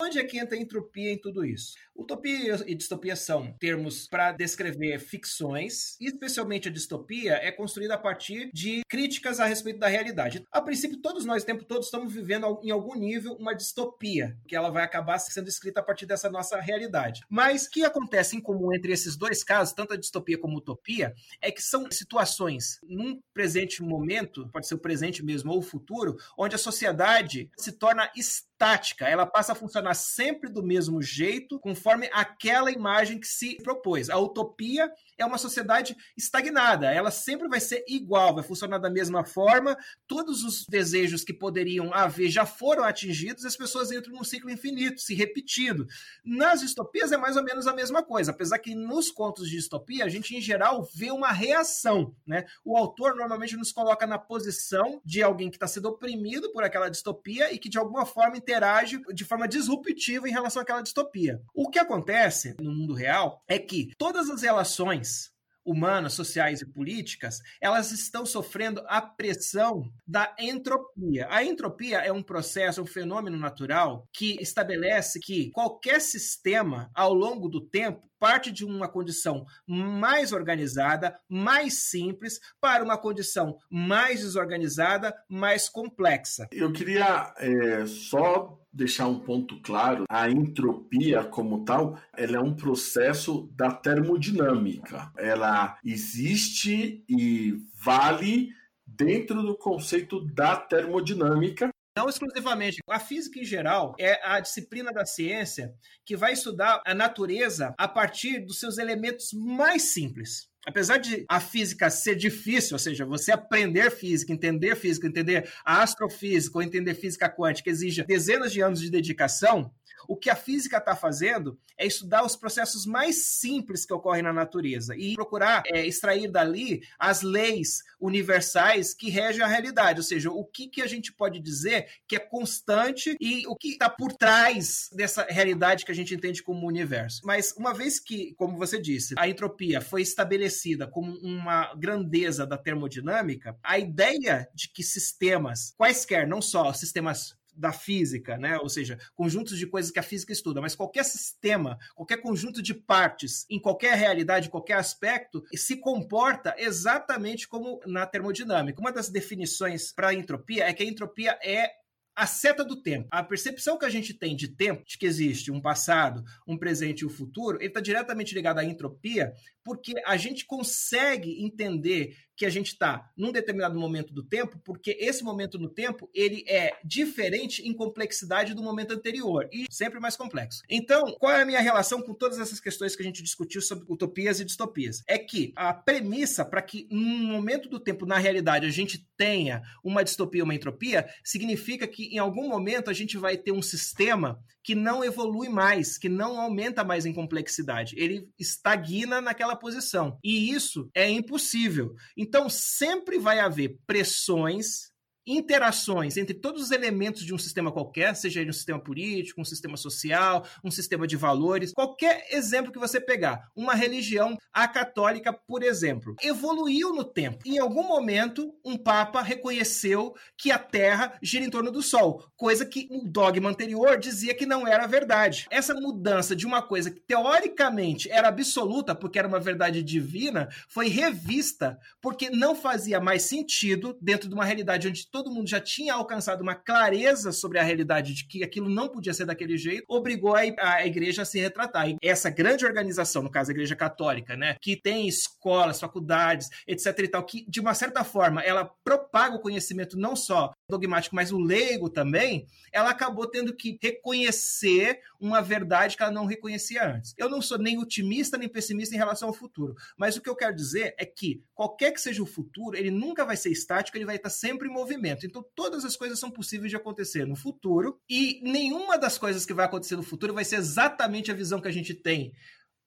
Onde 0.00 0.18
é 0.18 0.24
que 0.24 0.38
entra 0.38 0.56
a 0.56 0.60
entropia 0.60 1.12
em 1.12 1.18
tudo 1.18 1.44
isso? 1.44 1.74
Utopia 1.94 2.62
e 2.66 2.74
distopia 2.74 3.16
são 3.16 3.54
termos 3.58 4.06
para 4.06 4.32
descrever 4.32 4.98
ficções, 4.98 5.96
especialmente 6.00 6.68
a 6.68 6.72
distopia 6.72 7.34
é 7.34 7.50
construída 7.50 7.94
a 7.94 7.98
partir 7.98 8.50
de 8.52 8.82
críticas 8.88 9.40
a 9.40 9.46
respeito 9.46 9.78
da 9.78 9.88
realidade. 9.88 10.44
A 10.52 10.60
princípio, 10.60 11.00
todos 11.00 11.24
nós, 11.24 11.42
o 11.42 11.46
tempo 11.46 11.64
todo, 11.64 11.82
estamos 11.82 12.12
vivendo 12.12 12.60
em 12.62 12.70
algum 12.70 12.94
nível 12.94 13.32
uma 13.34 13.54
distopia, 13.54 14.36
que 14.46 14.54
ela 14.54 14.70
vai 14.70 14.84
acabar 14.84 15.18
sendo 15.18 15.48
escrita 15.48 15.80
a 15.80 15.82
partir 15.82 16.06
dessa 16.06 16.30
nossa 16.30 16.60
realidade. 16.60 17.22
Mas 17.28 17.66
o 17.66 17.70
que 17.70 17.84
acontece 17.84 18.36
em 18.36 18.40
comum 18.40 18.74
entre 18.74 18.92
esses 18.92 19.16
dois 19.16 19.42
casos, 19.42 19.74
tanto 19.74 19.94
a 19.94 19.96
distopia 19.96 20.38
como 20.38 20.54
a 20.54 20.58
utopia, 20.58 21.14
é 21.40 21.50
que 21.50 21.62
são 21.62 21.90
situações 21.90 22.78
num 22.82 23.20
presente 23.32 23.82
momento, 23.82 24.48
pode 24.52 24.66
ser 24.66 24.74
o 24.74 24.78
presente 24.78 25.24
mesmo 25.24 25.35
ou 25.44 25.58
o 25.58 25.62
futuro, 25.62 26.16
onde 26.36 26.54
a 26.54 26.58
sociedade 26.58 27.50
se 27.56 27.72
torna 27.72 28.10
estática, 28.56 29.06
ela 29.06 29.26
passa 29.26 29.52
a 29.52 29.54
funcionar 29.54 29.92
sempre 29.92 30.48
do 30.48 30.62
mesmo 30.62 31.02
jeito, 31.02 31.60
conforme 31.60 32.08
aquela 32.12 32.70
imagem 32.70 33.20
que 33.20 33.26
se 33.26 33.56
propôs. 33.62 34.08
A 34.08 34.18
utopia 34.18 34.90
é 35.18 35.26
uma 35.26 35.36
sociedade 35.36 35.94
estagnada, 36.16 36.90
ela 36.90 37.10
sempre 37.10 37.48
vai 37.48 37.60
ser 37.60 37.84
igual, 37.86 38.34
vai 38.34 38.42
funcionar 38.42 38.78
da 38.78 38.88
mesma 38.88 39.24
forma, 39.24 39.76
todos 40.06 40.42
os 40.42 40.66
desejos 40.66 41.22
que 41.22 41.34
poderiam 41.34 41.92
haver 41.92 42.30
já 42.30 42.46
foram 42.46 42.82
atingidos, 42.82 43.44
as 43.44 43.56
pessoas 43.56 43.92
entram 43.92 44.14
num 44.14 44.24
ciclo 44.24 44.50
infinito, 44.50 45.02
se 45.02 45.14
repetindo. 45.14 45.86
Nas 46.24 46.60
distopias 46.60 47.12
é 47.12 47.16
mais 47.18 47.36
ou 47.36 47.44
menos 47.44 47.66
a 47.66 47.74
mesma 47.74 48.02
coisa, 48.02 48.30
apesar 48.30 48.58
que 48.58 48.74
nos 48.74 49.10
contos 49.10 49.50
de 49.50 49.56
distopia 49.56 50.04
a 50.04 50.08
gente 50.08 50.34
em 50.34 50.40
geral 50.40 50.88
vê 50.94 51.10
uma 51.10 51.30
reação, 51.30 52.14
né? 52.26 52.46
O 52.64 52.76
autor 52.76 53.14
normalmente 53.14 53.56
nos 53.56 53.70
coloca 53.70 54.06
na 54.06 54.18
posição 54.18 55.00
de 55.04 55.22
alguém 55.22 55.50
que 55.50 55.56
está 55.56 55.66
sendo 55.66 55.88
oprimido 55.88 56.50
por 56.52 56.64
aquela 56.64 56.88
distopia 56.88 57.52
e 57.52 57.58
que 57.58 57.68
de 57.68 57.78
alguma 57.78 58.06
forma 58.06 58.36
interage 58.46 59.02
de 59.12 59.24
forma 59.24 59.48
disruptiva 59.48 60.28
em 60.28 60.32
relação 60.32 60.62
àquela 60.62 60.80
distopia. 60.80 61.42
O 61.52 61.68
que 61.68 61.80
acontece 61.80 62.54
no 62.60 62.72
mundo 62.72 62.94
real 62.94 63.42
é 63.48 63.58
que 63.58 63.90
todas 63.98 64.30
as 64.30 64.42
relações 64.42 65.32
humanas, 65.66 66.14
sociais 66.14 66.60
e 66.60 66.66
políticas, 66.66 67.40
elas 67.60 67.90
estão 67.90 68.24
sofrendo 68.24 68.82
a 68.86 69.02
pressão 69.02 69.90
da 70.06 70.34
entropia. 70.38 71.26
A 71.28 71.44
entropia 71.44 71.98
é 71.98 72.12
um 72.12 72.22
processo, 72.22 72.80
um 72.80 72.86
fenômeno 72.86 73.36
natural 73.36 74.08
que 74.12 74.40
estabelece 74.40 75.18
que 75.18 75.50
qualquer 75.50 76.00
sistema, 76.00 76.90
ao 76.94 77.12
longo 77.12 77.48
do 77.48 77.60
tempo, 77.60 78.06
parte 78.18 78.50
de 78.50 78.64
uma 78.64 78.88
condição 78.88 79.44
mais 79.66 80.32
organizada, 80.32 81.18
mais 81.28 81.74
simples, 81.74 82.40
para 82.60 82.82
uma 82.82 82.96
condição 82.96 83.58
mais 83.70 84.20
desorganizada, 84.20 85.14
mais 85.28 85.68
complexa. 85.68 86.48
Eu 86.50 86.72
queria 86.72 87.34
é, 87.38 87.86
só 87.86 88.58
deixar 88.76 89.08
um 89.08 89.18
ponto 89.18 89.60
claro, 89.62 90.04
a 90.08 90.28
entropia 90.30 91.24
como 91.24 91.64
tal, 91.64 91.98
ela 92.16 92.36
é 92.36 92.40
um 92.40 92.54
processo 92.54 93.50
da 93.56 93.72
termodinâmica. 93.72 95.10
Ela 95.16 95.78
existe 95.84 97.02
e 97.08 97.58
vale 97.82 98.50
dentro 98.86 99.42
do 99.42 99.56
conceito 99.56 100.20
da 100.20 100.56
termodinâmica, 100.56 101.70
não 101.96 102.10
exclusivamente. 102.10 102.76
A 102.90 103.00
física 103.00 103.40
em 103.40 103.44
geral 103.44 103.94
é 103.98 104.20
a 104.22 104.38
disciplina 104.38 104.92
da 104.92 105.06
ciência 105.06 105.74
que 106.04 106.14
vai 106.14 106.34
estudar 106.34 106.82
a 106.86 106.94
natureza 106.94 107.74
a 107.78 107.88
partir 107.88 108.40
dos 108.40 108.60
seus 108.60 108.76
elementos 108.76 109.32
mais 109.32 109.94
simples. 109.94 110.46
Apesar 110.66 110.98
de 110.98 111.24
a 111.28 111.38
física 111.38 111.88
ser 111.88 112.16
difícil, 112.16 112.74
ou 112.74 112.78
seja, 112.80 113.06
você 113.06 113.30
aprender 113.30 113.88
física, 113.88 114.32
entender 114.32 114.74
física, 114.74 115.06
entender 115.06 115.48
a 115.64 115.80
astrofísica 115.80 116.58
ou 116.58 116.62
entender 116.62 116.94
física 116.94 117.30
quântica 117.30 117.70
exige 117.70 118.02
dezenas 118.02 118.52
de 118.52 118.60
anos 118.60 118.80
de 118.80 118.90
dedicação, 118.90 119.70
o 120.08 120.16
que 120.16 120.30
a 120.30 120.36
física 120.36 120.78
está 120.78 120.94
fazendo 120.94 121.58
é 121.78 121.86
estudar 121.86 122.24
os 122.24 122.36
processos 122.36 122.86
mais 122.86 123.26
simples 123.26 123.84
que 123.84 123.92
ocorrem 123.92 124.22
na 124.22 124.32
natureza 124.32 124.94
e 124.96 125.14
procurar 125.14 125.62
é, 125.66 125.86
extrair 125.86 126.30
dali 126.30 126.82
as 126.98 127.22
leis 127.22 127.82
universais 128.00 128.94
que 128.94 129.10
regem 129.10 129.42
a 129.42 129.46
realidade, 129.46 130.00
ou 130.00 130.04
seja, 130.04 130.30
o 130.30 130.44
que, 130.44 130.68
que 130.68 130.82
a 130.82 130.86
gente 130.86 131.12
pode 131.12 131.38
dizer 131.40 131.86
que 132.08 132.16
é 132.16 132.18
constante 132.18 133.16
e 133.20 133.46
o 133.46 133.54
que 133.56 133.68
está 133.68 133.90
por 133.90 134.12
trás 134.12 134.88
dessa 134.92 135.26
realidade 135.28 135.84
que 135.84 135.92
a 135.92 135.94
gente 135.94 136.14
entende 136.14 136.42
como 136.42 136.66
universo. 136.66 137.20
Mas 137.24 137.52
uma 137.52 137.74
vez 137.74 138.00
que, 138.00 138.34
como 138.34 138.56
você 138.56 138.80
disse, 138.80 139.14
a 139.18 139.28
entropia 139.28 139.80
foi 139.80 140.02
estabelecida 140.02 140.86
como 140.86 141.12
uma 141.18 141.74
grandeza 141.74 142.46
da 142.46 142.56
termodinâmica, 142.56 143.56
a 143.62 143.78
ideia 143.78 144.48
de 144.54 144.68
que 144.68 144.82
sistemas, 144.82 145.74
quaisquer, 145.76 146.26
não 146.26 146.40
só 146.40 146.72
sistemas 146.72 147.36
da 147.56 147.72
física, 147.72 148.36
né? 148.36 148.58
Ou 148.58 148.68
seja, 148.68 148.98
conjuntos 149.14 149.58
de 149.58 149.66
coisas 149.66 149.90
que 149.90 149.98
a 149.98 150.02
física 150.02 150.32
estuda, 150.32 150.60
mas 150.60 150.74
qualquer 150.74 151.04
sistema, 151.04 151.78
qualquer 151.94 152.18
conjunto 152.18 152.62
de 152.62 152.74
partes, 152.74 153.46
em 153.50 153.58
qualquer 153.58 153.94
realidade, 153.94 154.50
qualquer 154.50 154.74
aspecto, 154.74 155.42
se 155.54 155.76
comporta 155.76 156.54
exatamente 156.58 157.48
como 157.48 157.80
na 157.86 158.06
termodinâmica. 158.06 158.80
Uma 158.80 158.92
das 158.92 159.08
definições 159.08 159.92
para 159.92 160.08
a 160.08 160.14
entropia 160.14 160.64
é 160.64 160.72
que 160.72 160.82
a 160.82 160.86
entropia 160.86 161.38
é 161.42 161.70
a 162.16 162.26
seta 162.26 162.64
do 162.64 162.80
tempo. 162.80 163.06
A 163.10 163.22
percepção 163.22 163.78
que 163.78 163.84
a 163.84 163.90
gente 163.90 164.14
tem 164.14 164.34
de 164.34 164.48
tempo, 164.48 164.82
de 164.86 164.96
que 164.96 165.04
existe 165.04 165.52
um 165.52 165.60
passado, 165.60 166.24
um 166.48 166.56
presente 166.56 167.00
e 167.00 167.06
um 167.06 167.10
futuro, 167.10 167.58
ele 167.58 167.66
está 167.66 167.78
diretamente 167.78 168.34
ligado 168.34 168.58
à 168.58 168.64
entropia, 168.64 169.34
porque 169.62 169.92
a 170.06 170.16
gente 170.16 170.46
consegue 170.46 171.44
entender 171.44 172.16
que 172.36 172.44
a 172.44 172.50
gente 172.50 172.68
está 172.68 173.10
num 173.16 173.32
determinado 173.32 173.78
momento 173.78 174.12
do 174.12 174.22
tempo, 174.22 174.60
porque 174.64 174.96
esse 175.00 175.24
momento 175.24 175.58
no 175.58 175.68
tempo 175.68 176.08
ele 176.12 176.44
é 176.46 176.76
diferente 176.84 177.66
em 177.66 177.72
complexidade 177.72 178.54
do 178.54 178.62
momento 178.62 178.92
anterior 178.92 179.48
e 179.52 179.66
sempre 179.70 179.98
mais 179.98 180.16
complexo. 180.16 180.62
Então, 180.68 181.16
qual 181.18 181.32
é 181.32 181.42
a 181.42 181.46
minha 181.46 181.60
relação 181.60 182.02
com 182.02 182.12
todas 182.12 182.38
essas 182.38 182.60
questões 182.60 182.94
que 182.94 183.02
a 183.02 183.04
gente 183.04 183.22
discutiu 183.22 183.60
sobre 183.60 183.86
utopias 183.88 184.40
e 184.40 184.44
distopias? 184.44 185.02
É 185.08 185.18
que 185.18 185.52
a 185.56 185.72
premissa 185.72 186.44
para 186.44 186.62
que 186.62 186.86
num 186.90 187.24
momento 187.24 187.68
do 187.68 187.80
tempo, 187.80 188.04
na 188.04 188.18
realidade, 188.18 188.66
a 188.66 188.70
gente 188.70 189.06
tenha 189.16 189.62
uma 189.82 190.04
distopia, 190.04 190.44
uma 190.44 190.54
entropia, 190.54 191.08
significa 191.24 191.86
que 191.86 192.14
em 192.14 192.18
algum 192.18 192.48
momento 192.48 192.90
a 192.90 192.92
gente 192.92 193.16
vai 193.16 193.36
ter 193.36 193.52
um 193.52 193.62
sistema 193.62 194.38
que 194.66 194.74
não 194.74 195.04
evolui 195.04 195.48
mais, 195.48 195.96
que 195.96 196.08
não 196.08 196.40
aumenta 196.40 196.82
mais 196.82 197.06
em 197.06 197.12
complexidade. 197.12 197.94
Ele 197.96 198.28
estagna 198.36 199.20
naquela 199.20 199.54
posição. 199.54 200.18
E 200.24 200.50
isso 200.50 200.90
é 200.92 201.08
impossível. 201.08 201.94
Então, 202.26 202.48
sempre 202.48 203.18
vai 203.18 203.38
haver 203.38 203.78
pressões 203.86 204.90
interações 205.26 206.16
entre 206.16 206.34
todos 206.34 206.62
os 206.62 206.70
elementos 206.70 207.24
de 207.24 207.34
um 207.34 207.38
sistema 207.38 207.72
qualquer, 207.72 208.14
seja 208.14 208.40
ele 208.40 208.50
um 208.50 208.54
sistema 208.54 208.78
político, 208.78 209.40
um 209.40 209.44
sistema 209.44 209.76
social, 209.76 210.46
um 210.62 210.70
sistema 210.70 211.06
de 211.06 211.16
valores, 211.16 211.72
qualquer 211.72 212.26
exemplo 212.30 212.72
que 212.72 212.78
você 212.78 213.00
pegar, 213.00 213.48
uma 213.54 213.74
religião, 213.74 214.36
a 214.52 214.68
católica, 214.68 215.32
por 215.32 215.62
exemplo, 215.62 216.14
evoluiu 216.22 216.94
no 216.94 217.04
tempo. 217.04 217.38
Em 217.44 217.58
algum 217.58 217.82
momento, 217.82 218.54
um 218.64 218.76
papa 218.76 219.22
reconheceu 219.22 220.14
que 220.36 220.50
a 220.50 220.58
Terra 220.58 221.18
gira 221.22 221.44
em 221.44 221.50
torno 221.50 221.70
do 221.70 221.82
Sol, 221.82 222.24
coisa 222.36 222.64
que 222.64 222.88
o 222.90 223.06
dogma 223.06 223.50
anterior 223.50 223.98
dizia 223.98 224.34
que 224.34 224.46
não 224.46 224.66
era 224.66 224.86
verdade. 224.86 225.46
Essa 225.50 225.74
mudança 225.74 226.36
de 226.36 226.46
uma 226.46 226.62
coisa 226.62 226.90
que 226.90 227.00
teoricamente 227.00 228.10
era 228.10 228.28
absoluta, 228.28 228.94
porque 228.94 229.18
era 229.18 229.28
uma 229.28 229.40
verdade 229.40 229.82
divina, 229.82 230.48
foi 230.68 230.88
revista 230.88 231.78
porque 232.00 232.30
não 232.30 232.54
fazia 232.54 233.00
mais 233.00 233.22
sentido 233.22 233.96
dentro 234.00 234.28
de 234.28 234.34
uma 234.34 234.44
realidade 234.44 234.88
onde 234.88 235.08
todo 235.16 235.30
mundo 235.30 235.48
já 235.48 235.58
tinha 235.58 235.94
alcançado 235.94 236.42
uma 236.42 236.54
clareza 236.54 237.32
sobre 237.32 237.58
a 237.58 237.62
realidade 237.62 238.12
de 238.12 238.26
que 238.26 238.44
aquilo 238.44 238.68
não 238.68 238.86
podia 238.86 239.14
ser 239.14 239.24
daquele 239.24 239.56
jeito, 239.56 239.84
obrigou 239.88 240.34
a, 240.34 240.40
a 240.40 240.86
igreja 240.86 241.22
a 241.22 241.24
se 241.24 241.40
retratar. 241.40 241.88
E 241.88 241.96
essa 242.02 242.28
grande 242.28 242.66
organização, 242.66 243.22
no 243.22 243.30
caso 243.30 243.50
a 243.50 243.54
Igreja 243.54 243.74
Católica, 243.74 244.36
né, 244.36 244.56
que 244.60 244.76
tem 244.76 245.08
escolas, 245.08 245.80
faculdades, 245.80 246.50
etc 246.66 246.98
e 246.98 247.08
tal, 247.08 247.24
que 247.24 247.46
de 247.48 247.60
uma 247.60 247.72
certa 247.72 248.04
forma 248.04 248.42
ela 248.42 248.70
propaga 248.84 249.36
o 249.36 249.40
conhecimento 249.40 249.96
não 249.98 250.14
só 250.14 250.52
dogmático, 250.68 251.14
mas 251.14 251.30
o 251.30 251.38
leigo 251.38 251.88
também, 251.88 252.46
ela 252.72 252.90
acabou 252.90 253.26
tendo 253.26 253.54
que 253.54 253.78
reconhecer 253.80 255.00
uma 255.20 255.40
verdade 255.40 255.96
que 255.96 256.02
ela 256.02 256.12
não 256.12 256.26
reconhecia 256.26 256.84
antes. 256.84 257.14
Eu 257.16 257.30
não 257.30 257.40
sou 257.40 257.56
nem 257.56 257.78
otimista 257.78 258.36
nem 258.36 258.48
pessimista 258.48 258.94
em 258.94 258.98
relação 258.98 259.28
ao 259.28 259.34
futuro, 259.34 259.76
mas 259.96 260.16
o 260.16 260.20
que 260.20 260.28
eu 260.28 260.34
quero 260.34 260.54
dizer 260.54 260.94
é 260.98 261.06
que 261.06 261.42
qualquer 261.54 261.92
que 261.92 262.00
seja 262.00 262.22
o 262.22 262.26
futuro, 262.26 262.76
ele 262.76 262.90
nunca 262.90 263.24
vai 263.24 263.36
ser 263.36 263.50
estático, 263.50 263.96
ele 263.96 264.04
vai 264.04 264.16
estar 264.16 264.30
sempre 264.30 264.68
em 264.68 264.72
movimento. 264.72 265.24
Então 265.24 265.44
todas 265.54 265.84
as 265.84 265.96
coisas 265.96 266.18
são 266.18 266.30
possíveis 266.30 266.70
de 266.70 266.76
acontecer 266.76 267.24
no 267.26 267.36
futuro 267.36 268.00
e 268.08 268.40
nenhuma 268.42 268.98
das 268.98 269.16
coisas 269.16 269.46
que 269.46 269.54
vai 269.54 269.66
acontecer 269.66 269.96
no 269.96 270.02
futuro 270.02 270.34
vai 270.34 270.44
ser 270.44 270.56
exatamente 270.56 271.30
a 271.30 271.34
visão 271.34 271.60
que 271.60 271.68
a 271.68 271.72
gente 271.72 271.94
tem 271.94 272.32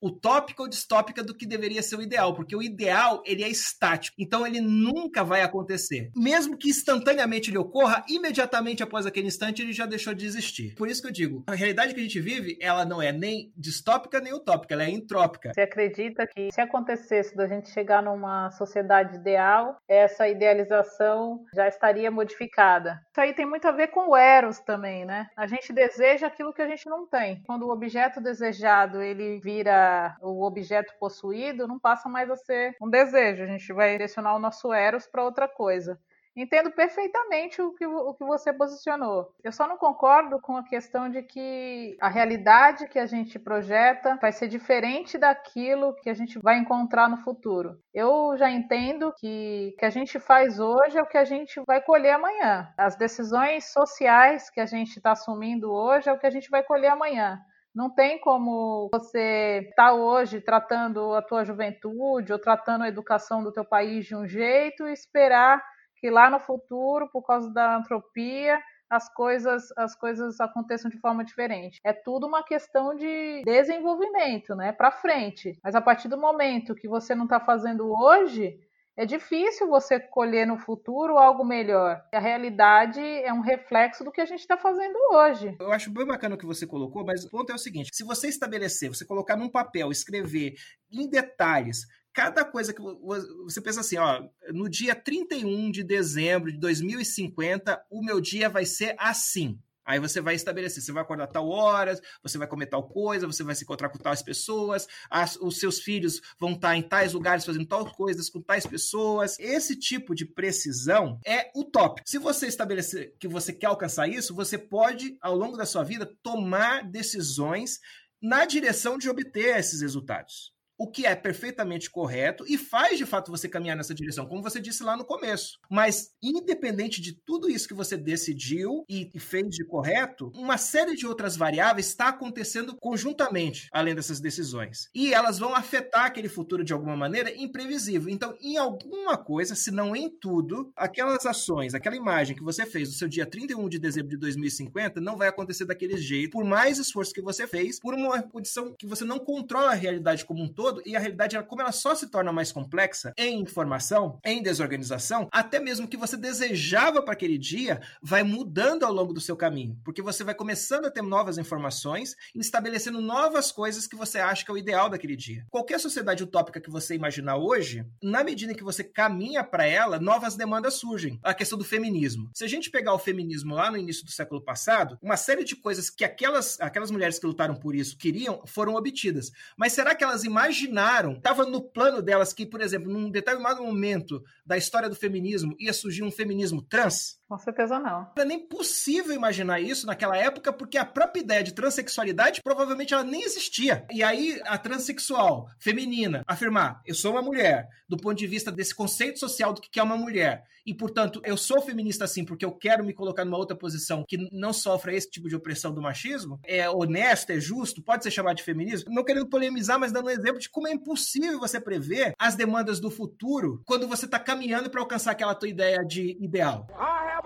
utópica 0.02 0.62
ou 0.62 0.70
distópica 0.70 1.24
do 1.24 1.36
que 1.36 1.46
deveria 1.46 1.82
ser 1.82 1.96
o 1.96 2.02
ideal, 2.02 2.34
porque 2.34 2.56
o 2.56 2.64
ideal 2.64 3.22
ele 3.26 3.44
é 3.44 3.50
estático, 3.50 4.16
então 4.20 4.46
ele 4.46 4.62
nunca 4.62 5.24
vai 5.24 5.42
acontecer. 5.42 6.12
Mesmo 6.16 6.58
que 6.58 6.70
instantaneamente 6.70 7.50
ele 7.50 7.58
ocorra, 7.58 8.04
imediatamente 8.08 8.84
após 8.84 9.06
aquele 9.06 9.28
instante 9.28 9.62
ele 9.62 9.74
já 9.74 9.86
deixou 9.86 10.14
de 10.14 10.26
existir. 10.26 10.76
Por 10.76 10.88
isso 10.88 11.02
que 11.02 11.08
eu 11.08 11.14
digo, 11.14 11.44
a 11.48 11.56
realidade 11.56 11.94
que 11.94 12.00
a 12.00 12.04
gente 12.04 12.20
vive, 12.20 12.58
ela 12.62 12.86
não 12.86 13.02
é 13.02 13.12
nem 13.12 13.52
distópica 13.56 14.20
nem 14.20 14.34
utópica, 14.34 14.74
ela 14.74 14.84
é 14.84 14.90
entrópica. 14.90 15.52
Você 15.54 15.62
acredita 15.62 16.26
que 16.28 16.52
se 16.52 16.62
acontecesse 16.62 17.36
da 17.36 17.48
gente 17.48 17.70
chegar 17.70 18.02
numa 18.02 18.52
sociedade 18.52 19.16
ideal, 19.16 19.78
essa 19.88 20.28
idealização 20.28 21.44
já 21.54 21.68
estaria 21.68 22.10
modificada? 22.10 23.02
Isso 23.12 23.22
aí 23.22 23.34
tem 23.34 23.46
muito 23.46 23.68
a 23.68 23.72
ver 23.72 23.88
com 23.88 24.10
o 24.10 24.18
eros 24.18 24.60
também, 24.60 25.06
né? 25.06 25.28
A 25.38 25.48
gente 25.48 25.74
deseja 25.74 26.28
aquilo 26.28 26.54
que 26.54 26.62
a 26.62 26.68
gente 26.68 26.88
não 26.90 27.08
tem. 27.08 27.42
Quando 27.46 27.66
o 27.66 27.72
objeto 27.72 28.22
desejado 28.22 29.02
ele 29.02 29.40
vira 29.40 29.89
o 30.22 30.44
objeto 30.44 30.94
possuído, 31.00 31.68
não 31.68 31.80
passa 31.80 32.10
mais 32.10 32.30
a 32.30 32.36
ser 32.36 32.76
um 32.82 32.90
desejo. 32.90 33.44
A 33.44 33.48
gente 33.48 33.72
vai 33.74 33.92
direcionar 33.92 34.36
o 34.36 34.40
nosso 34.40 34.74
eros 34.74 35.08
para 35.08 35.24
outra 35.24 35.48
coisa. 35.48 36.00
Entendo 36.36 36.72
perfeitamente 36.72 37.62
o 37.62 37.74
que, 37.74 37.86
o 37.86 38.14
que 38.14 38.24
você 38.24 38.54
posicionou. 38.54 39.34
Eu 39.44 39.52
só 39.52 39.68
não 39.68 39.78
concordo 39.78 40.40
com 40.40 40.56
a 40.56 40.64
questão 40.64 41.10
de 41.10 41.22
que 41.22 41.98
a 42.00 42.08
realidade 42.08 42.88
que 42.88 42.98
a 42.98 43.06
gente 43.06 43.38
projeta 43.38 44.18
vai 44.22 44.32
ser 44.32 44.48
diferente 44.48 45.18
daquilo 45.18 45.96
que 45.96 46.10
a 46.10 46.14
gente 46.14 46.40
vai 46.40 46.58
encontrar 46.58 47.10
no 47.10 47.18
futuro. 47.18 47.78
Eu 47.94 48.38
já 48.38 48.50
entendo 48.50 49.14
que 49.18 49.74
o 49.74 49.80
que 49.80 49.86
a 49.86 49.90
gente 49.90 50.18
faz 50.18 50.60
hoje 50.60 50.98
é 50.98 51.02
o 51.02 51.08
que 51.08 51.18
a 51.18 51.26
gente 51.26 51.62
vai 51.68 51.82
colher 51.82 52.14
amanhã. 52.14 52.72
As 52.78 52.96
decisões 52.96 53.74
sociais 53.74 54.50
que 54.50 54.62
a 54.62 54.66
gente 54.66 54.96
está 54.96 55.12
assumindo 55.12 55.70
hoje 55.70 56.10
é 56.10 56.14
o 56.14 56.20
que 56.20 56.28
a 56.28 56.32
gente 56.32 56.50
vai 56.50 56.64
colher 56.64 56.92
amanhã. 56.92 57.44
Não 57.74 57.90
tem 57.90 58.20
como 58.20 58.90
você 58.92 59.68
estar 59.70 59.90
tá 59.90 59.94
hoje 59.94 60.42
tratando 60.42 61.14
a 61.14 61.22
tua 61.22 61.46
juventude 61.46 62.34
ou 62.34 62.40
tratando 62.40 62.84
a 62.84 62.88
educação 62.88 63.44
do 63.44 63.52
teu 63.52 63.64
país 63.64 64.06
de 64.06 64.16
um 64.16 64.28
jeito 64.28 64.88
e 64.88 64.94
esperar 64.94 65.64
que 65.98 66.10
lá 66.10 66.30
no 66.30 66.40
futuro, 66.40 67.10
por 67.12 67.24
causa 67.24 67.54
da 67.54 67.76
antropia, 67.78 68.60
as 68.90 69.14
coisas, 69.14 69.72
as 69.78 69.96
coisas 69.96 70.40
aconteçam 70.40 70.90
de 70.90 71.00
forma 71.00 71.24
diferente. 71.24 71.80
É 71.84 71.94
tudo 71.94 72.26
uma 72.26 72.44
questão 72.44 72.96
de 72.96 73.44
desenvolvimento, 73.46 74.56
né, 74.56 74.72
para 74.72 74.92
frente. 74.92 75.60
Mas 75.64 75.76
a 75.76 75.82
partir 75.82 76.08
do 76.08 76.18
momento 76.18 76.74
que 76.74 76.88
você 76.88 77.14
não 77.14 77.26
está 77.26 77.40
fazendo 77.40 77.92
hoje, 77.92 78.60
é 79.00 79.06
difícil 79.06 79.66
você 79.66 79.98
colher 79.98 80.46
no 80.46 80.58
futuro 80.58 81.18
algo 81.18 81.46
melhor. 81.46 82.04
A 82.14 82.20
realidade 82.20 83.00
é 83.00 83.32
um 83.32 83.40
reflexo 83.40 84.04
do 84.04 84.12
que 84.12 84.20
a 84.20 84.26
gente 84.26 84.42
está 84.42 84.58
fazendo 84.58 84.98
hoje. 85.14 85.56
Eu 85.58 85.72
acho 85.72 85.90
bem 85.90 86.06
bacana 86.06 86.36
o 86.36 86.38
que 86.38 86.46
você 86.46 86.68
colocou, 86.68 87.06
mas 87.06 87.24
o 87.24 87.30
ponto 87.30 87.50
é 87.50 87.56
o 87.56 87.58
seguinte: 87.58 87.92
se 87.94 88.04
você 88.04 88.28
estabelecer, 88.28 88.90
você 88.90 89.06
colocar 89.06 89.38
num 89.38 89.48
papel, 89.48 89.90
escrever 89.90 90.56
em 90.92 91.10
detalhes 91.10 91.88
cada 92.12 92.44
coisa 92.44 92.74
que 92.74 92.82
você 92.82 93.62
pensa 93.62 93.80
assim, 93.80 93.98
ó, 93.98 94.22
no 94.52 94.68
dia 94.68 94.94
31 94.94 95.72
de 95.72 95.84
dezembro 95.84 96.52
de 96.52 96.58
2050, 96.58 97.82
o 97.90 98.04
meu 98.04 98.20
dia 98.20 98.50
vai 98.50 98.66
ser 98.66 98.96
assim. 99.00 99.58
Aí 99.90 100.00
você 100.00 100.22
vai 100.22 100.36
estabelecer, 100.36 100.84
você 100.84 100.92
vai 100.92 101.02
acordar 101.02 101.26
tal 101.26 101.50
horas, 101.50 102.00
você 102.22 102.38
vai 102.38 102.48
comer 102.48 102.68
tal 102.68 102.88
coisa, 102.88 103.26
você 103.26 103.42
vai 103.42 103.56
se 103.56 103.64
encontrar 103.64 103.90
com 103.90 103.98
tais 103.98 104.22
pessoas, 104.22 104.88
as, 105.10 105.36
os 105.38 105.60
seus 105.60 105.80
filhos 105.80 106.22
vão 106.40 106.52
estar 106.52 106.76
em 106.76 106.84
tais 106.84 107.14
lugares 107.14 107.44
fazendo 107.44 107.66
tal 107.66 107.92
coisas 107.92 108.30
com 108.30 108.40
tais 108.40 108.68
pessoas. 108.68 109.36
Esse 109.40 109.76
tipo 109.76 110.14
de 110.14 110.28
precisão 110.28 111.20
é 111.26 111.50
utópico. 111.56 112.08
Se 112.08 112.20
você 112.20 112.46
estabelecer 112.46 113.16
que 113.20 113.28
você 113.28 113.52
quer 113.52 113.66
alcançar 113.66 114.08
isso, 114.08 114.36
você 114.36 114.60
pode, 114.60 115.18
ao 115.20 115.36
longo 115.36 115.58
da 115.58 115.66
sua 115.66 115.84
vida, 115.84 116.08
tomar 116.22 116.88
decisões 116.88 117.80
na 118.22 118.46
direção 118.46 118.96
de 118.96 119.10
obter 119.10 119.58
esses 119.58 119.82
resultados 119.82 120.54
o 120.80 120.88
que 120.88 121.06
é 121.06 121.14
perfeitamente 121.14 121.92
correto 121.92 122.46
e 122.48 122.58
faz 122.58 122.98
de 122.98 123.06
fato 123.06 123.30
você 123.30 123.50
caminhar 123.50 123.76
nessa 123.76 123.94
direção, 123.94 124.26
como 124.26 124.42
você 124.42 124.62
disse 124.62 124.82
lá 124.82 124.96
no 124.96 125.04
começo. 125.04 125.60
Mas, 125.70 126.16
independente 126.24 127.02
de 127.02 127.12
tudo 127.14 127.50
isso 127.50 127.68
que 127.68 127.74
você 127.74 127.98
decidiu 127.98 128.86
e, 128.88 129.12
fez 129.20 129.50
de 129.50 129.66
correto, 129.66 130.32
uma 130.36 130.58
série 130.58 130.96
de 130.96 131.06
outras 131.06 131.36
variáveis 131.36 131.88
está 131.88 132.08
acontecendo 132.08 132.78
conjuntamente, 132.78 133.68
além 133.74 133.94
dessas 133.94 134.22
decisões. 134.22 134.90
E 134.96 135.14
elas 135.14 135.38
vão 135.38 135.54
afetar 135.54 136.06
aquele 136.06 136.30
futuro 136.30 136.64
de 136.64 136.72
alguma 136.72 136.96
maneira 136.96 137.36
imprevisível. 137.36 138.10
Então, 138.10 138.34
em 138.40 138.56
alguma 138.56 139.18
coisa, 139.18 139.56
se 139.56 139.72
não 139.72 139.94
em 139.94 140.10
tudo, 140.10 140.72
aquelas 140.78 141.26
ações, 141.26 141.74
aquela 141.74 141.98
imagem 141.98 142.38
que 142.38 142.44
você 142.44 142.66
fez 142.66 142.88
no 142.88 142.96
seu 142.96 143.10
dia 143.10 143.26
31 143.26 143.68
de 143.68 143.80
dezembro 143.80 144.12
de 144.12 144.18
2050 144.18 145.02
não 145.02 145.18
vai 145.18 145.28
acontecer 145.28 145.66
daquele 145.66 145.98
jeito, 145.98 146.32
por 146.32 146.46
mais 146.46 146.78
esforço 146.78 147.14
que 147.14 147.22
você 147.22 147.46
fez, 147.46 147.80
por 147.80 147.94
uma 147.94 148.24
condição 148.24 148.74
que 148.78 148.88
você 148.88 149.04
não 149.04 149.20
controla 149.20 149.72
a 149.72 149.76
realidade 149.76 150.24
como 150.24 150.44
um 150.44 150.48
todo 150.48 150.69
todo, 150.70 150.82
e 150.86 150.96
a 150.96 151.00
realidade, 151.00 151.42
como 151.44 151.62
ela 151.62 151.72
só 151.72 151.96
se 151.96 152.08
torna 152.08 152.32
mais 152.32 152.52
complexa 152.52 153.14
em 153.18 153.42
informação, 153.42 154.20
em 154.24 154.42
desorganização, 154.42 155.28
até 155.32 155.60
mesmo 155.60 155.88
que 155.88 155.98
você 155.98 156.16
desejava 156.16 157.02
para 157.02 157.14
aquele 157.14 157.38
dia 157.38 157.82
vai 158.02 158.24
mudando 158.24 158.84
ao 158.84 158.94
longo 158.94 159.14
do 159.14 159.22
seu 159.22 159.36
caminho, 159.36 159.78
porque 159.84 160.02
você 160.02 160.24
vai 160.24 160.36
começando 160.36 160.86
a 160.86 160.92
ter 160.92 161.02
novas 161.02 161.38
informações 161.38 162.16
estabelecendo 162.36 163.02
novas 163.02 163.52
coisas 163.52 163.88
que 163.88 163.96
você 163.96 164.20
acha 164.20 164.46
que 164.46 164.52
é 164.52 164.54
o 164.54 164.58
ideal 164.58 164.90
daquele 164.90 165.16
dia. 165.16 165.46
Qualquer 165.50 165.80
sociedade 165.80 166.24
utópica 166.24 166.62
que 166.62 166.70
você 166.70 166.96
imaginar 166.96 167.38
hoje, 167.38 167.86
na 168.02 168.24
medida 168.24 168.54
que 168.54 168.64
você 168.64 168.84
caminha 168.84 169.44
para 169.44 169.66
ela, 169.66 170.00
novas 170.00 170.36
demandas 170.36 170.76
surgem. 170.76 171.20
A 171.24 171.34
questão 171.34 171.58
do 171.58 171.66
feminismo. 171.66 172.30
Se 172.34 172.44
a 172.44 172.48
gente 172.48 172.70
pegar 172.70 172.94
o 172.94 173.00
feminismo 173.00 173.56
lá 173.56 173.72
no 173.72 173.78
início 173.78 174.06
do 174.06 174.12
século 174.12 174.42
passado, 174.42 174.98
uma 175.02 175.18
série 175.18 175.44
de 175.44 175.56
coisas 175.56 175.90
que 175.90 176.04
aquelas, 176.04 176.60
aquelas 176.62 176.92
mulheres 176.92 177.20
que 177.20 177.26
lutaram 177.26 177.56
por 177.56 177.76
isso 177.76 177.98
queriam 177.98 178.42
foram 178.46 178.76
obtidas. 178.76 179.32
Mas 179.58 179.74
será 179.74 179.96
que 179.96 180.04
elas 180.04 180.24
imaginaram 180.24 180.59
imaginaram, 180.66 181.14
estava 181.14 181.46
no 181.46 181.62
plano 181.62 182.02
delas 182.02 182.34
que, 182.34 182.46
por 182.46 182.62
exemplo, 182.62 182.92
num 182.92 183.10
determinado 183.10 183.64
momento 183.64 184.24
da 184.46 184.58
história 184.58 184.90
do 184.90 184.96
feminismo 184.96 185.56
ia 185.60 185.74
surgir 185.74 186.04
um 186.04 186.12
feminismo 186.12 186.62
trans? 186.62 187.19
Com 187.30 187.38
certeza 187.38 187.80
não. 187.80 188.08
Não 188.18 188.24
é 188.24 188.26
nem 188.26 188.40
possível 188.40 189.14
imaginar 189.14 189.60
isso 189.60 189.86
naquela 189.86 190.18
época, 190.18 190.52
porque 190.52 190.80
a 190.80 190.84
própria 190.84 191.22
ideia 191.22 191.44
de 191.44 191.54
transexualidade 191.54 192.42
provavelmente 192.42 192.92
ela 192.92 193.04
nem 193.04 193.22
existia. 193.22 193.86
E 193.92 194.02
aí 194.02 194.42
a 194.46 194.58
transexual 194.58 195.48
feminina 195.60 196.24
afirmar: 196.26 196.82
eu 196.88 196.96
sou 196.96 197.12
uma 197.12 197.22
mulher, 197.22 197.68
do 197.88 197.98
ponto 197.98 198.18
de 198.18 198.26
vista 198.26 198.52
desse 198.52 198.74
conceito 198.74 199.20
social 199.20 199.54
do 199.54 199.62
que 199.62 199.80
é 199.80 199.84
uma 199.84 199.96
mulher, 199.96 200.44
e 200.66 200.74
portanto 200.74 201.22
eu 201.24 201.38
sou 201.38 201.62
feminista 201.62 202.06
assim 202.06 202.26
porque 202.26 202.44
eu 202.44 202.52
quero 202.52 202.84
me 202.84 202.94
colocar 202.94 203.24
numa 203.24 203.38
outra 203.38 203.56
posição 203.56 204.04
que 204.08 204.18
não 204.32 204.52
sofra 204.52 204.96
esse 204.96 205.12
tipo 205.12 205.30
de 205.30 205.36
opressão 205.36 205.72
do 205.72 205.84
machismo, 205.84 206.40
é 206.44 206.68
honesto, 206.68 207.32
é 207.32 207.40
justo, 207.40 207.84
pode 207.84 208.04
ser 208.04 208.10
chamado 208.10 208.38
de 208.38 208.44
feminismo. 208.44 208.92
Não 208.92 209.04
querendo 209.04 209.30
polemizar, 209.30 209.80
mas 209.80 209.92
dando 209.92 210.08
um 210.08 210.12
exemplo 210.12 210.40
de 210.40 210.50
como 210.50 210.68
é 210.68 210.72
impossível 210.72 211.40
você 211.40 211.62
prever 211.62 212.14
as 212.18 212.36
demandas 212.36 212.80
do 212.80 212.90
futuro 212.90 213.62
quando 213.68 213.88
você 213.88 214.06
está 214.06 214.18
caminhando 214.18 214.68
para 214.68 214.82
alcançar 214.82 215.12
aquela 215.12 215.36
tua 215.36 215.48
ideia 215.48 215.86
de 215.86 216.18
ideal. 216.20 216.66
Ah, 216.74 217.19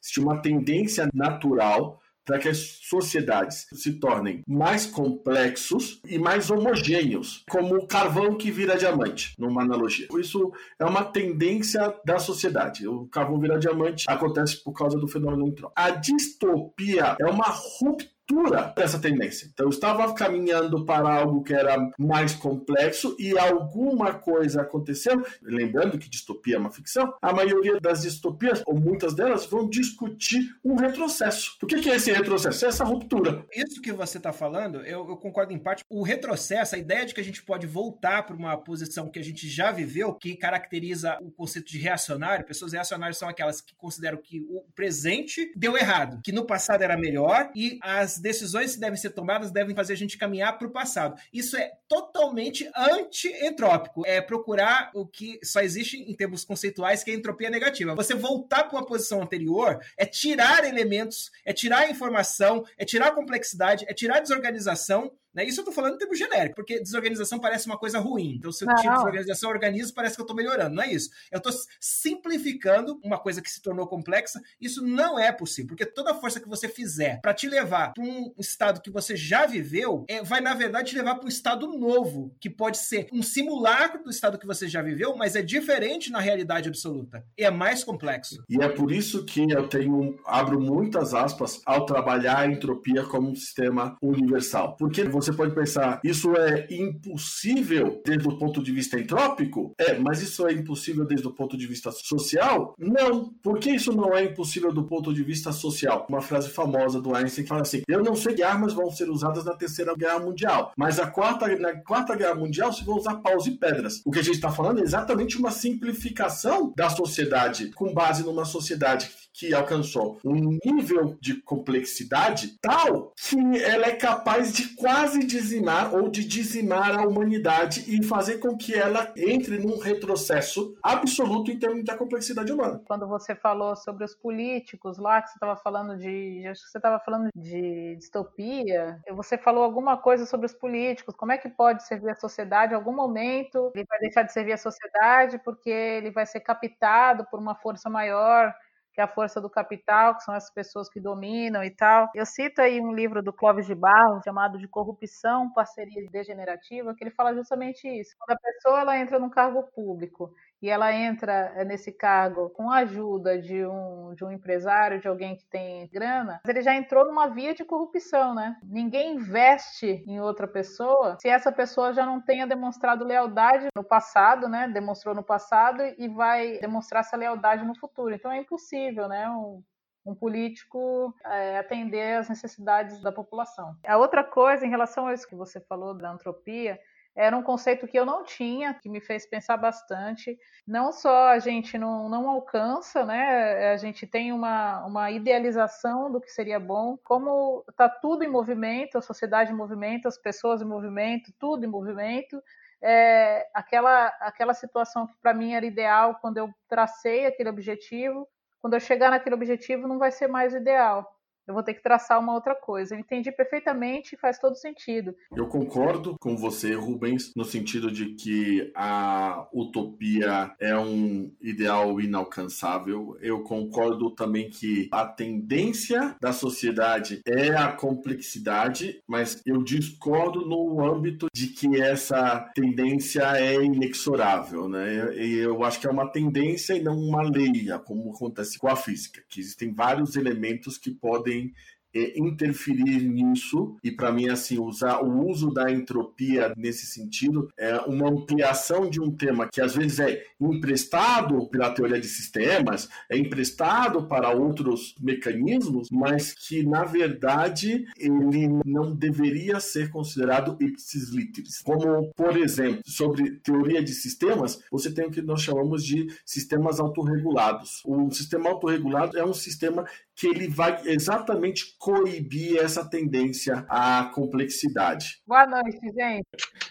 Existe 0.00 0.20
uma 0.20 0.40
tendência 0.40 1.08
natural 1.12 2.00
para 2.24 2.38
que 2.38 2.48
as 2.48 2.78
sociedades 2.82 3.66
se 3.72 3.94
tornem 3.98 4.42
mais 4.46 4.86
complexos 4.86 6.00
e 6.06 6.18
mais 6.18 6.50
homogêneos, 6.50 7.44
como 7.50 7.74
o 7.74 7.86
carvão 7.86 8.36
que 8.36 8.50
vira 8.50 8.76
diamante, 8.76 9.34
numa 9.38 9.62
analogia. 9.62 10.06
Isso 10.16 10.52
é 10.78 10.84
uma 10.84 11.04
tendência 11.04 11.92
da 12.04 12.18
sociedade. 12.18 12.86
O 12.86 13.06
carvão 13.06 13.40
vira 13.40 13.58
diamante 13.58 14.04
acontece 14.08 14.62
por 14.62 14.72
causa 14.72 14.98
do 14.98 15.08
fenômeno 15.08 15.48
entrópico. 15.48 15.72
A 15.74 15.90
distopia 15.90 17.16
é 17.18 17.26
uma 17.26 17.46
ruptura 17.48 18.19
ruptura 18.30 18.72
dessa 18.76 18.98
tendência. 18.98 19.48
Então, 19.52 19.66
eu 19.66 19.70
estava 19.70 20.12
caminhando 20.14 20.84
para 20.84 21.12
algo 21.12 21.42
que 21.42 21.52
era 21.52 21.90
mais 21.98 22.34
complexo 22.34 23.16
e 23.18 23.36
alguma 23.36 24.14
coisa 24.14 24.62
aconteceu. 24.62 25.22
Lembrando 25.42 25.98
que 25.98 26.08
distopia 26.08 26.56
é 26.56 26.58
uma 26.58 26.70
ficção, 26.70 27.14
a 27.20 27.32
maioria 27.32 27.80
das 27.80 28.02
distopias, 28.02 28.62
ou 28.66 28.78
muitas 28.78 29.14
delas, 29.14 29.46
vão 29.46 29.68
discutir 29.68 30.54
um 30.64 30.74
retrocesso. 30.76 31.56
O 31.62 31.66
que 31.66 31.88
é 31.88 31.96
esse 31.96 32.12
retrocesso? 32.12 32.64
É 32.64 32.68
essa 32.68 32.84
ruptura. 32.84 33.44
Isso 33.52 33.80
que 33.80 33.92
você 33.92 34.18
está 34.18 34.32
falando, 34.32 34.78
eu, 34.80 35.08
eu, 35.08 35.16
concordo 35.16 35.52
em 35.52 35.58
parte. 35.58 35.84
O 35.88 36.02
retrocesso, 36.02 36.74
a 36.74 36.78
ideia 36.78 37.04
de 37.04 37.14
que 37.14 37.20
a 37.20 37.24
gente 37.24 37.42
pode 37.42 37.66
voltar 37.66 38.24
para 38.24 38.36
uma 38.36 38.56
posição 38.56 39.08
que 39.08 39.18
a 39.18 39.24
gente 39.24 39.48
já 39.48 39.72
viveu, 39.72 40.14
que 40.14 40.36
caracteriza 40.36 41.18
o 41.20 41.30
conceito 41.30 41.70
de 41.70 41.78
reacionário. 41.78 42.44
Pessoas 42.44 42.72
reacionárias 42.72 43.18
são 43.18 43.28
aquelas 43.28 43.60
que 43.60 43.74
consideram 43.74 44.18
que 44.18 44.40
o 44.50 44.62
presente 44.74 45.52
deu 45.56 45.76
errado, 45.76 46.20
que 46.22 46.32
no 46.32 46.44
passado 46.44 46.82
era 46.82 46.96
melhor 46.96 47.50
e 47.54 47.78
as 47.82 48.19
decisões 48.20 48.74
que 48.74 48.80
devem 48.80 48.96
ser 48.96 49.10
tomadas 49.10 49.50
devem 49.50 49.74
fazer 49.74 49.92
a 49.92 49.96
gente 49.96 50.18
caminhar 50.18 50.58
para 50.58 50.68
o 50.68 50.70
passado. 50.70 51.20
Isso 51.32 51.56
é 51.56 51.70
totalmente 51.88 52.70
anti-entrópico. 52.76 54.04
É 54.06 54.20
procurar 54.20 54.90
o 54.94 55.06
que 55.06 55.38
só 55.42 55.60
existe 55.60 55.98
em 55.98 56.14
termos 56.14 56.44
conceituais, 56.44 57.02
que 57.02 57.10
é 57.10 57.14
entropia 57.14 57.50
negativa. 57.50 57.94
Você 57.94 58.14
voltar 58.14 58.64
para 58.64 58.78
uma 58.78 58.86
posição 58.86 59.22
anterior 59.22 59.80
é 59.96 60.06
tirar 60.06 60.64
elementos, 60.64 61.30
é 61.44 61.52
tirar 61.52 61.90
informação, 61.90 62.64
é 62.76 62.84
tirar 62.84 63.12
complexidade, 63.12 63.84
é 63.88 63.94
tirar 63.94 64.20
desorganização 64.20 65.10
Né? 65.34 65.44
Isso 65.44 65.60
eu 65.60 65.64
tô 65.64 65.72
falando 65.72 65.94
em 65.94 65.98
termos 65.98 66.18
genéricos, 66.18 66.56
porque 66.56 66.80
desorganização 66.80 67.38
parece 67.38 67.66
uma 67.66 67.78
coisa 67.78 67.98
ruim. 67.98 68.34
Então, 68.36 68.50
se 68.50 68.64
eu 68.64 68.74
tiro 68.76 68.94
desorganização 68.94 69.50
e 69.50 69.52
organizo, 69.52 69.94
parece 69.94 70.16
que 70.16 70.22
eu 70.22 70.26
tô 70.26 70.34
melhorando. 70.34 70.74
Não 70.74 70.82
é 70.82 70.92
isso. 70.92 71.10
Eu 71.30 71.40
tô 71.40 71.50
simplificando 71.80 72.98
uma 73.02 73.18
coisa 73.18 73.40
que 73.40 73.50
se 73.50 73.62
tornou 73.62 73.86
complexa. 73.86 74.40
Isso 74.60 74.84
não 74.84 75.18
é 75.18 75.32
possível, 75.32 75.68
porque 75.68 75.86
toda 75.86 76.14
força 76.14 76.40
que 76.40 76.48
você 76.48 76.68
fizer 76.68 77.20
para 77.20 77.34
te 77.34 77.48
levar 77.48 77.92
para 77.92 78.04
um 78.04 78.32
estado 78.38 78.80
que 78.80 78.90
você 78.90 79.16
já 79.16 79.46
viveu, 79.46 80.04
é, 80.08 80.22
vai, 80.22 80.40
na 80.40 80.54
verdade, 80.54 80.90
te 80.90 80.96
levar 80.96 81.14
para 81.14 81.26
um 81.26 81.28
estado 81.28 81.66
novo, 81.68 82.34
que 82.40 82.50
pode 82.50 82.78
ser 82.78 83.08
um 83.12 83.22
simulacro 83.22 84.02
do 84.02 84.10
estado 84.10 84.38
que 84.38 84.46
você 84.46 84.68
já 84.68 84.82
viveu, 84.82 85.16
mas 85.16 85.36
é 85.36 85.42
diferente 85.42 86.10
na 86.10 86.20
realidade 86.20 86.68
absoluta. 86.68 87.24
E 87.38 87.44
é 87.44 87.50
mais 87.50 87.84
complexo. 87.84 88.42
E 88.48 88.62
é 88.62 88.68
por 88.68 88.90
isso 88.90 89.24
que 89.24 89.50
eu 89.50 89.68
tenho 89.68 90.18
abro 90.24 90.60
muitas 90.60 91.14
aspas 91.14 91.60
ao 91.64 91.86
trabalhar 91.86 92.40
a 92.40 92.46
entropia 92.46 93.04
como 93.04 93.30
um 93.30 93.34
sistema 93.34 93.96
universal. 94.02 94.76
Porque 94.76 95.04
você 95.04 95.19
pode 95.32 95.54
pensar, 95.54 96.00
isso 96.04 96.34
é 96.36 96.66
impossível 96.70 98.00
desde 98.04 98.28
o 98.28 98.38
ponto 98.38 98.62
de 98.62 98.72
vista 98.72 98.98
entrópico? 98.98 99.74
É, 99.78 99.98
mas 99.98 100.22
isso 100.22 100.46
é 100.46 100.52
impossível 100.52 101.04
desde 101.04 101.26
o 101.26 101.32
ponto 101.32 101.56
de 101.56 101.66
vista 101.66 101.90
social? 101.90 102.74
Não. 102.78 103.30
Por 103.42 103.58
que 103.58 103.70
isso 103.70 103.92
não 103.92 104.16
é 104.16 104.24
impossível 104.24 104.72
do 104.72 104.84
ponto 104.84 105.12
de 105.12 105.22
vista 105.22 105.52
social? 105.52 106.06
Uma 106.08 106.20
frase 106.20 106.48
famosa 106.48 107.00
do 107.00 107.14
Einstein 107.14 107.44
que 107.44 107.48
fala 107.48 107.62
assim: 107.62 107.82
Eu 107.88 108.02
não 108.02 108.14
sei 108.14 108.34
que 108.34 108.42
armas 108.42 108.72
vão 108.72 108.90
ser 108.90 109.10
usadas 109.10 109.44
na 109.44 109.54
terceira 109.54 109.94
guerra 109.94 110.20
mundial, 110.20 110.72
mas 110.76 110.98
a 110.98 111.06
quarta, 111.06 111.46
na 111.56 111.74
quarta 111.82 112.14
guerra 112.16 112.34
mundial 112.34 112.72
se 112.72 112.84
vão 112.84 112.96
usar 112.96 113.16
paus 113.16 113.46
e 113.46 113.52
pedras. 113.52 114.00
O 114.04 114.10
que 114.10 114.20
a 114.20 114.22
gente 114.22 114.36
está 114.36 114.50
falando 114.50 114.80
é 114.80 114.82
exatamente 114.82 115.36
uma 115.36 115.50
simplificação 115.50 116.72
da 116.76 116.88
sociedade 116.88 117.70
com 117.72 117.92
base 117.92 118.22
numa 118.22 118.44
sociedade 118.44 119.10
que 119.32 119.54
alcançou 119.54 120.18
um 120.24 120.58
nível 120.64 121.16
de 121.20 121.40
complexidade 121.42 122.56
tal 122.60 123.12
que 123.16 123.36
ela 123.62 123.86
é 123.86 123.94
capaz 123.94 124.52
de 124.52 124.68
quase 124.74 125.09
dizimar 125.18 125.94
ou 125.94 126.08
de 126.08 126.24
dizimar 126.24 126.98
a 126.98 127.06
humanidade 127.06 127.84
e 127.88 128.02
fazer 128.04 128.38
com 128.38 128.56
que 128.56 128.74
ela 128.74 129.12
entre 129.16 129.58
num 129.58 129.78
retrocesso 129.78 130.76
absoluto 130.82 131.50
em 131.50 131.58
termos 131.58 131.84
da 131.84 131.96
complexidade 131.96 132.52
humana. 132.52 132.80
Quando 132.86 133.06
você 133.06 133.34
falou 133.34 133.74
sobre 133.76 134.04
os 134.04 134.14
políticos 134.14 134.98
lá, 134.98 135.20
que 135.20 135.30
você 135.30 135.36
estava 135.36 135.56
falando 135.56 135.96
de. 135.96 136.46
Acho 136.46 136.62
que 136.62 136.70
você 136.70 136.78
estava 136.78 136.98
falando 137.00 137.28
de 137.34 137.96
distopia. 137.96 139.00
Você 139.10 139.36
falou 139.36 139.64
alguma 139.64 139.96
coisa 139.96 140.26
sobre 140.26 140.46
os 140.46 140.54
políticos. 140.54 141.14
Como 141.14 141.32
é 141.32 141.38
que 141.38 141.48
pode 141.48 141.86
servir 141.86 142.10
a 142.10 142.14
sociedade? 142.14 142.72
Em 142.72 142.76
algum 142.76 142.92
momento 142.92 143.72
ele 143.74 143.84
vai 143.88 143.98
deixar 143.98 144.22
de 144.22 144.32
servir 144.32 144.52
a 144.52 144.58
sociedade 144.58 145.38
porque 145.38 145.70
ele 145.70 146.10
vai 146.10 146.26
ser 146.26 146.40
captado 146.40 147.26
por 147.30 147.38
uma 147.38 147.54
força 147.54 147.88
maior 147.88 148.54
que 149.00 149.02
é 149.02 149.04
a 149.04 149.08
força 149.08 149.40
do 149.40 149.48
capital, 149.48 150.14
que 150.14 150.24
são 150.24 150.34
as 150.34 150.50
pessoas 150.50 150.88
que 150.90 151.00
dominam 151.00 151.64
e 151.64 151.70
tal. 151.70 152.10
Eu 152.14 152.26
cito 152.26 152.60
aí 152.60 152.80
um 152.80 152.92
livro 152.92 153.22
do 153.22 153.32
Clóvis 153.32 153.66
de 153.66 153.74
Barros, 153.74 154.22
chamado 154.22 154.58
de 154.58 154.68
Corrupção, 154.68 155.50
Parceria 155.54 156.06
Degenerativa, 156.10 156.94
que 156.94 157.02
ele 157.02 157.10
fala 157.10 157.34
justamente 157.34 157.88
isso. 157.88 158.14
Quando 158.18 158.36
a 158.36 158.40
pessoa 158.40 158.80
ela 158.80 158.98
entra 158.98 159.18
num 159.18 159.30
cargo 159.30 159.62
público 159.74 160.34
e 160.62 160.68
ela 160.68 160.92
entra 160.92 161.52
eh, 161.56 161.64
nesse 161.64 161.92
cargo 161.92 162.50
com 162.50 162.70
a 162.70 162.78
ajuda 162.78 163.40
de 163.40 163.64
um, 163.64 164.14
de 164.14 164.24
um 164.24 164.30
empresário, 164.30 165.00
de 165.00 165.08
alguém 165.08 165.36
que 165.36 165.44
tem 165.46 165.88
grana, 165.88 166.40
ele 166.46 166.62
já 166.62 166.74
entrou 166.74 167.04
numa 167.04 167.28
via 167.28 167.54
de 167.54 167.64
corrupção, 167.64 168.34
né? 168.34 168.56
Ninguém 168.62 169.14
investe 169.14 170.04
em 170.06 170.20
outra 170.20 170.46
pessoa 170.46 171.16
se 171.20 171.28
essa 171.28 171.50
pessoa 171.50 171.92
já 171.92 172.04
não 172.04 172.20
tenha 172.20 172.46
demonstrado 172.46 173.04
lealdade 173.04 173.68
no 173.74 173.84
passado, 173.84 174.48
né? 174.48 174.68
Demonstrou 174.68 175.14
no 175.14 175.22
passado 175.22 175.82
e 175.98 176.08
vai 176.08 176.58
demonstrar 176.58 177.00
essa 177.00 177.16
lealdade 177.16 177.64
no 177.64 177.78
futuro. 177.78 178.14
Então 178.14 178.30
é 178.30 178.38
impossível, 178.38 179.08
né? 179.08 179.28
Um, 179.30 179.62
um 180.04 180.14
político 180.14 181.14
é, 181.24 181.58
atender 181.58 182.18
às 182.18 182.28
necessidades 182.28 183.00
da 183.02 183.12
população. 183.12 183.76
A 183.86 183.96
outra 183.96 184.24
coisa, 184.24 184.66
em 184.66 184.70
relação 184.70 185.06
a 185.06 185.14
isso 185.14 185.28
que 185.28 185.34
você 185.34 185.60
falou 185.60 185.94
da 185.94 186.10
antropia, 186.10 186.78
era 187.14 187.36
um 187.36 187.42
conceito 187.42 187.86
que 187.86 187.98
eu 187.98 188.06
não 188.06 188.24
tinha, 188.24 188.74
que 188.74 188.88
me 188.88 189.00
fez 189.00 189.26
pensar 189.26 189.56
bastante. 189.56 190.38
Não 190.66 190.92
só 190.92 191.28
a 191.28 191.38
gente 191.38 191.76
não, 191.76 192.08
não 192.08 192.28
alcança, 192.28 193.04
né? 193.04 193.72
A 193.72 193.76
gente 193.76 194.06
tem 194.06 194.32
uma, 194.32 194.84
uma 194.86 195.10
idealização 195.10 196.10
do 196.10 196.20
que 196.20 196.30
seria 196.30 196.60
bom, 196.60 196.96
como 197.04 197.64
está 197.68 197.88
tudo 197.88 198.24
em 198.24 198.28
movimento, 198.28 198.96
a 198.96 199.02
sociedade 199.02 199.52
em 199.52 199.56
movimento, 199.56 200.06
as 200.06 200.16
pessoas 200.16 200.62
em 200.62 200.66
movimento, 200.66 201.32
tudo 201.38 201.64
em 201.64 201.68
movimento. 201.68 202.40
É, 202.82 203.48
aquela, 203.52 204.06
aquela 204.20 204.54
situação 204.54 205.06
que 205.06 205.14
para 205.20 205.34
mim 205.34 205.52
era 205.52 205.66
ideal 205.66 206.18
quando 206.20 206.38
eu 206.38 206.48
tracei 206.68 207.26
aquele 207.26 207.50
objetivo, 207.50 208.26
quando 208.62 208.74
eu 208.74 208.80
chegar 208.80 209.10
naquele 209.10 209.34
objetivo 209.34 209.86
não 209.86 209.98
vai 209.98 210.10
ser 210.10 210.28
mais 210.28 210.54
ideal 210.54 211.19
eu 211.50 211.54
vou 211.54 211.62
ter 211.62 211.74
que 211.74 211.82
traçar 211.82 212.18
uma 212.18 212.32
outra 212.32 212.54
coisa. 212.54 212.94
Eu 212.94 213.00
entendi 213.00 213.30
perfeitamente 213.30 214.14
e 214.14 214.18
faz 214.18 214.38
todo 214.38 214.54
sentido. 214.54 215.14
Eu 215.34 215.46
concordo 215.48 216.16
com 216.18 216.36
você, 216.36 216.74
Rubens, 216.74 217.32
no 217.36 217.44
sentido 217.44 217.90
de 217.90 218.14
que 218.14 218.70
a 218.74 219.48
utopia 219.52 220.54
é 220.60 220.76
um 220.78 221.32
ideal 221.40 222.00
inalcançável. 222.00 223.16
Eu 223.20 223.42
concordo 223.42 224.10
também 224.12 224.48
que 224.48 224.88
a 224.92 225.04
tendência 225.04 226.16
da 226.20 226.32
sociedade 226.32 227.20
é 227.26 227.48
a 227.50 227.72
complexidade, 227.72 229.02
mas 229.06 229.42
eu 229.44 229.62
discordo 229.62 230.46
no 230.46 230.84
âmbito 230.84 231.26
de 231.34 231.48
que 231.48 231.80
essa 231.80 232.40
tendência 232.54 233.22
é 233.36 233.54
inexorável, 233.56 234.68
né? 234.68 235.12
Eu 235.16 235.64
acho 235.64 235.80
que 235.80 235.86
é 235.86 235.90
uma 235.90 236.10
tendência 236.10 236.74
e 236.74 236.82
não 236.82 236.96
uma 236.96 237.22
lei, 237.22 237.50
como 237.84 238.12
acontece 238.14 238.58
com 238.58 238.68
a 238.68 238.76
física, 238.76 239.22
que 239.28 239.40
existem 239.40 239.72
vários 239.72 240.14
elementos 240.14 240.78
que 240.78 240.90
podem 240.92 241.39
é, 241.40 241.79
interferir 241.94 243.02
nisso 243.02 243.76
e 243.82 243.90
para 243.90 244.12
mim 244.12 244.28
assim 244.28 244.58
usar 244.58 245.02
o 245.02 245.26
uso 245.28 245.52
da 245.52 245.70
entropia 245.70 246.52
nesse 246.56 246.86
sentido 246.86 247.48
é 247.58 247.76
uma 247.80 248.08
ampliação 248.08 248.88
de 248.88 249.00
um 249.00 249.10
tema 249.10 249.48
que 249.48 249.60
às 249.60 249.74
vezes 249.74 249.98
é 249.98 250.22
emprestado 250.40 251.48
pela 251.48 251.70
teoria 251.70 252.00
de 252.00 252.06
sistemas 252.06 252.88
é 253.08 253.16
emprestado 253.16 254.06
para 254.06 254.30
outros 254.30 254.94
mecanismos 255.00 255.88
mas 255.90 256.32
que 256.32 256.62
na 256.62 256.84
verdade 256.84 257.84
ele 257.98 258.48
não 258.64 258.94
deveria 258.94 259.58
ser 259.60 259.90
considerado 259.90 260.56
ipsis 260.60 261.10
literis. 261.10 261.60
Como 261.62 262.12
por 262.14 262.36
exemplo 262.36 262.82
sobre 262.86 263.32
teoria 263.40 263.82
de 263.82 263.92
sistemas 263.92 264.62
você 264.70 264.92
tem 264.92 265.06
o 265.06 265.10
que 265.10 265.22
nós 265.22 265.42
chamamos 265.42 265.84
de 265.84 266.06
sistemas 266.24 266.78
autorregulados. 266.80 267.82
Um 267.86 268.10
sistema 268.10 268.50
autorregulado 268.50 269.18
é 269.18 269.24
um 269.24 269.34
sistema 269.34 269.84
que 270.14 270.26
ele 270.26 270.48
vai 270.48 270.82
exatamente 270.86 271.76
coibir 271.80 272.58
essa 272.58 272.84
tendência 272.84 273.64
à 273.66 274.04
complexidade. 274.04 275.22
Boa 275.26 275.46
noite, 275.46 275.80
gente. 275.80 276.26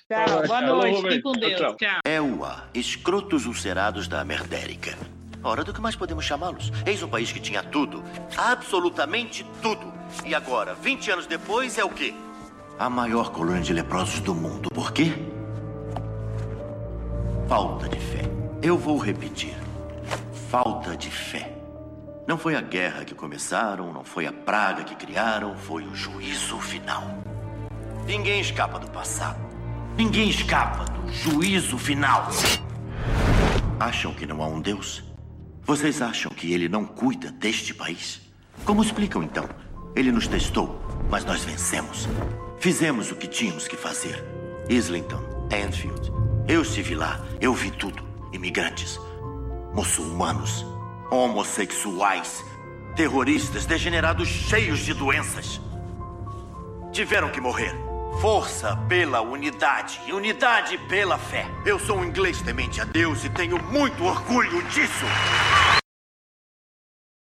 Tchau, 0.08 0.48
boa 0.48 0.62
noite. 0.62 1.02
Fique 1.02 1.22
com 1.24 1.32
Deus. 1.32 1.76
Tchau. 1.78 2.00
EUA, 2.06 2.70
escrotos 2.76 3.48
ulcerados 3.48 4.08
da 4.08 4.24
Merdérica. 4.24 4.96
Ora, 5.44 5.64
do 5.64 5.74
que 5.74 5.82
mais 5.82 5.96
podemos 5.96 6.26
chamá-los? 6.26 6.72
Eis 6.86 7.02
um 7.02 7.10
país 7.10 7.32
que 7.32 7.40
tinha 7.40 7.64
tudo. 7.64 8.04
Absolutamente 8.38 9.44
tudo. 9.64 9.92
E 10.26 10.36
agora, 10.36 10.76
20 10.76 11.12
anos 11.12 11.26
depois, 11.26 11.80
é 11.80 11.84
o 11.84 11.90
quê? 11.90 12.14
A 12.78 12.88
maior 12.88 13.32
colônia 13.32 13.64
de 13.64 13.74
leprosos 13.74 14.20
do 14.20 14.36
mundo. 14.36 14.70
Por 14.70 14.94
quê? 14.94 15.06
Falta 17.48 17.90
de 17.90 18.00
fé. 18.00 18.22
Eu 18.62 18.78
vou 18.78 18.98
repetir. 18.98 19.56
Falta 20.50 20.96
de 20.96 21.10
fé. 21.10 21.59
Não 22.30 22.38
foi 22.38 22.56
a 22.56 22.62
guerra 22.62 23.04
que 23.04 23.16
começaram, 23.16 23.92
não 23.92 24.04
foi 24.04 24.28
a 24.28 24.32
praga 24.32 24.84
que 24.84 24.96
criaram, 24.96 25.58
foi 25.58 25.84
o 25.88 25.96
juízo 25.96 26.60
final. 26.60 27.24
Ninguém 28.06 28.40
escapa 28.40 28.78
do 28.78 28.88
passado. 28.92 29.40
Ninguém 29.98 30.30
escapa 30.30 30.86
do 30.86 31.12
juízo 31.12 31.76
final. 31.80 32.28
Acham 33.80 34.14
que 34.14 34.28
não 34.28 34.44
há 34.44 34.48
um 34.48 34.62
Deus? 34.62 35.04
Vocês 35.64 36.04
acham 36.04 36.32
que 36.32 36.54
ele 36.54 36.70
não 36.70 36.86
cuida 36.86 37.32
deste 37.32 37.74
país? 37.74 38.22
Como 38.64 38.84
explicam 38.84 39.24
então? 39.24 39.50
Ele 39.96 40.12
nos 40.12 40.28
testou, 40.28 40.80
mas 41.10 41.26
nós 41.26 41.44
vencemos. 41.44 42.08
Fizemos 42.60 43.12
o 43.12 43.16
que 43.16 43.26
tínhamos 43.26 43.68
que 43.68 43.76
fazer. 43.76 44.24
Islington, 44.70 45.50
Enfield. 45.52 46.12
Eu 46.48 46.62
estive 46.62 46.94
lá, 46.94 47.26
eu 47.42 47.56
vi 47.56 47.72
tudo. 47.72 48.08
Imigrantes, 48.32 49.00
muçulmanos, 49.74 50.64
homossexuais, 51.12 52.44
terroristas, 52.96 53.66
degenerados 53.66 54.28
cheios 54.28 54.80
de 54.80 54.94
doenças. 54.94 55.60
Tiveram 56.92 57.30
que 57.30 57.42
morrer. 57.42 57.74
Força 58.22 58.76
pela 58.88 59.22
unidade 59.22 60.02
e 60.06 60.12
unidade 60.12 60.78
pela 60.90 61.18
fé. 61.18 61.46
Eu 61.66 61.80
sou 61.80 61.98
um 62.00 62.06
inglês 62.06 62.42
temente 62.42 62.82
a 62.82 62.84
Deus 62.84 63.24
e 63.24 63.30
tenho 63.30 63.62
muito 63.64 64.04
orgulho 64.04 64.62
disso. 64.64 65.06